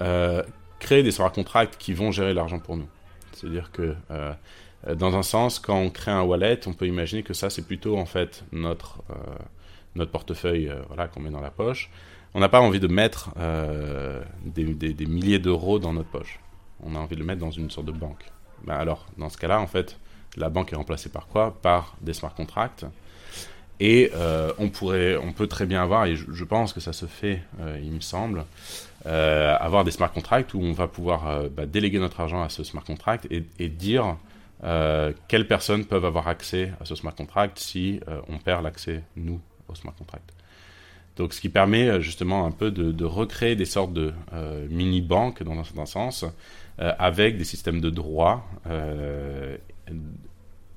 euh, 0.00 0.42
créer 0.78 1.02
des 1.02 1.10
smart 1.10 1.32
contracts 1.32 1.76
qui 1.78 1.92
vont 1.92 2.10
gérer 2.10 2.32
l'argent 2.32 2.58
pour 2.58 2.76
nous. 2.76 2.88
C'est-à-dire 3.32 3.70
que 3.72 3.94
dans 4.94 5.14
un 5.16 5.22
sens, 5.22 5.58
quand 5.58 5.76
on 5.76 5.90
crée 5.90 6.10
un 6.10 6.22
wallet, 6.22 6.60
on 6.66 6.72
peut 6.72 6.86
imaginer 6.86 7.22
que 7.22 7.34
ça 7.34 7.50
c'est 7.50 7.66
plutôt 7.66 7.96
en 7.96 8.04
fait 8.06 8.44
notre 8.52 9.02
notre 9.94 10.10
portefeuille 10.10 10.70
voilà 10.88 11.08
qu'on 11.08 11.20
met 11.20 11.30
dans 11.30 11.40
la 11.40 11.50
poche. 11.50 11.90
On 12.34 12.40
n'a 12.40 12.50
pas 12.50 12.60
envie 12.60 12.80
de 12.80 12.86
mettre 12.86 13.30
des, 14.44 15.06
milliers 15.06 15.38
d'euros 15.38 15.78
dans 15.78 15.94
notre 15.94 16.10
poche. 16.10 16.38
On 16.82 16.94
a 16.94 16.98
envie 16.98 17.14
de 17.14 17.20
le 17.20 17.26
mettre 17.26 17.40
dans 17.40 17.50
une 17.50 17.70
sorte 17.70 17.86
de 17.86 17.92
banque. 17.92 18.24
Ben 18.64 18.74
alors, 18.74 19.06
dans 19.16 19.30
ce 19.30 19.38
cas-là, 19.38 19.60
en 19.60 19.66
fait, 19.66 19.98
la 20.36 20.48
banque 20.48 20.72
est 20.72 20.76
remplacée 20.76 21.08
par 21.08 21.26
quoi? 21.26 21.56
Par 21.62 21.96
des 22.00 22.12
smart 22.12 22.34
contracts. 22.34 22.84
Et 23.80 24.10
euh, 24.14 24.52
on, 24.58 24.68
pourrait, 24.68 25.16
on 25.16 25.32
peut 25.32 25.46
très 25.46 25.64
bien 25.64 25.82
avoir, 25.82 26.04
et 26.04 26.14
je, 26.14 26.44
pense 26.44 26.74
que 26.74 26.80
ça 26.80 26.92
se 26.92 27.06
fait, 27.06 27.40
euh, 27.60 27.80
il 27.82 27.92
me 27.92 28.00
semble, 28.00 28.44
euh, 29.06 29.56
avoir 29.58 29.84
des 29.84 29.90
smart 29.90 30.12
contracts 30.12 30.52
où 30.52 30.60
on 30.60 30.72
va 30.72 30.86
pouvoir 30.86 31.48
bah, 31.48 31.64
déléguer 31.64 31.98
notre 31.98 32.20
argent 32.20 32.42
à 32.42 32.50
ce 32.50 32.62
smart 32.62 32.84
contract 32.84 33.26
et, 33.30 33.68
dire 33.68 34.16
quelles 35.28 35.46
personnes 35.48 35.86
peuvent 35.86 36.04
avoir 36.04 36.28
accès 36.28 36.72
à 36.82 36.84
ce 36.84 36.94
smart 36.94 37.14
contract 37.14 37.58
si 37.58 38.00
on 38.28 38.36
perd 38.36 38.62
l'accès, 38.62 39.02
nous, 39.16 39.40
au 39.68 39.74
smart 39.74 39.94
contract. 39.96 40.34
Donc, 41.16 41.32
ce 41.32 41.40
qui 41.40 41.48
permet 41.48 42.02
justement 42.02 42.44
un 42.44 42.50
peu 42.50 42.70
de, 42.70 42.92
de 42.92 43.04
recréer 43.06 43.56
des 43.56 43.64
sortes 43.64 43.94
de 43.94 44.12
mini-banques, 44.68 45.42
dans 45.42 45.58
un 45.58 45.64
certain 45.64 45.86
sens, 45.86 46.26
avec 46.76 47.38
des 47.38 47.44
systèmes 47.44 47.80
de 47.80 47.88
droits 47.88 48.44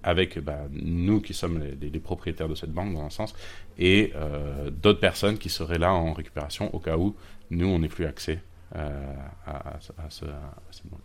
avec 0.03 0.39
bah, 0.39 0.59
nous 0.71 1.21
qui 1.21 1.33
sommes 1.33 1.63
les, 1.81 1.99
propriétaires 1.99 2.49
de 2.49 2.55
cette 2.55 2.71
banque 2.71 2.93
dans 2.93 3.05
un 3.05 3.09
sens, 3.09 3.33
et 3.77 4.11
euh, 4.15 4.69
d'autres 4.69 4.99
personnes 4.99 5.37
qui 5.37 5.49
seraient 5.49 5.79
là 5.79 5.93
en 5.93 6.13
récupération 6.13 6.73
au 6.75 6.79
cas 6.79 6.97
où 6.97 7.15
nous, 7.49 7.67
on 7.67 7.79
n'ait 7.79 7.87
plus 7.87 8.05
accès 8.05 8.39
euh, 8.75 9.13
à, 9.47 9.79
cette 10.09 10.27
banque. 10.85 10.99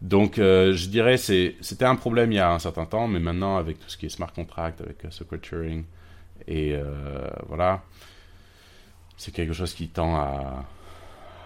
Donc, 0.00 0.38
euh, 0.38 0.74
je 0.74 0.88
dirais, 0.88 1.16
c'était 1.16 1.84
un 1.84 1.96
problème 1.96 2.30
il 2.32 2.36
y 2.36 2.40
a 2.40 2.52
un 2.52 2.58
certain 2.58 2.86
temps, 2.86 3.08
mais 3.08 3.18
maintenant, 3.18 3.56
avec 3.56 3.80
tout 3.80 3.88
ce 3.88 3.96
qui 3.96 4.06
est 4.06 4.10
smart 4.10 4.32
contract, 4.32 4.80
avec 4.80 4.98
secret 5.10 5.38
turing, 5.38 5.84
et 6.46 6.76
voilà, 7.48 7.82
c'est 9.16 9.32
quelque 9.32 9.52
chose 9.52 9.74
qui 9.74 9.88
tend 9.88 10.14
à, 10.14 10.64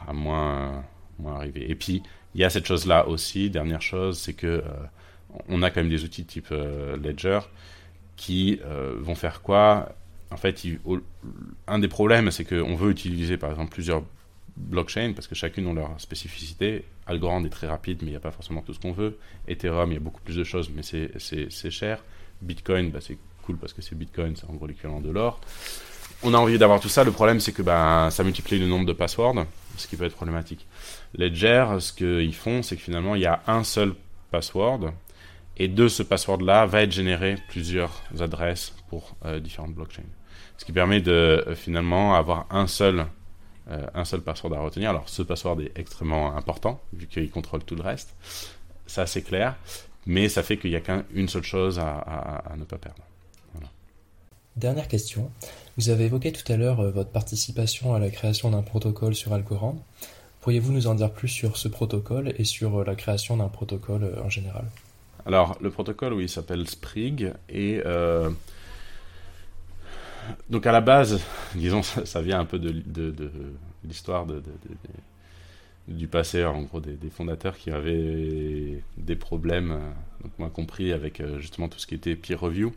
à 0.06 0.12
moins, 0.12 0.84
moins 1.18 1.36
arriver. 1.36 1.70
Et 1.70 1.74
puis, 1.74 2.02
il 2.34 2.40
y 2.40 2.44
a 2.44 2.50
cette 2.50 2.66
chose-là 2.66 3.08
aussi, 3.08 3.48
dernière 3.48 3.80
chose, 3.80 4.18
c'est 4.18 4.34
que 4.34 4.62
on 5.48 5.62
a 5.62 5.70
quand 5.70 5.80
même 5.80 5.90
des 5.90 6.04
outils 6.04 6.24
type 6.24 6.48
euh, 6.52 6.96
Ledger 6.96 7.40
qui 8.16 8.60
euh, 8.64 8.94
vont 8.98 9.14
faire 9.14 9.42
quoi? 9.42 9.94
En 10.30 10.36
fait, 10.36 10.62
un 11.66 11.78
des 11.78 11.88
problèmes, 11.88 12.30
c'est 12.30 12.44
qu'on 12.44 12.76
veut 12.76 12.90
utiliser 12.90 13.36
par 13.36 13.50
exemple 13.50 13.72
plusieurs 13.72 14.02
blockchains 14.56 15.12
parce 15.12 15.26
que 15.26 15.34
chacune 15.34 15.66
ont 15.66 15.74
leur 15.74 16.00
spécificité. 16.00 16.84
Algorand 17.06 17.44
est 17.44 17.50
très 17.50 17.66
rapide, 17.66 17.98
mais 18.02 18.08
il 18.08 18.12
n'y 18.12 18.16
a 18.16 18.20
pas 18.20 18.30
forcément 18.30 18.62
tout 18.62 18.72
ce 18.72 18.78
qu'on 18.78 18.92
veut. 18.92 19.18
Ethereum, 19.48 19.90
il 19.90 19.94
y 19.94 19.96
a 19.96 20.00
beaucoup 20.00 20.20
plus 20.20 20.36
de 20.36 20.44
choses, 20.44 20.70
mais 20.74 20.82
c'est 20.82 21.70
cher. 21.70 22.04
Bitcoin, 22.42 22.90
bah, 22.90 23.00
c'est 23.00 23.18
cool 23.42 23.56
parce 23.56 23.72
que 23.72 23.82
c'est 23.82 23.96
Bitcoin, 23.96 24.36
c'est 24.36 24.48
en 24.48 24.54
gros 24.54 24.66
l'équivalent 24.66 25.00
de 25.00 25.10
l'or. 25.10 25.40
On 26.22 26.34
a 26.34 26.36
envie 26.36 26.58
d'avoir 26.58 26.80
tout 26.80 26.88
ça. 26.88 27.02
Le 27.02 27.12
problème, 27.12 27.40
c'est 27.40 27.52
que 27.52 27.62
bah, 27.62 28.08
ça 28.10 28.22
multiplie 28.22 28.58
le 28.58 28.66
nombre 28.66 28.86
de 28.86 28.92
passwords, 28.92 29.46
ce 29.76 29.88
qui 29.88 29.96
peut 29.96 30.04
être 30.04 30.14
problématique. 30.14 30.66
Ledger, 31.14 31.66
ce 31.80 31.92
qu'ils 31.92 32.34
font, 32.34 32.62
c'est 32.62 32.76
que 32.76 32.82
finalement, 32.82 33.14
il 33.14 33.22
y 33.22 33.26
a 33.26 33.42
un 33.46 33.64
seul 33.64 33.94
password 34.30 34.92
et 35.60 35.68
de 35.68 35.88
ce 35.88 36.02
password-là 36.02 36.64
va 36.64 36.82
être 36.82 36.90
généré 36.90 37.36
plusieurs 37.48 38.02
adresses 38.18 38.72
pour 38.88 39.14
euh, 39.26 39.40
différentes 39.40 39.74
blockchains. 39.74 40.08
Ce 40.56 40.64
qui 40.64 40.72
permet 40.72 41.02
de 41.02 41.12
euh, 41.46 41.54
finalement 41.54 42.14
avoir 42.14 42.46
un 42.50 42.66
seul, 42.66 43.04
euh, 43.70 43.86
un 43.94 44.06
seul 44.06 44.22
password 44.22 44.54
à 44.54 44.60
retenir. 44.60 44.88
Alors 44.88 45.06
ce 45.10 45.20
password 45.20 45.60
est 45.60 45.78
extrêmement 45.78 46.34
important 46.34 46.80
vu 46.94 47.06
qu'il 47.06 47.30
contrôle 47.30 47.62
tout 47.62 47.76
le 47.76 47.82
reste. 47.82 48.16
Ça 48.86 49.06
c'est 49.06 49.20
clair, 49.20 49.54
mais 50.06 50.30
ça 50.30 50.42
fait 50.42 50.56
qu'il 50.56 50.70
n'y 50.70 50.76
a 50.76 50.80
qu'une 50.80 51.28
seule 51.28 51.44
chose 51.44 51.78
à, 51.78 52.42
ne 52.56 52.64
pas 52.64 52.78
perdre. 52.78 53.02
Dernière 54.56 54.88
question. 54.88 55.30
Vous 55.76 55.90
avez 55.90 56.06
évoqué 56.06 56.32
tout 56.32 56.50
à 56.50 56.56
l'heure 56.56 56.90
votre 56.90 57.10
participation 57.10 57.94
à 57.94 57.98
la 57.98 58.08
création 58.08 58.50
d'un 58.50 58.62
protocole 58.62 59.14
sur 59.14 59.34
Algorand. 59.34 59.76
Pourriez-vous 60.40 60.72
nous 60.72 60.86
en 60.86 60.94
dire 60.94 61.12
plus 61.12 61.28
sur 61.28 61.58
ce 61.58 61.68
protocole 61.68 62.32
et 62.38 62.44
sur 62.44 62.82
la 62.82 62.94
création 62.94 63.36
d'un 63.36 63.48
protocole 63.48 64.18
en 64.24 64.30
général? 64.30 64.64
Alors, 65.30 65.56
le 65.60 65.70
protocole, 65.70 66.12
oui, 66.12 66.28
s'appelle 66.28 66.66
Sprig. 66.66 67.32
Et 67.48 67.80
euh, 67.86 68.30
donc, 70.48 70.66
à 70.66 70.72
la 70.72 70.80
base, 70.80 71.22
disons, 71.54 71.84
ça, 71.84 72.20
vient 72.20 72.40
un 72.40 72.44
peu 72.44 72.58
de, 72.58 72.82
l'histoire 73.84 74.26
du 75.86 76.08
passé, 76.08 76.44
en 76.44 76.62
gros, 76.62 76.80
des, 76.80 77.10
fondateurs 77.10 77.56
qui 77.56 77.70
avaient 77.70 78.82
des 78.96 79.14
problèmes, 79.14 79.78
donc 80.20 80.32
moi 80.40 80.50
compris, 80.50 80.92
avec 80.92 81.20
euh, 81.20 81.38
justement 81.38 81.68
tout 81.68 81.78
ce 81.78 81.86
qui 81.86 81.94
était 81.94 82.16
peer 82.16 82.40
review. 82.40 82.72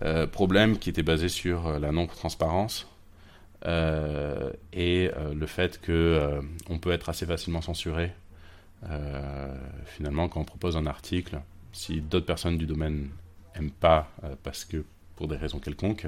Euh, 0.00 0.26
problème 0.26 0.78
qui 0.78 0.88
était 0.88 1.02
basé 1.02 1.28
sur 1.28 1.78
la 1.78 1.92
non-transparence. 1.92 2.88
et 3.66 5.10
le 5.34 5.46
fait 5.46 5.78
que 5.82 6.40
on 6.70 6.78
peut 6.78 6.92
être 6.92 7.10
assez 7.10 7.26
facilement 7.26 7.60
censuré 7.60 8.12
euh, 8.90 9.54
finalement, 9.86 10.28
quand 10.28 10.40
on 10.40 10.44
propose 10.44 10.76
un 10.76 10.86
article, 10.86 11.40
si 11.72 12.00
d'autres 12.00 12.26
personnes 12.26 12.58
du 12.58 12.66
domaine 12.66 13.08
n'aiment 13.54 13.70
pas 13.70 14.10
euh, 14.24 14.34
parce 14.42 14.64
que 14.64 14.84
pour 15.16 15.28
des 15.28 15.36
raisons 15.36 15.58
quelconques, 15.58 16.06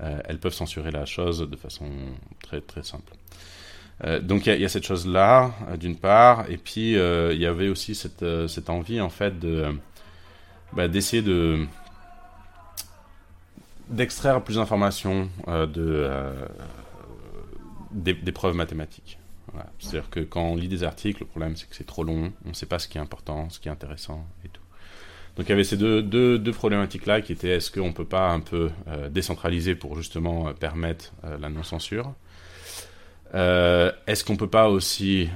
euh, 0.00 0.20
elles 0.24 0.38
peuvent 0.38 0.54
censurer 0.54 0.90
la 0.90 1.04
chose 1.04 1.48
de 1.48 1.56
façon 1.56 1.86
très 2.42 2.60
très 2.60 2.82
simple. 2.82 3.12
donc 4.22 4.46
il 4.46 4.60
y, 4.60 4.64
a 4.64 4.68
cette 4.68 4.84
chose-là, 4.86 5.54
d'une 5.80 5.96
part, 5.96 6.48
et 6.50 6.58
puis 6.58 6.92
il 6.92 7.38
y 7.38 7.46
avait 7.46 7.68
aussi 7.68 7.94
cette, 7.94 8.22
envie 8.68 9.00
en 9.00 9.08
fait 9.08 9.38
de 9.38 9.74
bah, 10.74 10.86
d'essayer 10.86 11.22
de 11.22 11.66
d'extraire 13.88 14.42
plus 14.44 14.56
d'informations 14.56 15.30
de, 15.46 16.10
des, 17.90 18.32
preuves 18.32 18.54
mathématiques. 18.54 19.18
C'est-à-dire 19.78 20.10
que 20.10 20.20
quand 20.20 20.42
on 20.42 20.56
lit 20.56 20.68
des 20.68 20.84
articles, 20.84 21.20
le 21.20 21.26
problème 21.26 21.56
c'est 21.56 21.68
que 21.68 21.74
c'est 21.74 21.86
trop 21.86 22.04
long, 22.04 22.32
on 22.44 22.48
ne 22.50 22.54
sait 22.54 22.66
pas 22.66 22.78
ce 22.78 22.88
qui 22.88 22.98
est 22.98 23.00
important, 23.00 23.48
ce 23.50 23.58
qui 23.58 23.68
est 23.68 23.72
intéressant 23.72 24.26
et 24.44 24.48
tout. 24.48 24.60
Donc 25.36 25.46
il 25.46 25.50
y 25.50 25.52
avait 25.52 25.64
ces 25.64 25.76
deux, 25.76 26.02
deux, 26.02 26.52
problématiques-là 26.52 27.20
qui 27.20 27.32
étaient 27.32 27.50
est-ce 27.50 27.70
qu'on 27.70 27.88
ne 27.88 27.92
peut 27.92 28.06
pas 28.06 28.30
un 28.30 28.40
peu 28.40 28.70
euh, 28.88 29.10
décentraliser 29.10 29.74
pour 29.74 29.96
justement 29.96 30.48
euh, 30.48 30.52
permettre 30.52 31.12
euh, 31.24 31.36
la 31.38 31.50
non-censure? 31.50 32.14
Est-ce 33.34 34.24
qu'on 34.24 34.32
ne 34.32 34.38
peut 34.38 34.48
pas 34.48 34.70
aussi 34.70 35.28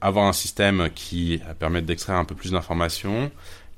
avoir 0.00 0.26
un 0.26 0.32
système 0.32 0.88
qui 0.94 1.38
permette 1.58 1.84
d'extraire 1.84 2.16
un 2.16 2.24
peu 2.24 2.34
plus 2.34 2.52
d'informations? 2.52 3.30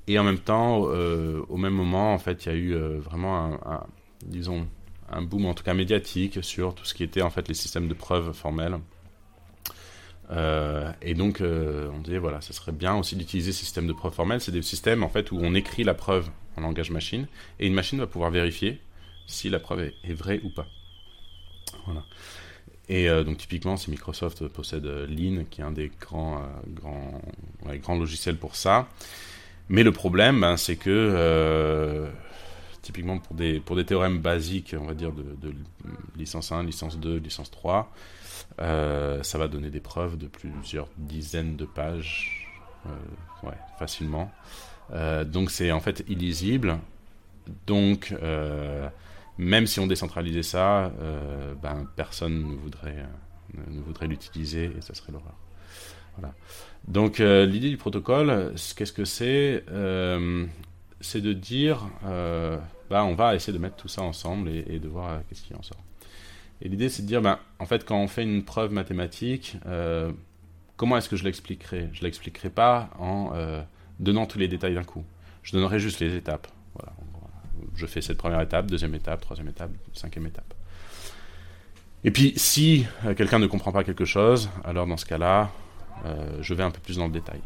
Et 0.06 0.16
en 0.16 0.22
même 0.22 0.38
temps, 0.38 0.82
au 0.82 1.56
même 1.56 1.72
moment, 1.72 2.14
en 2.14 2.18
fait, 2.18 2.46
il 2.46 2.52
y 2.52 2.52
a 2.52 2.54
eu 2.54 2.74
vraiment 2.98 3.58
un, 3.66 3.84
disons, 4.24 4.68
boom 5.22 5.46
en 5.46 5.54
tout 5.54 5.64
cas 5.64 5.74
médiatique 5.74 6.44
sur 6.44 6.72
tout 6.72 6.84
ce 6.84 6.94
qui 6.94 7.02
était 7.02 7.22
en 7.22 7.30
fait 7.30 7.48
les 7.48 7.54
systèmes 7.54 7.88
de 7.88 7.94
preuves 7.94 8.32
formelles 8.32 8.78
euh, 10.30 10.92
et 11.02 11.14
donc, 11.14 11.40
euh, 11.40 11.90
on 11.92 11.98
disait, 11.98 12.18
voilà, 12.18 12.40
ce 12.40 12.52
serait 12.52 12.72
bien 12.72 12.94
aussi 12.94 13.16
d'utiliser 13.16 13.52
ces 13.52 13.60
systèmes 13.60 13.86
de 13.86 13.92
preuve 13.92 14.12
formelle. 14.12 14.40
C'est 14.40 14.52
des 14.52 14.62
systèmes, 14.62 15.02
en 15.02 15.08
fait, 15.08 15.32
où 15.32 15.38
on 15.40 15.54
écrit 15.54 15.84
la 15.84 15.94
preuve 15.94 16.28
en 16.56 16.60
langage 16.60 16.90
machine, 16.90 17.26
et 17.58 17.66
une 17.66 17.74
machine 17.74 17.98
va 17.98 18.06
pouvoir 18.06 18.30
vérifier 18.30 18.80
si 19.26 19.48
la 19.48 19.60
preuve 19.60 19.80
est, 19.80 20.12
vraie 20.12 20.40
ou 20.44 20.50
pas. 20.50 20.66
Voilà. 21.86 22.04
Et 22.88 23.08
euh, 23.08 23.24
donc, 23.24 23.38
typiquement, 23.38 23.76
si 23.76 23.90
Microsoft 23.90 24.46
possède 24.48 24.84
Lean, 24.84 25.44
qui 25.50 25.60
est 25.60 25.64
un 25.64 25.72
des 25.72 25.90
grands, 26.00 26.42
grands, 26.68 27.96
logiciels 27.96 28.36
pour 28.36 28.56
ça. 28.56 28.88
Mais 29.68 29.82
le 29.82 29.92
problème, 29.92 30.40
ben, 30.40 30.56
c'est 30.56 30.76
que, 30.76 32.08
typiquement, 32.82 33.18
pour 33.18 33.34
des, 33.36 33.60
pour 33.60 33.76
des 33.76 33.84
théorèmes 33.84 34.18
basiques, 34.18 34.74
on 34.78 34.84
va 34.84 34.94
dire, 34.94 35.12
de 35.12 35.52
licence 36.16 36.50
1, 36.50 36.64
licence 36.64 36.98
2, 36.98 37.18
licence 37.18 37.50
3, 37.50 37.92
euh, 38.60 39.22
ça 39.22 39.38
va 39.38 39.48
donner 39.48 39.70
des 39.70 39.80
preuves 39.80 40.18
de 40.18 40.26
plusieurs 40.26 40.88
dizaines 40.98 41.56
de 41.56 41.64
pages, 41.64 42.48
euh, 42.86 43.50
facilement. 43.78 44.30
Euh, 44.92 45.24
donc 45.24 45.50
c'est 45.50 45.72
en 45.72 45.80
fait 45.80 46.04
illisible. 46.08 46.78
Donc 47.66 48.14
même 49.38 49.66
si 49.66 49.80
on 49.80 49.86
décentralisait 49.86 50.42
ça, 50.42 50.92
ben, 51.62 51.86
personne 51.96 52.42
ne 52.42 53.80
voudrait, 53.80 54.06
l'utiliser 54.06 54.66
et 54.76 54.80
ça 54.80 54.94
serait 54.94 55.12
l'horreur. 55.12 55.34
Donc 56.86 57.18
l'idée 57.18 57.70
du 57.70 57.76
protocole, 57.76 58.52
qu'est-ce 58.76 58.92
que 58.92 59.04
c'est 59.04 59.64
C'est 61.00 61.20
de 61.20 61.32
dire, 61.32 61.88
bah, 62.02 63.04
on 63.04 63.14
va 63.14 63.34
essayer 63.34 63.52
de 63.52 63.62
mettre 63.62 63.76
tout 63.76 63.88
ça 63.88 64.02
ensemble 64.02 64.50
et, 64.50 64.64
et 64.68 64.78
de 64.78 64.88
voir 64.88 65.22
qu'est-ce 65.28 65.42
qui 65.42 65.54
en 65.54 65.62
sort. 65.62 65.82
Et 66.62 66.68
l'idée, 66.68 66.88
c'est 66.88 67.02
de 67.02 67.06
dire, 67.06 67.22
ben, 67.22 67.38
en 67.58 67.66
fait, 67.66 67.84
quand 67.84 67.98
on 67.98 68.08
fait 68.08 68.22
une 68.22 68.44
preuve 68.44 68.72
mathématique, 68.72 69.56
euh, 69.66 70.12
comment 70.76 70.96
est-ce 70.96 71.08
que 71.08 71.16
je 71.16 71.24
l'expliquerai? 71.24 71.88
Je 71.92 72.00
ne 72.00 72.04
l'expliquerai 72.04 72.50
pas 72.50 72.90
en 72.98 73.32
euh, 73.34 73.62
donnant 73.98 74.26
tous 74.26 74.38
les 74.38 74.48
détails 74.48 74.74
d'un 74.74 74.84
coup. 74.84 75.04
Je 75.42 75.52
donnerai 75.52 75.78
juste 75.78 76.00
les 76.00 76.14
étapes. 76.14 76.48
Voilà. 76.74 76.92
Je 77.74 77.86
fais 77.86 78.02
cette 78.02 78.18
première 78.18 78.40
étape, 78.42 78.66
deuxième 78.66 78.94
étape, 78.94 79.22
troisième 79.22 79.48
étape, 79.48 79.70
cinquième 79.94 80.26
étape. 80.26 80.52
Et 82.04 82.10
puis, 82.10 82.34
si 82.36 82.84
euh, 83.06 83.14
quelqu'un 83.14 83.38
ne 83.38 83.46
comprend 83.46 83.72
pas 83.72 83.84
quelque 83.84 84.04
chose, 84.04 84.50
alors 84.64 84.86
dans 84.86 84.96
ce 84.96 85.06
cas-là, 85.06 85.50
je 86.40 86.54
vais 86.54 86.62
un 86.62 86.70
peu 86.70 86.80
plus 86.80 86.96
dans 86.96 87.04
le 87.04 87.12
détail. 87.12 87.40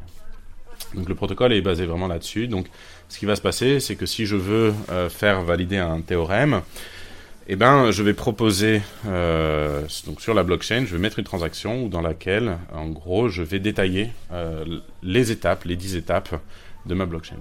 Donc 0.94 1.08
le 1.08 1.16
protocole 1.16 1.52
est 1.52 1.60
basé 1.60 1.86
vraiment 1.86 2.06
là-dessus. 2.06 2.46
Donc 2.46 2.68
ce 3.08 3.18
qui 3.18 3.26
va 3.26 3.34
se 3.34 3.40
passer, 3.42 3.80
c'est 3.80 3.96
que 3.96 4.06
si 4.06 4.26
je 4.26 4.36
veux 4.36 4.72
faire 5.08 5.42
valider 5.42 5.78
un 5.78 6.00
théorème, 6.00 6.62
eh 7.46 7.56
ben, 7.56 7.90
je 7.90 8.02
vais 8.02 8.14
proposer 8.14 8.82
euh, 9.06 9.86
sur 9.88 10.32
la 10.32 10.42
blockchain, 10.42 10.84
je 10.86 10.96
vais 10.96 11.02
mettre 11.02 11.18
une 11.18 11.24
transaction 11.24 11.88
dans 11.88 12.00
laquelle, 12.00 12.58
en 12.72 12.88
gros, 12.88 13.28
je 13.28 13.42
vais 13.42 13.58
détailler 13.58 14.10
euh, 14.32 14.80
les 15.02 15.30
étapes, 15.30 15.64
les 15.64 15.76
10 15.76 15.96
étapes 15.96 16.40
de 16.86 16.94
ma 16.94 17.04
blockchain. 17.04 17.36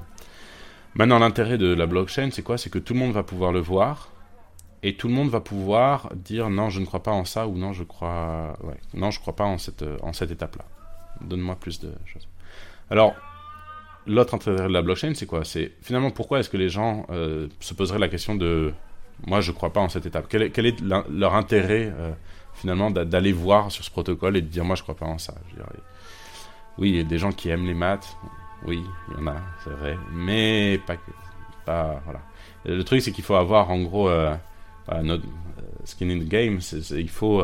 Maintenant, 0.96 1.20
l'intérêt 1.20 1.58
de 1.58 1.74
la 1.74 1.86
blockchain, 1.86 2.30
c'est 2.32 2.44
quoi? 2.44 2.58
C'est 2.58 2.70
que 2.70 2.80
tout 2.80 2.94
le 2.94 3.00
monde 3.00 3.14
va 3.14 3.24
pouvoir 3.24 3.52
le 3.52 3.62
voir 3.62 4.12
et 4.84 4.96
tout 4.96 5.08
le 5.08 5.14
monde 5.14 5.30
va 5.30 5.40
pouvoir 5.40 6.10
dire 6.14 6.50
non, 6.50 6.70
je 6.70 6.82
ne 6.82 6.86
crois 6.86 7.02
pas 7.02 7.12
en 7.12 7.24
ça 7.24 7.48
ou 7.48 7.58
non, 7.58 7.72
je 7.72 7.84
crois, 7.84 8.58
non, 8.94 9.10
je 9.10 9.20
crois 9.22 9.36
pas 9.36 9.46
en 9.46 9.58
cette, 9.58 9.86
en 10.02 10.12
cette 10.12 10.32
étape-là. 10.32 10.66
Donne-moi 11.22 11.56
plus 11.56 11.80
de 11.80 11.92
choses. 12.06 12.28
Alors, 12.90 13.16
l'autre 14.06 14.34
intérêt 14.34 14.68
de 14.68 14.74
la 14.74 14.82
blockchain, 14.82 15.14
c'est 15.16 15.26
quoi? 15.26 15.46
C'est 15.46 15.72
finalement 15.82 16.12
pourquoi 16.12 16.40
est-ce 16.40 16.50
que 16.50 16.58
les 16.58 16.70
gens 16.70 17.08
euh, 17.10 17.48
se 17.62 17.74
poseraient 17.74 18.00
la 18.00 18.10
question 18.10 18.36
de 18.36 18.74
moi, 19.26 19.42
je 19.42 19.52
ne 19.52 19.56
crois 19.56 19.72
pas 19.72 19.80
en 19.80 19.90
cette 19.90 20.06
étape. 20.06 20.28
Quel 20.30 20.66
est, 20.66 20.82
leur 20.82 21.36
intérêt, 21.36 21.94
euh, 21.98 22.12
finalement, 22.54 22.92
d'aller 22.92 23.32
voir 23.32 23.72
sur 23.72 23.84
ce 23.84 23.92
protocole 23.92 24.38
et 24.38 24.42
de 24.42 24.48
dire, 24.48 24.66
moi, 24.66 24.76
je 24.76 24.82
ne 24.82 24.84
crois 24.84 24.96
pas 24.96 25.06
en 25.06 25.18
ça? 25.18 25.34
Oui, 26.78 26.90
il 26.90 26.96
y 26.96 27.00
a 27.00 27.04
des 27.04 27.18
gens 27.18 27.32
qui 27.32 27.50
aiment 27.50 27.66
les 27.66 27.74
maths. 27.74 28.18
Oui, 28.66 28.84
il 29.10 29.18
y 29.18 29.22
en 29.22 29.28
a, 29.28 29.36
c'est 29.64 29.70
vrai. 29.72 29.98
Mais 30.12 30.80
pas 30.86 30.96
que. 30.96 31.12
Voilà. 31.66 32.22
Le 32.66 32.84
truc, 32.84 33.02
c'est 33.02 33.12
qu'il 33.12 33.24
faut 33.24 33.36
avoir, 33.36 33.70
en 33.72 33.82
gros, 33.82 34.10
euh, 34.10 34.36
notre 35.02 35.26
euh, 35.26 35.62
skin 35.86 36.10
in 36.10 36.20
the 36.20 36.28
game. 36.28 36.60
il 36.92 37.10
faut 37.10 37.44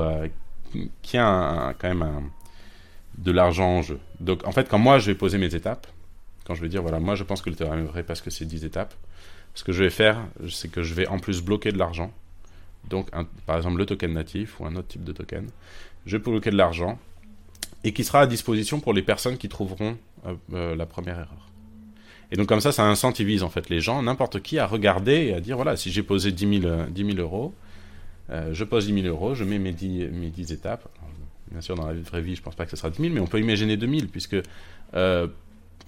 qu'il 0.72 1.20
y 1.20 1.24
ait 1.24 1.74
quand 1.80 1.84
même 1.84 2.30
de 3.18 3.32
l'argent 3.32 3.68
en 3.68 3.82
jeu. 3.82 4.00
Donc, 4.20 4.46
en 4.46 4.52
fait, 4.52 4.68
quand 4.70 4.80
moi, 4.80 5.00
je 5.00 5.12
vais 5.12 5.16
poser 5.16 5.38
mes 5.38 5.54
étapes, 5.54 5.88
quand 6.46 6.56
je 6.56 6.62
vais 6.62 6.70
dire, 6.70 6.82
voilà, 6.82 7.00
moi, 7.00 7.16
je 7.16 7.24
pense 7.24 7.42
que 7.42 7.50
le 7.50 7.56
théorème 7.56 7.82
est 7.82 7.88
vrai 7.88 8.04
parce 8.04 8.22
que 8.22 8.30
c'est 8.30 8.46
10 8.46 8.66
étapes, 8.66 8.94
ce 9.60 9.66
que 9.66 9.74
je 9.74 9.84
vais 9.84 9.89
faire, 9.89 10.26
c'est 10.49 10.72
que 10.72 10.84
je 10.84 10.93
vais 10.93 11.05
en 11.07 11.20
plus 11.20 11.41
bloquer 11.41 11.74
de 11.74 11.78
l'argent. 11.78 12.14
Donc, 12.89 13.10
par 13.45 13.57
exemple, 13.57 13.78
le 13.78 13.86
token 13.86 14.14
natif 14.14 14.57
ou 14.57 14.66
un 14.66 14.74
autre 14.78 14.88
type 14.88 15.03
de 15.03 15.12
token. 15.12 15.49
Je 16.05 16.16
vais 16.16 16.24
bloquer 16.24 16.49
de 16.49 16.55
l'argent 16.55 16.97
et 17.84 17.91
qui 17.91 18.05
sera 18.05 18.22
à 18.22 18.26
disposition 18.26 18.80
pour 18.80 18.93
les 18.93 19.01
personnes 19.01 19.38
qui 19.38 19.49
trouveront 19.49 19.97
euh, 20.26 20.36
euh, 20.53 20.76
la 20.78 20.86
première 20.86 21.16
erreur. 21.16 21.49
Et 22.32 22.38
donc, 22.38 22.47
comme 22.47 22.62
ça, 22.62 22.72
ça 22.72 22.86
incentivise 22.86 23.43
en 23.43 23.49
fait 23.49 23.70
les 23.70 23.82
gens, 23.82 24.01
n'importe 24.01 24.41
qui, 24.41 24.60
à 24.60 24.66
regarder 24.66 25.26
et 25.26 25.34
à 25.34 25.41
dire 25.41 25.57
voilà, 25.57 25.76
si 25.76 25.91
j'ai 25.91 26.03
posé 26.03 26.32
10 26.32 26.62
000, 26.62 26.76
10 26.91 27.05
000 27.16 27.18
euros, 27.18 27.53
euh, 28.30 28.53
je 28.53 28.64
pose 28.64 28.88
10 28.88 29.01
000 29.01 29.14
euros, 29.14 29.36
je 29.36 29.43
mets 29.43 29.60
mes 29.60 29.74
10, 29.74 30.07
mes 30.14 30.30
10 30.30 30.53
étapes. 30.53 30.88
bien 31.51 31.60
sûr, 31.60 31.76
dans 31.76 31.86
la 31.86 31.95
vraie 31.95 32.22
vie, 32.22 32.36
je 32.36 32.39
ne 32.39 32.45
pense 32.45 32.55
pas 32.55 32.64
que 32.64 32.72
ce 32.72 32.78
sera 32.78 32.91
10 32.91 33.01
000, 33.01 33.14
mais 33.14 33.20
on 33.20 33.28
peut 33.28 33.41
imaginer 33.41 33.76
2 33.76 33.89
000, 33.89 34.07
puisque 34.10 34.38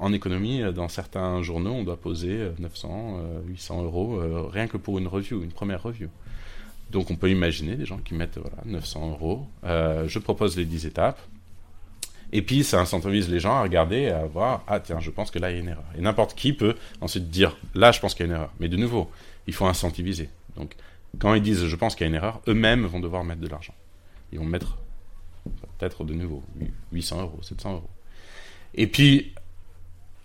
en 0.01 0.13
économie, 0.13 0.61
euh, 0.61 0.71
dans 0.71 0.89
certains 0.89 1.41
journaux, 1.43 1.71
on 1.71 1.83
doit 1.83 1.97
poser 1.97 2.49
900, 2.59 3.19
euh, 3.19 3.39
800 3.47 3.79
euh, 3.79 3.83
euros 3.85 4.49
rien 4.49 4.67
que 4.67 4.77
pour 4.77 4.97
une 4.97 5.07
review, 5.07 5.43
une 5.43 5.51
première 5.51 5.81
review. 5.83 6.09
Donc 6.89 7.09
on 7.09 7.15
peut 7.15 7.29
imaginer 7.29 7.75
des 7.75 7.85
gens 7.85 7.99
qui 7.99 8.15
mettent 8.15 8.37
voilà, 8.37 8.57
900 8.65 9.11
euros. 9.11 9.47
je 9.63 10.19
propose 10.19 10.57
les 10.57 10.65
10 10.65 10.87
étapes. 10.87 11.21
Et 12.33 12.41
puis 12.41 12.63
ça 12.63 12.81
incentivise 12.81 13.29
les 13.29 13.39
gens 13.39 13.55
à 13.55 13.61
regarder 13.61 14.07
à 14.07 14.25
voir, 14.25 14.63
ah 14.67 14.79
tiens, 14.79 14.99
je 14.99 15.11
pense 15.11 15.31
que 15.31 15.39
là 15.39 15.51
il 15.51 15.53
y 15.53 15.57
a 15.57 15.59
une 15.61 15.69
erreur. 15.69 15.85
Et 15.97 16.01
n'importe 16.01 16.33
qui 16.33 16.51
peut 16.51 16.75
ensuite 16.99 17.29
dire, 17.29 17.57
là 17.75 17.91
je 17.91 17.99
pense 17.99 18.13
qu'il 18.13 18.25
y 18.25 18.29
a 18.29 18.31
une 18.31 18.37
erreur. 18.37 18.51
Mais 18.59 18.67
de 18.67 18.77
nouveau, 18.77 19.09
il 19.47 19.53
faut 19.53 19.67
incentiviser. 19.67 20.29
Donc 20.57 20.75
quand 21.19 21.33
ils 21.33 21.41
disent, 21.41 21.65
je 21.65 21.75
pense 21.75 21.95
qu'il 21.95 22.05
y 22.05 22.07
a 22.07 22.09
une 22.09 22.15
erreur, 22.15 22.41
eux-mêmes 22.47 22.85
vont 22.85 22.99
devoir 22.99 23.23
mettre 23.23 23.41
de 23.41 23.47
l'argent. 23.47 23.75
Ils 24.33 24.39
vont 24.39 24.45
mettre 24.45 24.77
peut-être 25.77 26.03
de 26.03 26.13
nouveau 26.13 26.43
800 26.91 27.21
euros, 27.21 27.39
700 27.41 27.73
euros. 27.73 27.89
Et 28.73 28.87
puis 28.87 29.33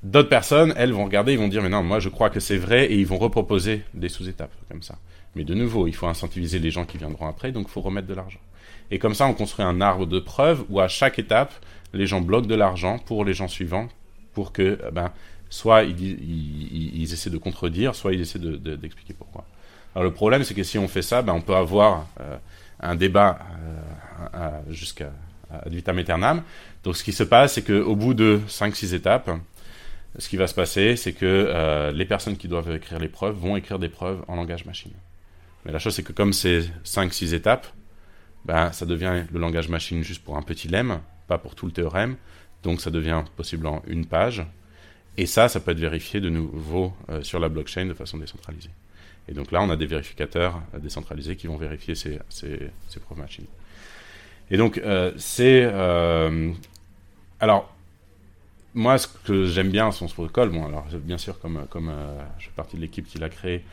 D'autres 0.07 0.29
personnes, 0.29 0.73
elles 0.77 0.93
vont 0.93 1.05
regarder, 1.05 1.33
ils 1.33 1.39
vont 1.39 1.49
dire, 1.49 1.65
mais 1.65 1.69
non, 1.69 1.83
moi 1.83 1.99
je 1.99 2.09
crois 2.09 2.31
que 2.31 2.39
c'est 2.39 2.59
vrai, 2.59 2.85
et 2.87 2.95
ils 2.95 3.07
vont 3.07 3.19
reproposer 3.19 3.83
des 3.93 4.09
sous-étapes 4.09 4.53
comme 4.71 4.81
ça. 4.81 4.95
Mais 5.35 5.43
de 5.43 5.53
nouveau, 5.53 5.89
il 5.89 5.95
faut 5.97 6.07
incentiviser 6.07 6.61
les 6.61 6.71
gens 6.71 6.85
qui 6.85 6.97
viendront 6.97 7.27
après, 7.27 7.51
donc 7.51 7.67
il 7.69 7.73
faut 7.73 7.81
remettre 7.81 8.07
de 8.07 8.15
l'argent. 8.15 8.39
Et 8.93 9.01
comme 9.01 9.15
ça, 9.15 9.27
on 9.27 9.35
construit 9.35 9.65
un 9.65 9.81
arbre 9.81 10.07
de 10.07 10.21
preuves 10.21 10.65
où 10.69 10.79
à 10.79 10.87
chaque 10.87 11.19
étape, 11.19 11.53
les 11.93 12.07
gens 12.07 12.21
bloquent 12.21 12.47
de 12.47 12.55
l'argent 12.55 13.01
pour 13.01 13.25
les 13.25 13.35
gens 13.35 13.49
suivants, 13.49 13.89
pour 14.33 14.53
que, 14.53 14.79
eh 14.87 14.93
ben, 14.93 15.11
soit 15.51 15.83
ils, 15.83 17.13
essaient 17.13 17.31
de 17.31 17.39
contredire, 17.39 17.97
soit 17.97 18.13
ils 18.13 18.21
essaient 18.21 18.39
d'expliquer 18.39 19.13
pourquoi. 19.13 19.45
Alors 19.97 20.05
le 20.05 20.13
problème, 20.13 20.45
c'est 20.45 20.55
que 20.55 20.63
si 20.63 20.79
on 20.79 20.87
fait 20.87 21.03
ça, 21.03 21.23
ben, 21.23 21.33
on 21.33 21.41
peut 21.41 21.57
avoir 21.57 22.07
euh, 22.21 22.37
un 22.79 22.95
débat 22.95 23.41
euh, 24.37 24.61
jusqu'à 24.71 25.11
ad 25.51 25.73
vitam 25.73 25.99
aeternam. 25.99 26.43
Donc 26.85 26.97
ce 26.97 27.03
qui 27.03 27.13
se 27.13 27.25
passe, 27.25 27.55
c'est 27.55 27.63
qu'au 27.63 27.97
bout 27.97 28.15
de 28.15 28.41
5-6 28.49 28.95
étapes, 28.95 29.31
ce 30.19 30.29
qui 30.29 30.37
va 30.37 30.47
se 30.47 30.55
passer, 30.55 30.97
c'est 30.97 31.12
que 31.12 31.27
euh, 31.27 31.93
les 31.93 32.07
personnes 32.07 32.37
qui 32.37 32.49
doivent 32.49 32.75
écrire 32.75 32.99
les 32.99 33.09
preuves 33.09 33.37
vont 33.37 33.57
écrire 33.57 33.79
des 33.79 33.89
preuves 33.89 34.25
en 34.29 34.37
langage 34.37 34.64
machine. 34.64 34.93
Mais 35.64 35.73
la 35.73 35.79
chose, 35.79 35.95
c'est 35.95 36.03
que 36.03 36.12
comme 36.12 36.33
c'est 36.33 36.61
5-6 36.85 37.35
étapes, 37.35 37.67
ben, 38.45 38.73
ça 38.73 38.87
devient 38.87 39.25
le 39.31 39.39
langage 39.39 39.69
machine 39.69 40.03
juste 40.03 40.25
pour 40.25 40.37
un 40.37 40.43
petit 40.43 40.69
lemme, 40.69 41.01
pas 41.27 41.39
pour 41.39 41.55
tout 41.55 41.67
le 41.67 41.73
théorème. 41.73 42.17
Donc 42.62 42.81
ça 42.81 42.91
devient 42.91 43.25
possiblement 43.37 43.83
une 43.87 44.07
page. 44.07 44.45
Et 45.19 45.27
ça, 45.27 45.49
ça 45.49 45.61
peut 45.61 45.73
être 45.73 45.81
vérifié 45.81 46.21
de 46.21 46.31
nouveau 46.31 46.95
euh, 47.11 47.23
sur 47.23 47.41
la 47.41 47.49
blockchain 47.49 47.87
de 47.87 47.95
façon 47.95 48.19
décentralisée. 48.19 48.71
Et 49.29 49.35
donc 49.35 49.51
là, 49.51 49.61
on 49.62 49.71
a 49.71 49.77
des 49.77 49.87
vérificateurs 49.87 50.62
euh, 50.75 50.79
décentralisés 50.79 51.37
qui 51.37 51.47
vont 51.47 51.57
vérifier 51.57 51.95
ces, 51.95 52.21
ces, 52.29 52.71
preuves 53.05 53.19
machines. 53.19 53.47
Et 54.51 54.57
donc, 54.57 54.81
c'est... 55.17 55.64
alors, 57.41 57.76
moi, 58.77 58.99
ce 58.99 59.09
que 59.24 59.47
j'aime 59.47 59.70
bien 59.70 59.91
ce 59.91 60.05
protocole, 60.05 60.51
bon, 60.51 60.66
alors 60.66 60.87
bien 61.03 61.16
sûr, 61.16 61.41
comme, 61.41 61.66
comme 61.70 61.89
euh, 61.89 62.18
je 62.39 62.45
fais 62.45 62.53
partie 62.55 62.77
de 62.77 62.83
l'équipe 62.83 63.07
qui 63.09 63.18
l'a 63.18 63.31
créé, 63.31 63.64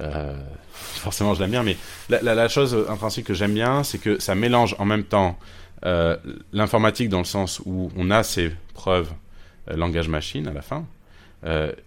euh, 0.00 0.36
forcément 0.72 1.34
je 1.34 1.40
l'aime 1.40 1.50
bien, 1.50 1.62
mais 1.62 1.76
la, 2.10 2.48
chose 2.48 2.86
intrinsèque 2.88 3.24
que 3.24 3.34
j'aime 3.34 3.54
bien, 3.54 3.82
c'est 3.82 3.98
que 3.98 4.20
ça 4.20 4.34
mélange 4.34 4.76
en 4.78 4.84
même 4.84 5.04
temps 5.04 5.38
euh, 5.86 6.16
l'informatique 6.52 7.08
dans 7.08 7.18
le 7.18 7.24
sens 7.24 7.60
où 7.64 7.90
on 7.96 8.10
a 8.10 8.22
ces 8.22 8.52
preuves 8.74 9.10
langage 9.66 10.08
machine 10.08 10.46
à 10.46 10.52
la 10.52 10.62
fin, 10.62 10.84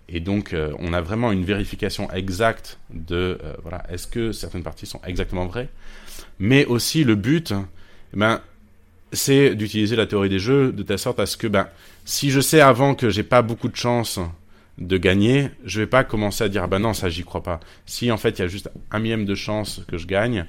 et 0.07 0.19
donc 0.19 0.55
on 0.79 0.93
a 0.93 1.01
vraiment 1.01 1.31
une 1.31 1.43
vérification 1.43 2.09
exacte 2.11 2.79
de, 2.91 3.37
voilà, 3.61 3.83
est-ce 3.89 4.07
que 4.07 4.31
certaines 4.31 4.63
parties 4.63 4.85
sont 4.85 5.01
exactement 5.05 5.45
vraies, 5.45 5.69
mais 6.39 6.65
aussi 6.65 7.03
le 7.03 7.15
but, 7.15 7.53
eh 8.13 8.17
ben, 8.17 8.41
c'est 9.13 9.55
d'utiliser 9.55 9.95
la 9.95 10.07
théorie 10.07 10.29
des 10.29 10.39
jeux 10.39 10.71
de 10.71 10.83
telle 10.83 10.99
sorte 10.99 11.19
à 11.19 11.25
ce 11.25 11.37
que, 11.37 11.47
ben, 11.47 11.67
si 12.05 12.31
je 12.31 12.41
sais 12.41 12.61
avant 12.61 12.95
que 12.95 13.09
j'ai 13.09 13.23
pas 13.23 13.41
beaucoup 13.41 13.69
de 13.69 13.75
chances 13.75 14.19
de 14.77 14.97
gagner, 14.97 15.49
je 15.65 15.79
vais 15.79 15.87
pas 15.87 16.03
commencer 16.03 16.43
à 16.43 16.49
dire, 16.49 16.63
ah 16.63 16.67
ben 16.67 16.79
non, 16.79 16.93
ça 16.93 17.09
j'y 17.09 17.23
crois 17.23 17.43
pas. 17.43 17.59
Si 17.85 18.11
en 18.11 18.17
fait 18.17 18.39
il 18.39 18.41
y 18.41 18.45
a 18.45 18.47
juste 18.47 18.69
un 18.91 18.99
millième 18.99 19.25
de 19.25 19.35
chance 19.35 19.81
que 19.87 19.97
je 19.97 20.07
gagne, 20.07 20.45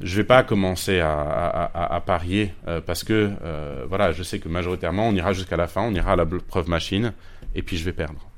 je 0.00 0.16
vais 0.16 0.24
pas 0.24 0.42
commencer 0.42 1.00
à, 1.00 2.02
parier 2.06 2.54
euh, 2.66 2.80
parce 2.80 3.04
que 3.04 3.30
euh, 3.44 3.84
voilà, 3.88 4.12
je 4.12 4.22
sais 4.22 4.38
que 4.38 4.48
majoritairement 4.48 5.08
on 5.08 5.14
ira 5.14 5.32
jusqu'à 5.32 5.56
la 5.56 5.66
fin, 5.66 5.82
on 5.82 5.94
ira 5.94 6.12
à 6.12 6.16
la 6.16 6.26
preuve 6.26 6.68
machine 6.68 7.12
et 7.54 7.62
puis 7.62 7.76
je 7.76 7.84
vais 7.84 7.92
perdre. 7.92 8.28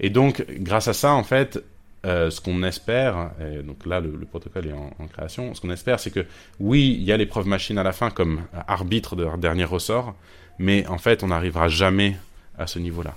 Et 0.00 0.08
donc 0.08 0.44
grâce 0.48 0.88
à 0.88 0.94
ça 0.94 1.12
en 1.12 1.24
fait, 1.24 1.62
euh, 2.04 2.30
ce 2.30 2.40
qu'on 2.40 2.62
espère, 2.64 3.30
et 3.40 3.62
donc 3.62 3.86
là 3.86 4.00
le, 4.00 4.10
protocole 4.24 4.66
est 4.66 4.72
en, 4.72 5.06
création, 5.06 5.54
ce 5.54 5.60
qu'on 5.60 5.70
espère 5.70 6.00
c'est 6.00 6.10
que 6.10 6.26
oui, 6.58 6.96
il 6.98 7.04
y 7.04 7.12
a 7.12 7.16
les 7.16 7.26
preuves 7.26 7.46
machines 7.46 7.78
à 7.78 7.84
la 7.84 7.92
fin 7.92 8.10
comme 8.10 8.42
arbitre 8.66 9.14
de 9.14 9.24
dernier 9.36 9.64
ressort, 9.64 10.16
mais 10.58 10.86
en 10.88 10.98
fait 10.98 11.22
on 11.22 11.28
n'arrivera 11.28 11.68
jamais 11.68 12.16
à 12.58 12.66
ce 12.66 12.78
niveau-là. 12.78 13.14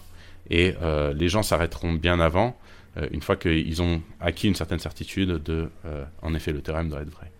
Et 0.51 0.75
euh, 0.83 1.13
les 1.13 1.29
gens 1.29 1.41
s'arrêteront 1.41 1.93
bien 1.93 2.19
avant, 2.19 2.55
euh, 2.97 3.07
une 3.11 3.21
fois 3.21 3.35
qu'ils 3.35 3.81
ont 3.81 4.03
acquis 4.21 4.47
une 4.47 4.55
certaine 4.55 4.79
certitude 4.79 5.41
de, 5.43 5.67
en 6.21 6.35
effet, 6.35 6.51
le 6.51 6.61
théorème 6.61 6.89
doit 6.89 7.01
être 7.01 7.09
vrai. 7.09 7.31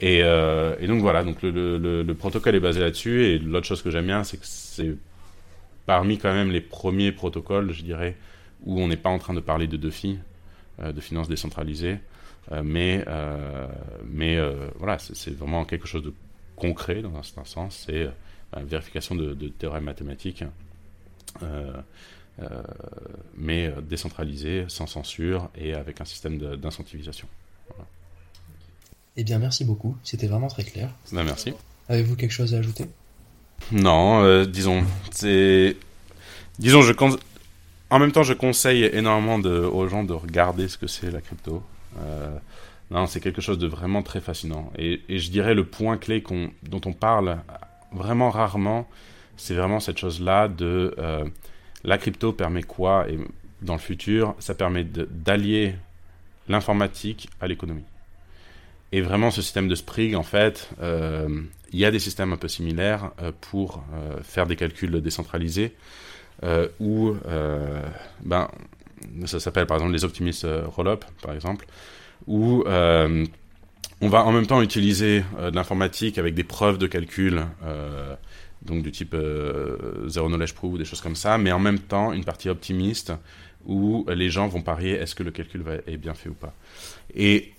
Et, 0.00 0.22
donc 0.86 1.00
voilà, 1.00 1.24
donc 1.24 1.42
le, 1.42 1.50
le, 1.50 2.02
le 2.02 2.14
protocole 2.14 2.54
est 2.54 2.60
basé 2.60 2.80
là-dessus, 2.80 3.24
et 3.24 3.38
l'autre 3.38 3.66
chose 3.66 3.82
que 3.82 3.90
j'aime 3.90 4.06
bien, 4.06 4.22
c'est 4.22 4.36
que 4.36 4.46
c'est 4.46 4.94
parmi 5.86 6.18
quand 6.18 6.32
même 6.32 6.50
les 6.50 6.60
premiers 6.60 7.12
protocoles, 7.12 7.72
je 7.72 7.82
dirais, 7.82 8.16
où 8.64 8.80
on 8.80 8.88
n'est 8.88 8.96
pas 8.96 9.10
en 9.10 9.18
train 9.18 9.34
de 9.34 9.40
parler 9.40 9.66
de 9.66 9.76
DeFi, 9.76 10.18
euh, 10.18 10.31
de 10.90 11.00
finances 11.00 11.28
décentralisées. 11.28 11.98
Euh, 12.50 12.62
mais 12.64 13.04
euh, 13.06 13.66
mais 14.04 14.38
voilà, 14.76 14.98
c'est 14.98 15.36
vraiment 15.36 15.64
quelque 15.64 15.86
chose 15.86 16.02
de 16.02 16.12
concret 16.56 17.02
dans 17.02 17.14
un 17.16 17.22
certain 17.22 17.44
sens. 17.44 17.84
C'est 17.86 18.08
une 18.56 18.66
vérification 18.66 19.14
de, 19.14 19.48
théorèmes 19.48 19.84
mathématiques. 19.84 20.44
mais 23.36 23.72
décentralisé, 23.82 24.64
sans 24.68 24.86
censure 24.86 25.50
et 25.54 25.74
avec 25.74 26.00
un 26.00 26.04
système 26.04 26.38
d'incentivisation. 26.56 27.28
Eh 29.16 29.24
bien, 29.24 29.38
merci 29.38 29.64
beaucoup. 29.64 29.96
C'était 30.02 30.26
vraiment 30.26 30.48
très 30.48 30.64
clair. 30.64 30.90
Ben, 31.12 31.22
merci. 31.22 31.52
Avez-vous 31.88 32.16
quelque 32.16 32.32
chose 32.32 32.54
à 32.54 32.58
ajouter? 32.58 32.86
Non, 33.70 34.44
disons, 34.44 34.84
c'est, 35.10 35.76
disons, 36.58 36.82
je 36.82 36.92
en 37.92 37.98
même 37.98 38.10
temps, 38.10 38.22
je 38.22 38.32
conseille 38.32 38.84
énormément 38.84 39.34
aux 39.34 39.86
gens 39.86 40.02
de 40.02 40.14
regarder 40.14 40.66
ce 40.66 40.78
que 40.78 40.86
c'est 40.86 41.10
la 41.10 41.20
crypto. 41.20 41.62
Euh, 41.98 42.30
non, 42.90 43.06
c'est 43.06 43.20
quelque 43.20 43.42
chose 43.42 43.58
de 43.58 43.66
vraiment 43.66 44.02
très 44.02 44.22
fascinant. 44.22 44.72
Et, 44.78 45.02
je 45.10 45.30
dirais 45.30 45.52
le 45.52 45.66
point 45.66 45.98
clé 45.98 46.24
dont 46.62 46.80
on 46.86 46.94
parle 46.94 47.36
vraiment 47.92 48.30
rarement, 48.30 48.88
c'est 49.36 49.52
vraiment 49.52 49.78
cette 49.78 49.98
chose-là 49.98 50.48
de 50.48 50.94
euh, 50.96 51.26
la 51.84 51.98
crypto 51.98 52.32
permet 52.32 52.62
quoi 52.62 53.10
Et 53.10 53.18
dans 53.60 53.74
le 53.74 53.78
futur, 53.78 54.34
ça 54.38 54.54
permet 54.54 54.84
d'allier 54.84 55.74
l'informatique 56.48 57.28
à 57.42 57.46
l'économie. 57.46 57.84
Et 58.92 59.02
vraiment, 59.02 59.30
ce 59.30 59.42
système 59.42 59.68
de 59.68 59.74
Sprig, 59.74 60.14
en 60.14 60.22
fait, 60.22 60.70
il 60.80 61.78
y 61.78 61.84
a 61.84 61.90
des 61.90 61.98
systèmes 61.98 62.32
un 62.32 62.36
peu 62.38 62.48
similaires 62.48 63.10
pour 63.42 63.82
faire 64.22 64.46
des 64.46 64.56
calculs 64.56 65.00
décentralisés, 65.00 65.74
où 66.80 67.14
ben, 68.24 68.48
ça 69.26 69.40
s'appelle 69.40 69.66
par 69.66 69.76
exemple 69.76 69.92
les 69.92 70.04
optimistes 70.04 70.46
roll-up, 70.66 71.04
par 71.22 71.34
exemple, 71.34 71.66
où 72.26 72.64
on 72.66 74.08
va 74.08 74.24
en 74.24 74.32
même 74.32 74.46
temps 74.46 74.62
utiliser 74.62 75.24
de 75.38 75.54
l'informatique 75.54 76.18
avec 76.18 76.34
des 76.34 76.44
preuves 76.44 76.78
de 76.78 76.86
calcul 76.86 77.44
donc 78.64 78.82
du 78.82 78.92
type 78.92 79.14
euh, 79.14 80.08
zéro 80.08 80.28
knowledge 80.28 80.54
proof 80.54 80.74
ou 80.74 80.78
des 80.78 80.84
choses 80.84 81.00
comme 81.00 81.16
ça, 81.16 81.38
mais 81.38 81.52
en 81.52 81.58
même 81.58 81.78
temps 81.78 82.12
une 82.12 82.24
partie 82.24 82.48
optimiste 82.48 83.12
où 83.66 84.06
les 84.08 84.30
gens 84.30 84.48
vont 84.48 84.62
parier 84.62 84.92
est-ce 84.92 85.14
que 85.14 85.22
le 85.22 85.30
calcul 85.30 85.62
est 85.86 85.96
bien 85.96 86.14
fait 86.14 86.28
ou 86.28 86.34
pas. 86.34 86.52
Et 87.14 87.52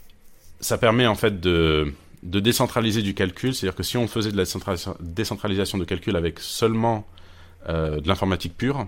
ça 0.59 0.77
permet 0.77 1.07
en 1.07 1.15
fait 1.15 1.39
de, 1.39 1.93
de 2.23 2.39
décentraliser 2.39 3.01
du 3.01 3.13
calcul, 3.13 3.53
c'est-à-dire 3.53 3.75
que 3.75 3.84
si 3.84 3.97
on 3.97 4.07
faisait 4.07 4.31
de 4.31 4.38
la 4.38 4.43
décentralisation 4.99 5.77
de 5.77 5.86
calcul 5.86 6.15
avec 6.15 6.39
seulement 6.39 7.07
euh, 7.07 7.12
de 7.68 8.07
l'informatique 8.07 8.57
pure, 8.57 8.88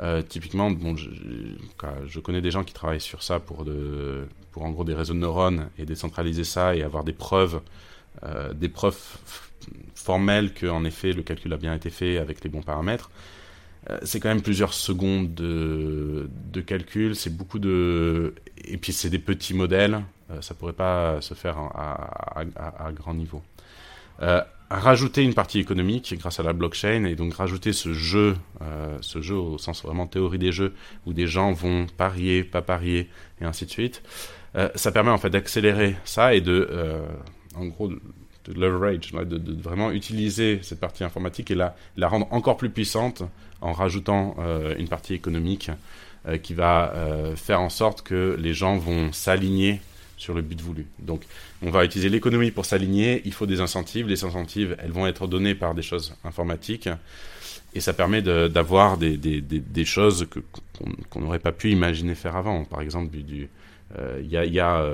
euh, 0.00 0.22
typiquement, 0.22 0.70
bon, 0.70 0.94
je, 0.96 2.20
connais 2.20 2.40
des 2.40 2.50
gens 2.50 2.62
qui 2.62 2.72
travaillent 2.72 3.00
sur 3.00 3.22
ça 3.22 3.40
pour, 3.40 3.64
pour 4.52 4.64
en 4.64 4.70
gros 4.70 4.84
des 4.84 4.94
réseaux 4.94 5.14
de 5.14 5.18
neurones 5.18 5.68
et 5.78 5.84
décentraliser 5.86 6.44
ça 6.44 6.76
et 6.76 6.82
avoir 6.82 7.02
des 7.02 7.12
preuves, 7.12 7.60
euh, 8.24 8.52
des 8.52 8.68
preuves 8.68 8.98
formel 9.94 10.54
que 10.54 10.66
en 10.66 10.84
effet 10.84 11.12
le 11.12 11.22
calcul 11.22 11.52
a 11.52 11.56
bien 11.56 11.74
été 11.74 11.90
fait 11.90 12.18
avec 12.18 12.44
les 12.44 12.50
bons 12.50 12.62
paramètres. 12.62 13.10
Euh, 13.90 13.98
c'est 14.02 14.20
quand 14.20 14.28
même 14.28 14.42
plusieurs 14.42 14.72
secondes 14.72 15.34
de, 15.34 16.28
calcul, 16.66 17.16
c'est 17.16 17.36
beaucoup 17.36 17.58
de 17.58 18.34
et 18.64 18.76
puis 18.76 18.92
c'est 18.92 19.10
des 19.10 19.18
petits 19.18 19.54
modèles, 19.54 20.02
euh, 20.30 20.40
ça 20.42 20.54
pourrait 20.54 20.72
pas 20.72 21.20
se 21.20 21.34
faire 21.34 21.58
à, 21.58 22.92
grand 22.92 23.14
niveau. 23.14 23.42
Euh, 24.22 24.42
rajouter 24.70 25.22
une 25.22 25.34
partie 25.34 25.58
économique 25.58 26.14
grâce 26.18 26.40
à 26.40 26.42
la 26.42 26.52
blockchain 26.52 27.04
et 27.04 27.14
donc 27.14 27.34
rajouter 27.34 27.72
ce 27.72 27.92
jeu, 27.92 28.36
ce 29.00 29.22
jeu 29.22 29.34
au 29.34 29.56
sens 29.56 29.82
vraiment 29.82 30.06
théorie 30.06 30.38
des 30.38 30.52
jeux 30.52 30.74
où 31.06 31.12
des 31.12 31.26
gens 31.26 31.52
vont 31.52 31.86
parier, 31.96 32.44
pas 32.44 32.60
parier 32.60 33.08
et 33.40 33.44
ainsi 33.44 33.64
de 33.64 33.70
suite. 33.70 34.02
ça 34.74 34.92
permet 34.92 35.10
en 35.10 35.18
fait 35.18 35.30
d'accélérer 35.30 35.96
ça 36.04 36.34
et 36.34 36.42
de, 36.42 36.68
en 37.56 37.66
gros, 37.66 37.88
de 37.88 38.60
leverage, 38.60 39.12
de, 39.12 39.62
vraiment 39.62 39.90
utiliser 39.90 40.60
cette 40.62 40.80
partie 40.80 41.04
informatique 41.04 41.50
et 41.50 41.54
la, 41.54 41.76
la 41.96 42.08
rendre 42.08 42.26
encore 42.30 42.56
plus 42.56 42.70
puissante 42.70 43.22
en 43.60 43.72
rajoutant 43.72 44.36
euh, 44.38 44.74
une 44.78 44.88
partie 44.88 45.14
économique 45.14 45.70
euh, 46.26 46.38
qui 46.38 46.54
va 46.54 46.92
euh, 46.94 47.36
faire 47.36 47.60
en 47.60 47.68
sorte 47.68 48.02
que 48.02 48.36
les 48.38 48.54
gens 48.54 48.78
vont 48.78 49.12
s'aligner 49.12 49.80
sur 50.18 50.34
le 50.34 50.42
but 50.42 50.60
voulu. 50.60 50.86
Donc, 50.98 51.22
on 51.62 51.70
va 51.70 51.84
utiliser 51.84 52.10
l'économie 52.10 52.50
pour 52.50 52.66
s'aligner. 52.66 53.22
Il 53.24 53.32
faut 53.32 53.46
des 53.46 53.60
incentives. 53.60 54.06
Les 54.06 54.24
incentives, 54.24 54.76
elles 54.78 54.92
vont 54.92 55.06
être 55.06 55.26
données 55.26 55.54
par 55.54 55.74
des 55.74 55.82
choses 55.82 56.14
informatiques. 56.24 56.88
Et 57.74 57.80
ça 57.80 57.92
permet 57.92 58.22
d'avoir 58.22 58.98
des, 58.98 59.84
choses 59.84 60.28
qu'on 61.10 61.20
n'aurait 61.20 61.38
pas 61.38 61.52
pu 61.52 61.70
imaginer 61.70 62.14
faire 62.14 62.36
avant. 62.36 62.64
Par 62.64 62.80
exemple, 62.80 63.16
il 63.16 63.24
du, 63.24 63.48
y 64.22 64.36
a, 64.58 64.76
a 64.76 64.90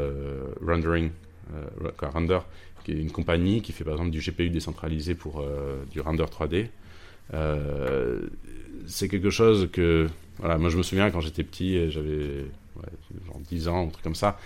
rendering, 0.61 1.11
render 2.01 2.39
qui 2.85 2.93
est 2.93 3.01
une 3.01 3.11
compagnie 3.11 3.63
qui 3.63 3.73
fait 3.73 3.83
par 3.83 3.95
exemple 3.95 4.11
du 4.11 4.21
GPU 4.21 4.51
décentralisé 4.51 5.15
pour 5.15 5.41
euh, 5.41 5.83
du 5.91 6.01
render 6.01 6.25
3D. 6.25 6.67
Euh, 7.33 8.21
c'est 8.87 9.09
quelque 9.09 9.31
chose 9.31 9.71
que, 9.73 10.07
voilà, 10.39 10.59
moi 10.59 10.69
je 10.69 10.77
me 10.77 10.83
souviens 10.83 11.11
quand 11.11 11.21
j'étais 11.21 11.43
petit, 11.43 11.91
j'avais 11.91 12.45
genre 13.27 13.41
10 13.49 13.69
ans, 13.69 13.87
un 13.87 13.89
truc 13.89 14.05
comme 14.05 14.15
ça, 14.15 14.39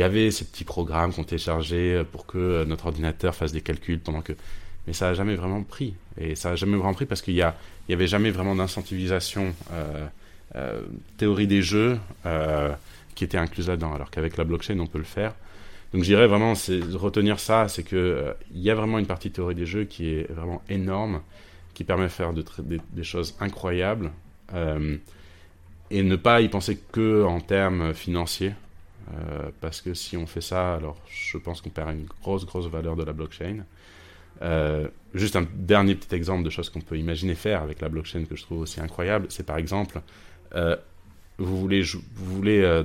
il 0.00 0.02
y 0.02 0.06
avait 0.06 0.30
ces 0.30 0.46
petits 0.46 0.64
programmes 0.64 1.12
qu'on 1.12 1.24
téléchargeait 1.24 2.04
pour 2.10 2.24
que 2.24 2.64
notre 2.64 2.86
ordinateur 2.86 3.34
fasse 3.34 3.52
des 3.52 3.60
calculs 3.60 4.00
pendant 4.00 4.22
que. 4.22 4.32
Mais 4.86 4.94
ça 4.94 5.08
n'a 5.08 5.14
jamais 5.14 5.34
vraiment 5.34 5.62
pris. 5.62 5.94
Et 6.18 6.34
ça 6.34 6.50
n'a 6.50 6.56
jamais 6.56 6.76
vraiment 6.76 6.94
pris 6.94 7.04
parce 7.04 7.20
qu'il 7.20 7.34
n'y 7.34 7.40
y 7.40 7.92
avait 7.92 8.06
jamais 8.06 8.30
vraiment 8.30 8.54
d'incentivisation 8.54 9.54
euh, 9.72 10.80
théorie 11.18 11.46
des 11.46 11.60
jeux 11.60 11.98
qui 13.14 13.24
était 13.24 13.36
incluse 13.36 13.68
là-dedans. 13.68 13.92
Alors 13.92 14.10
qu'avec 14.10 14.38
la 14.38 14.44
blockchain, 14.44 14.78
on 14.78 14.86
peut 14.86 14.98
le 14.98 15.04
faire. 15.04 15.34
Donc 15.92 16.04
j'irais 16.04 16.26
vraiment 16.26 16.54
retenir 16.94 17.40
ça, 17.40 17.68
c'est 17.68 17.92
euh, 17.92 18.32
il 18.54 18.60
y 18.60 18.70
a 18.70 18.74
vraiment 18.74 18.98
une 18.98 19.06
partie 19.06 19.30
théorie 19.30 19.56
des 19.56 19.66
jeux 19.66 19.84
qui 19.84 20.14
est 20.14 20.30
vraiment 20.30 20.62
énorme, 20.68 21.20
qui 21.74 21.84
permet 21.84 22.04
de 22.04 22.08
faire 22.08 22.32
de, 22.32 22.44
des, 22.92 23.02
choses 23.02 23.34
incroyables, 23.40 24.12
euh, 24.54 24.96
et 25.90 26.02
ne 26.02 26.16
pas 26.16 26.40
y 26.40 26.48
penser 26.48 26.78
que 26.92 27.24
en 27.24 27.40
termes 27.40 27.92
financiers, 27.92 28.52
euh, 29.12 29.50
parce 29.60 29.80
que 29.80 29.94
si 29.94 30.16
on 30.16 30.26
fait 30.26 30.40
ça, 30.40 30.74
alors 30.74 30.96
je 31.08 31.38
pense 31.38 31.60
qu'on 31.60 31.70
perd 31.70 31.90
une 31.90 32.06
grosse 32.22 32.46
grosse 32.46 32.66
valeur 32.66 32.96
de 32.96 33.04
la 33.04 33.12
blockchain. 33.12 33.64
juste 35.14 35.36
un 35.36 35.46
dernier 35.54 35.94
petit 35.94 36.14
exemple 36.14 36.44
de 36.44 36.50
choses 36.50 36.70
qu'on 36.70 36.80
peut 36.80 36.98
imaginer 36.98 37.34
faire 37.34 37.62
avec 37.62 37.80
la 37.80 37.88
blockchain 37.88 38.24
que 38.24 38.36
je 38.36 38.42
trouve 38.42 38.60
aussi 38.60 38.80
incroyable, 38.80 39.26
c'est 39.28 39.44
par 39.44 39.58
exemple 39.58 40.00
vous 41.38 41.58
voulez, 41.58 41.82
vous 41.82 42.36
voulez 42.36 42.82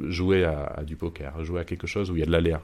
jouer 0.00 0.44
à, 0.44 0.82
du 0.84 0.96
poker, 0.96 1.44
jouer 1.44 1.60
à 1.60 1.64
quelque 1.64 1.86
chose 1.86 2.10
où 2.10 2.16
il 2.16 2.20
y 2.20 2.22
a 2.22 2.26
de 2.26 2.32
l'aléa. 2.32 2.62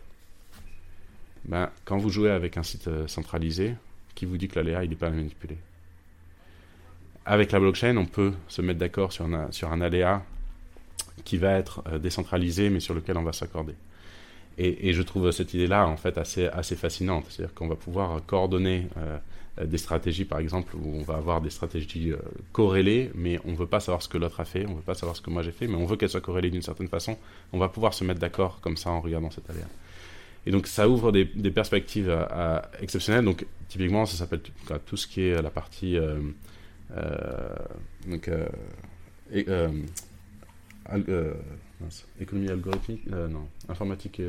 Ben, 1.45 1.71
quand 1.85 1.99
vous 1.99 2.11
jouez 2.11 2.31
avec 2.31 2.57
un 2.57 2.63
site 2.63 2.89
euh, 2.89 3.07
centralisé, 3.09 3.75
qui 4.15 4.27
vous 4.27 4.37
dit 4.37 4.49
que 4.49 4.57
l'aléa, 4.57 4.85
il 4.85 4.91
n'est 4.91 4.97
pas 4.97 5.11
manipulé? 5.11 5.57
Avec 7.25 7.53
la 7.53 7.61
blockchain, 7.61 7.97
on 7.97 8.07
peut 8.07 8.33
se 8.49 8.63
mettre 8.63 8.79
d'accord 8.79 9.13
sur 9.13 9.29
sur 9.51 9.73
un 9.73 9.81
aléa 9.81 10.25
qui 11.25 11.37
va 11.37 11.53
être 11.53 11.83
euh, 11.89 11.99
décentralisé, 11.99 12.71
mais 12.71 12.81
sur 12.81 12.95
lequel 12.95 13.17
on 13.17 13.23
va 13.23 13.33
s'accorder. 13.33 13.75
Et, 14.59 14.93
je 14.93 15.01
trouve 15.01 15.31
cette 15.31 15.55
idée-là, 15.55 15.89
en 15.89 15.97
fait, 15.97 16.19
assez, 16.19 16.47
assez 16.47 16.77
fascinante. 16.77 17.25
C'est-à-dire 17.31 17.55
qu'on 17.55 17.69
va 17.69 17.75
pouvoir 17.75 18.21
coordonner 18.27 18.87
euh, 18.99 19.19
des 19.65 19.79
stratégies, 19.79 20.27
par 20.27 20.41
exemple, 20.41 20.77
où 20.77 20.95
on 20.95 21.03
va 21.03 21.15
avoir 21.15 21.41
des 21.41 21.49
stratégies 21.49 22.13
euh, 22.13 22.19
corrélées, 22.53 23.11
mais 23.15 23.41
on 23.47 23.53
ne 23.53 23.57
veut 23.57 23.67
pas 23.67 23.81
savoir 23.81 24.03
ce 24.03 24.11
que 24.11 24.19
l'autre 24.19 24.41
a 24.41 24.45
fait, 24.45 24.67
on 24.67 24.73
ne 24.73 24.77
veut 24.77 24.83
pas 24.83 24.95
savoir 24.95 25.17
ce 25.17 25.23
que 25.23 25.31
moi 25.31 25.43
j'ai 25.43 25.53
fait, 25.53 25.67
mais 25.67 25.77
on 25.77 25.87
veut 25.87 25.97
qu'elles 25.97 26.11
soient 26.11 26.21
corrélées 26.21 26.51
d'une 26.51 26.63
certaine 26.63 26.89
façon. 26.89 27.17
On 27.55 27.59
va 27.59 27.71
pouvoir 27.71 27.95
se 27.95 28.05
mettre 28.05 28.21
d'accord 28.21 28.61
comme 28.61 28.77
ça 28.77 28.91
en 28.91 29.01
regardant 29.01 29.31
cette 29.31 29.49
aléa. 29.49 29.67
Et 30.45 30.51
donc 30.51 30.67
ça 30.67 30.87
ouvre 30.87 31.13
des, 31.13 31.25
perspectives 31.25 32.15
exceptionnelles. 32.81 33.25
Donc 33.25 33.47
typiquement, 33.69 34.05
ça 34.05 34.17
s'appelle 34.17 34.41
tout 34.85 34.97
ce 34.97 35.07
qui 35.07 35.23
est 35.23 35.41
la 35.41 35.51
partie 35.51 35.97
euh, 40.91 41.35
économie 42.21 42.49
algorithmique, 42.49 43.07
non, 43.07 43.49
informatique 43.69 44.21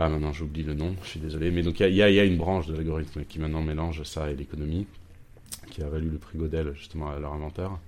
ah, 0.00 0.08
maintenant 0.08 0.32
j'oublie 0.32 0.62
le 0.62 0.74
nom, 0.74 0.94
je 1.02 1.08
suis 1.08 1.20
désolé. 1.20 1.50
Mais 1.50 1.62
donc 1.62 1.80
il 1.80 1.94
y, 1.94 2.02
a 2.02 2.24
une 2.24 2.36
branche 2.36 2.66
de 2.66 2.74
l'algorithme 2.74 3.24
qui 3.24 3.40
maintenant 3.40 3.62
mélange 3.62 4.02
ça 4.04 4.30
et 4.30 4.36
l'économie, 4.36 4.86
qui 5.70 5.82
a 5.82 5.88
valu 5.88 6.08
le 6.08 6.18
prix 6.18 6.38
Godel 6.38 6.72
justement 6.74 7.10
à 7.10 7.18
leur 7.18 7.32
inventeur. 7.32 7.80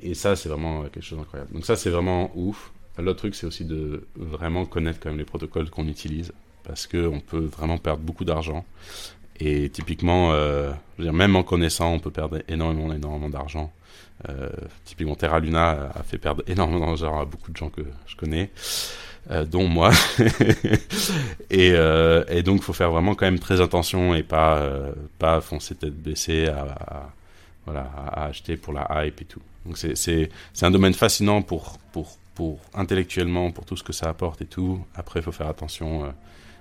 Et 0.00 0.14
ça, 0.14 0.36
c'est 0.36 0.48
vraiment 0.48 0.82
quelque 0.84 1.02
chose 1.02 1.18
d'incroyable. 1.18 1.52
Donc 1.52 1.64
ça, 1.64 1.74
c'est 1.74 1.90
vraiment 1.90 2.30
ouf. 2.36 2.72
L'autre 2.98 3.18
truc, 3.18 3.34
c'est 3.34 3.46
aussi 3.46 3.64
de 3.64 4.06
vraiment 4.14 4.66
connaître 4.66 5.00
quand 5.00 5.08
même 5.08 5.18
les 5.18 5.24
protocoles 5.24 5.68
qu'on 5.68 5.88
utilise, 5.88 6.32
parce 6.62 6.86
qu'on 6.86 7.20
peut 7.20 7.44
vraiment 7.44 7.78
perdre 7.78 8.02
beaucoup 8.02 8.24
d'argent. 8.24 8.64
Et 9.40 9.68
typiquement, 9.68 10.32
euh, 10.32 10.72
même 10.98 11.34
en 11.34 11.42
connaissant, 11.42 11.92
on 11.92 11.98
peut 11.98 12.10
perdre 12.10 12.38
énormément, 12.48 12.92
énormément 12.92 13.28
d'argent. 13.28 13.72
Euh, 14.28 14.48
typiquement, 14.84 15.14
Terra 15.14 15.40
Luna 15.40 15.90
a 15.94 16.02
fait 16.02 16.18
perdre 16.18 16.42
énormément 16.48 16.86
d'argent 16.86 17.20
à 17.20 17.24
beaucoup 17.24 17.52
de 17.52 17.56
gens 17.56 17.70
que 17.70 17.82
je 18.06 18.16
connais. 18.16 18.50
Euh, 19.30 19.44
dont 19.44 19.66
moi. 19.66 19.90
et, 21.50 21.72
euh, 21.72 22.24
et, 22.28 22.44
donc, 22.44 22.58
il 22.58 22.62
faut 22.62 22.72
faire 22.72 22.92
vraiment 22.92 23.16
quand 23.16 23.26
même 23.26 23.40
très 23.40 23.60
attention 23.60 24.14
et 24.14 24.22
pas, 24.22 24.64
pas 25.18 25.40
foncer 25.40 25.74
tête 25.74 25.96
baissée 26.00 26.46
à, 26.46 27.10
voilà, 27.64 27.90
à 27.96 28.26
acheter 28.26 28.56
pour 28.56 28.72
la 28.72 28.86
hype 29.04 29.20
et 29.20 29.24
tout. 29.24 29.42
Donc, 29.64 29.78
c'est 29.78 30.30
un 30.62 30.70
domaine 30.70 30.94
fascinant 30.94 31.42
pour, 31.42 31.76
pour, 31.90 32.18
pour 32.36 32.60
intellectuellement, 32.72 33.50
pour 33.50 33.64
tout 33.64 33.76
ce 33.76 33.82
que 33.82 33.92
ça 33.92 34.08
apporte 34.08 34.42
et 34.42 34.46
tout. 34.46 34.84
Après, 34.94 35.18
il 35.18 35.24
faut 35.24 35.32
faire 35.32 35.48
attention 35.48 36.14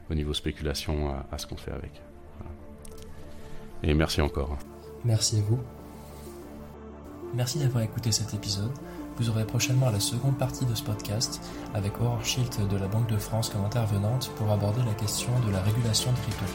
au 0.09 0.15
niveau 0.15 0.33
spéculation 0.33 1.13
à, 1.31 1.37
ce 1.37 1.45
qu'on 1.45 1.57
fait 1.57 1.71
avec. 1.71 1.91
Et 3.83 3.93
merci 3.93 4.21
encore. 4.21 4.57
Merci 5.03 5.37
à 5.37 5.41
vous. 5.41 5.59
Merci 7.35 7.59
d'avoir 7.59 7.83
écouté 7.83 8.11
cet 8.11 8.33
épisode. 8.33 8.71
Vous 9.17 9.29
aurez 9.29 9.45
prochainement 9.45 9.89
la 9.89 9.99
seconde 9.99 10.37
partie 10.37 10.65
de 10.65 10.73
ce 10.73 10.83
podcast 10.83 11.41
avec 11.73 11.99
Aurore 11.99 12.23
Schilt 12.25 12.65
de 12.67 12.77
la 12.77 12.87
Banque 12.87 13.07
de 13.09 13.17
France 13.17 13.49
comme 13.49 13.65
intervenante 13.65 14.31
pour 14.37 14.51
aborder 14.51 14.81
la 14.85 14.93
question 14.93 15.31
de 15.45 15.51
la 15.51 15.61
régulation 15.61 16.11
de 16.11 16.17
crypto 16.17 16.45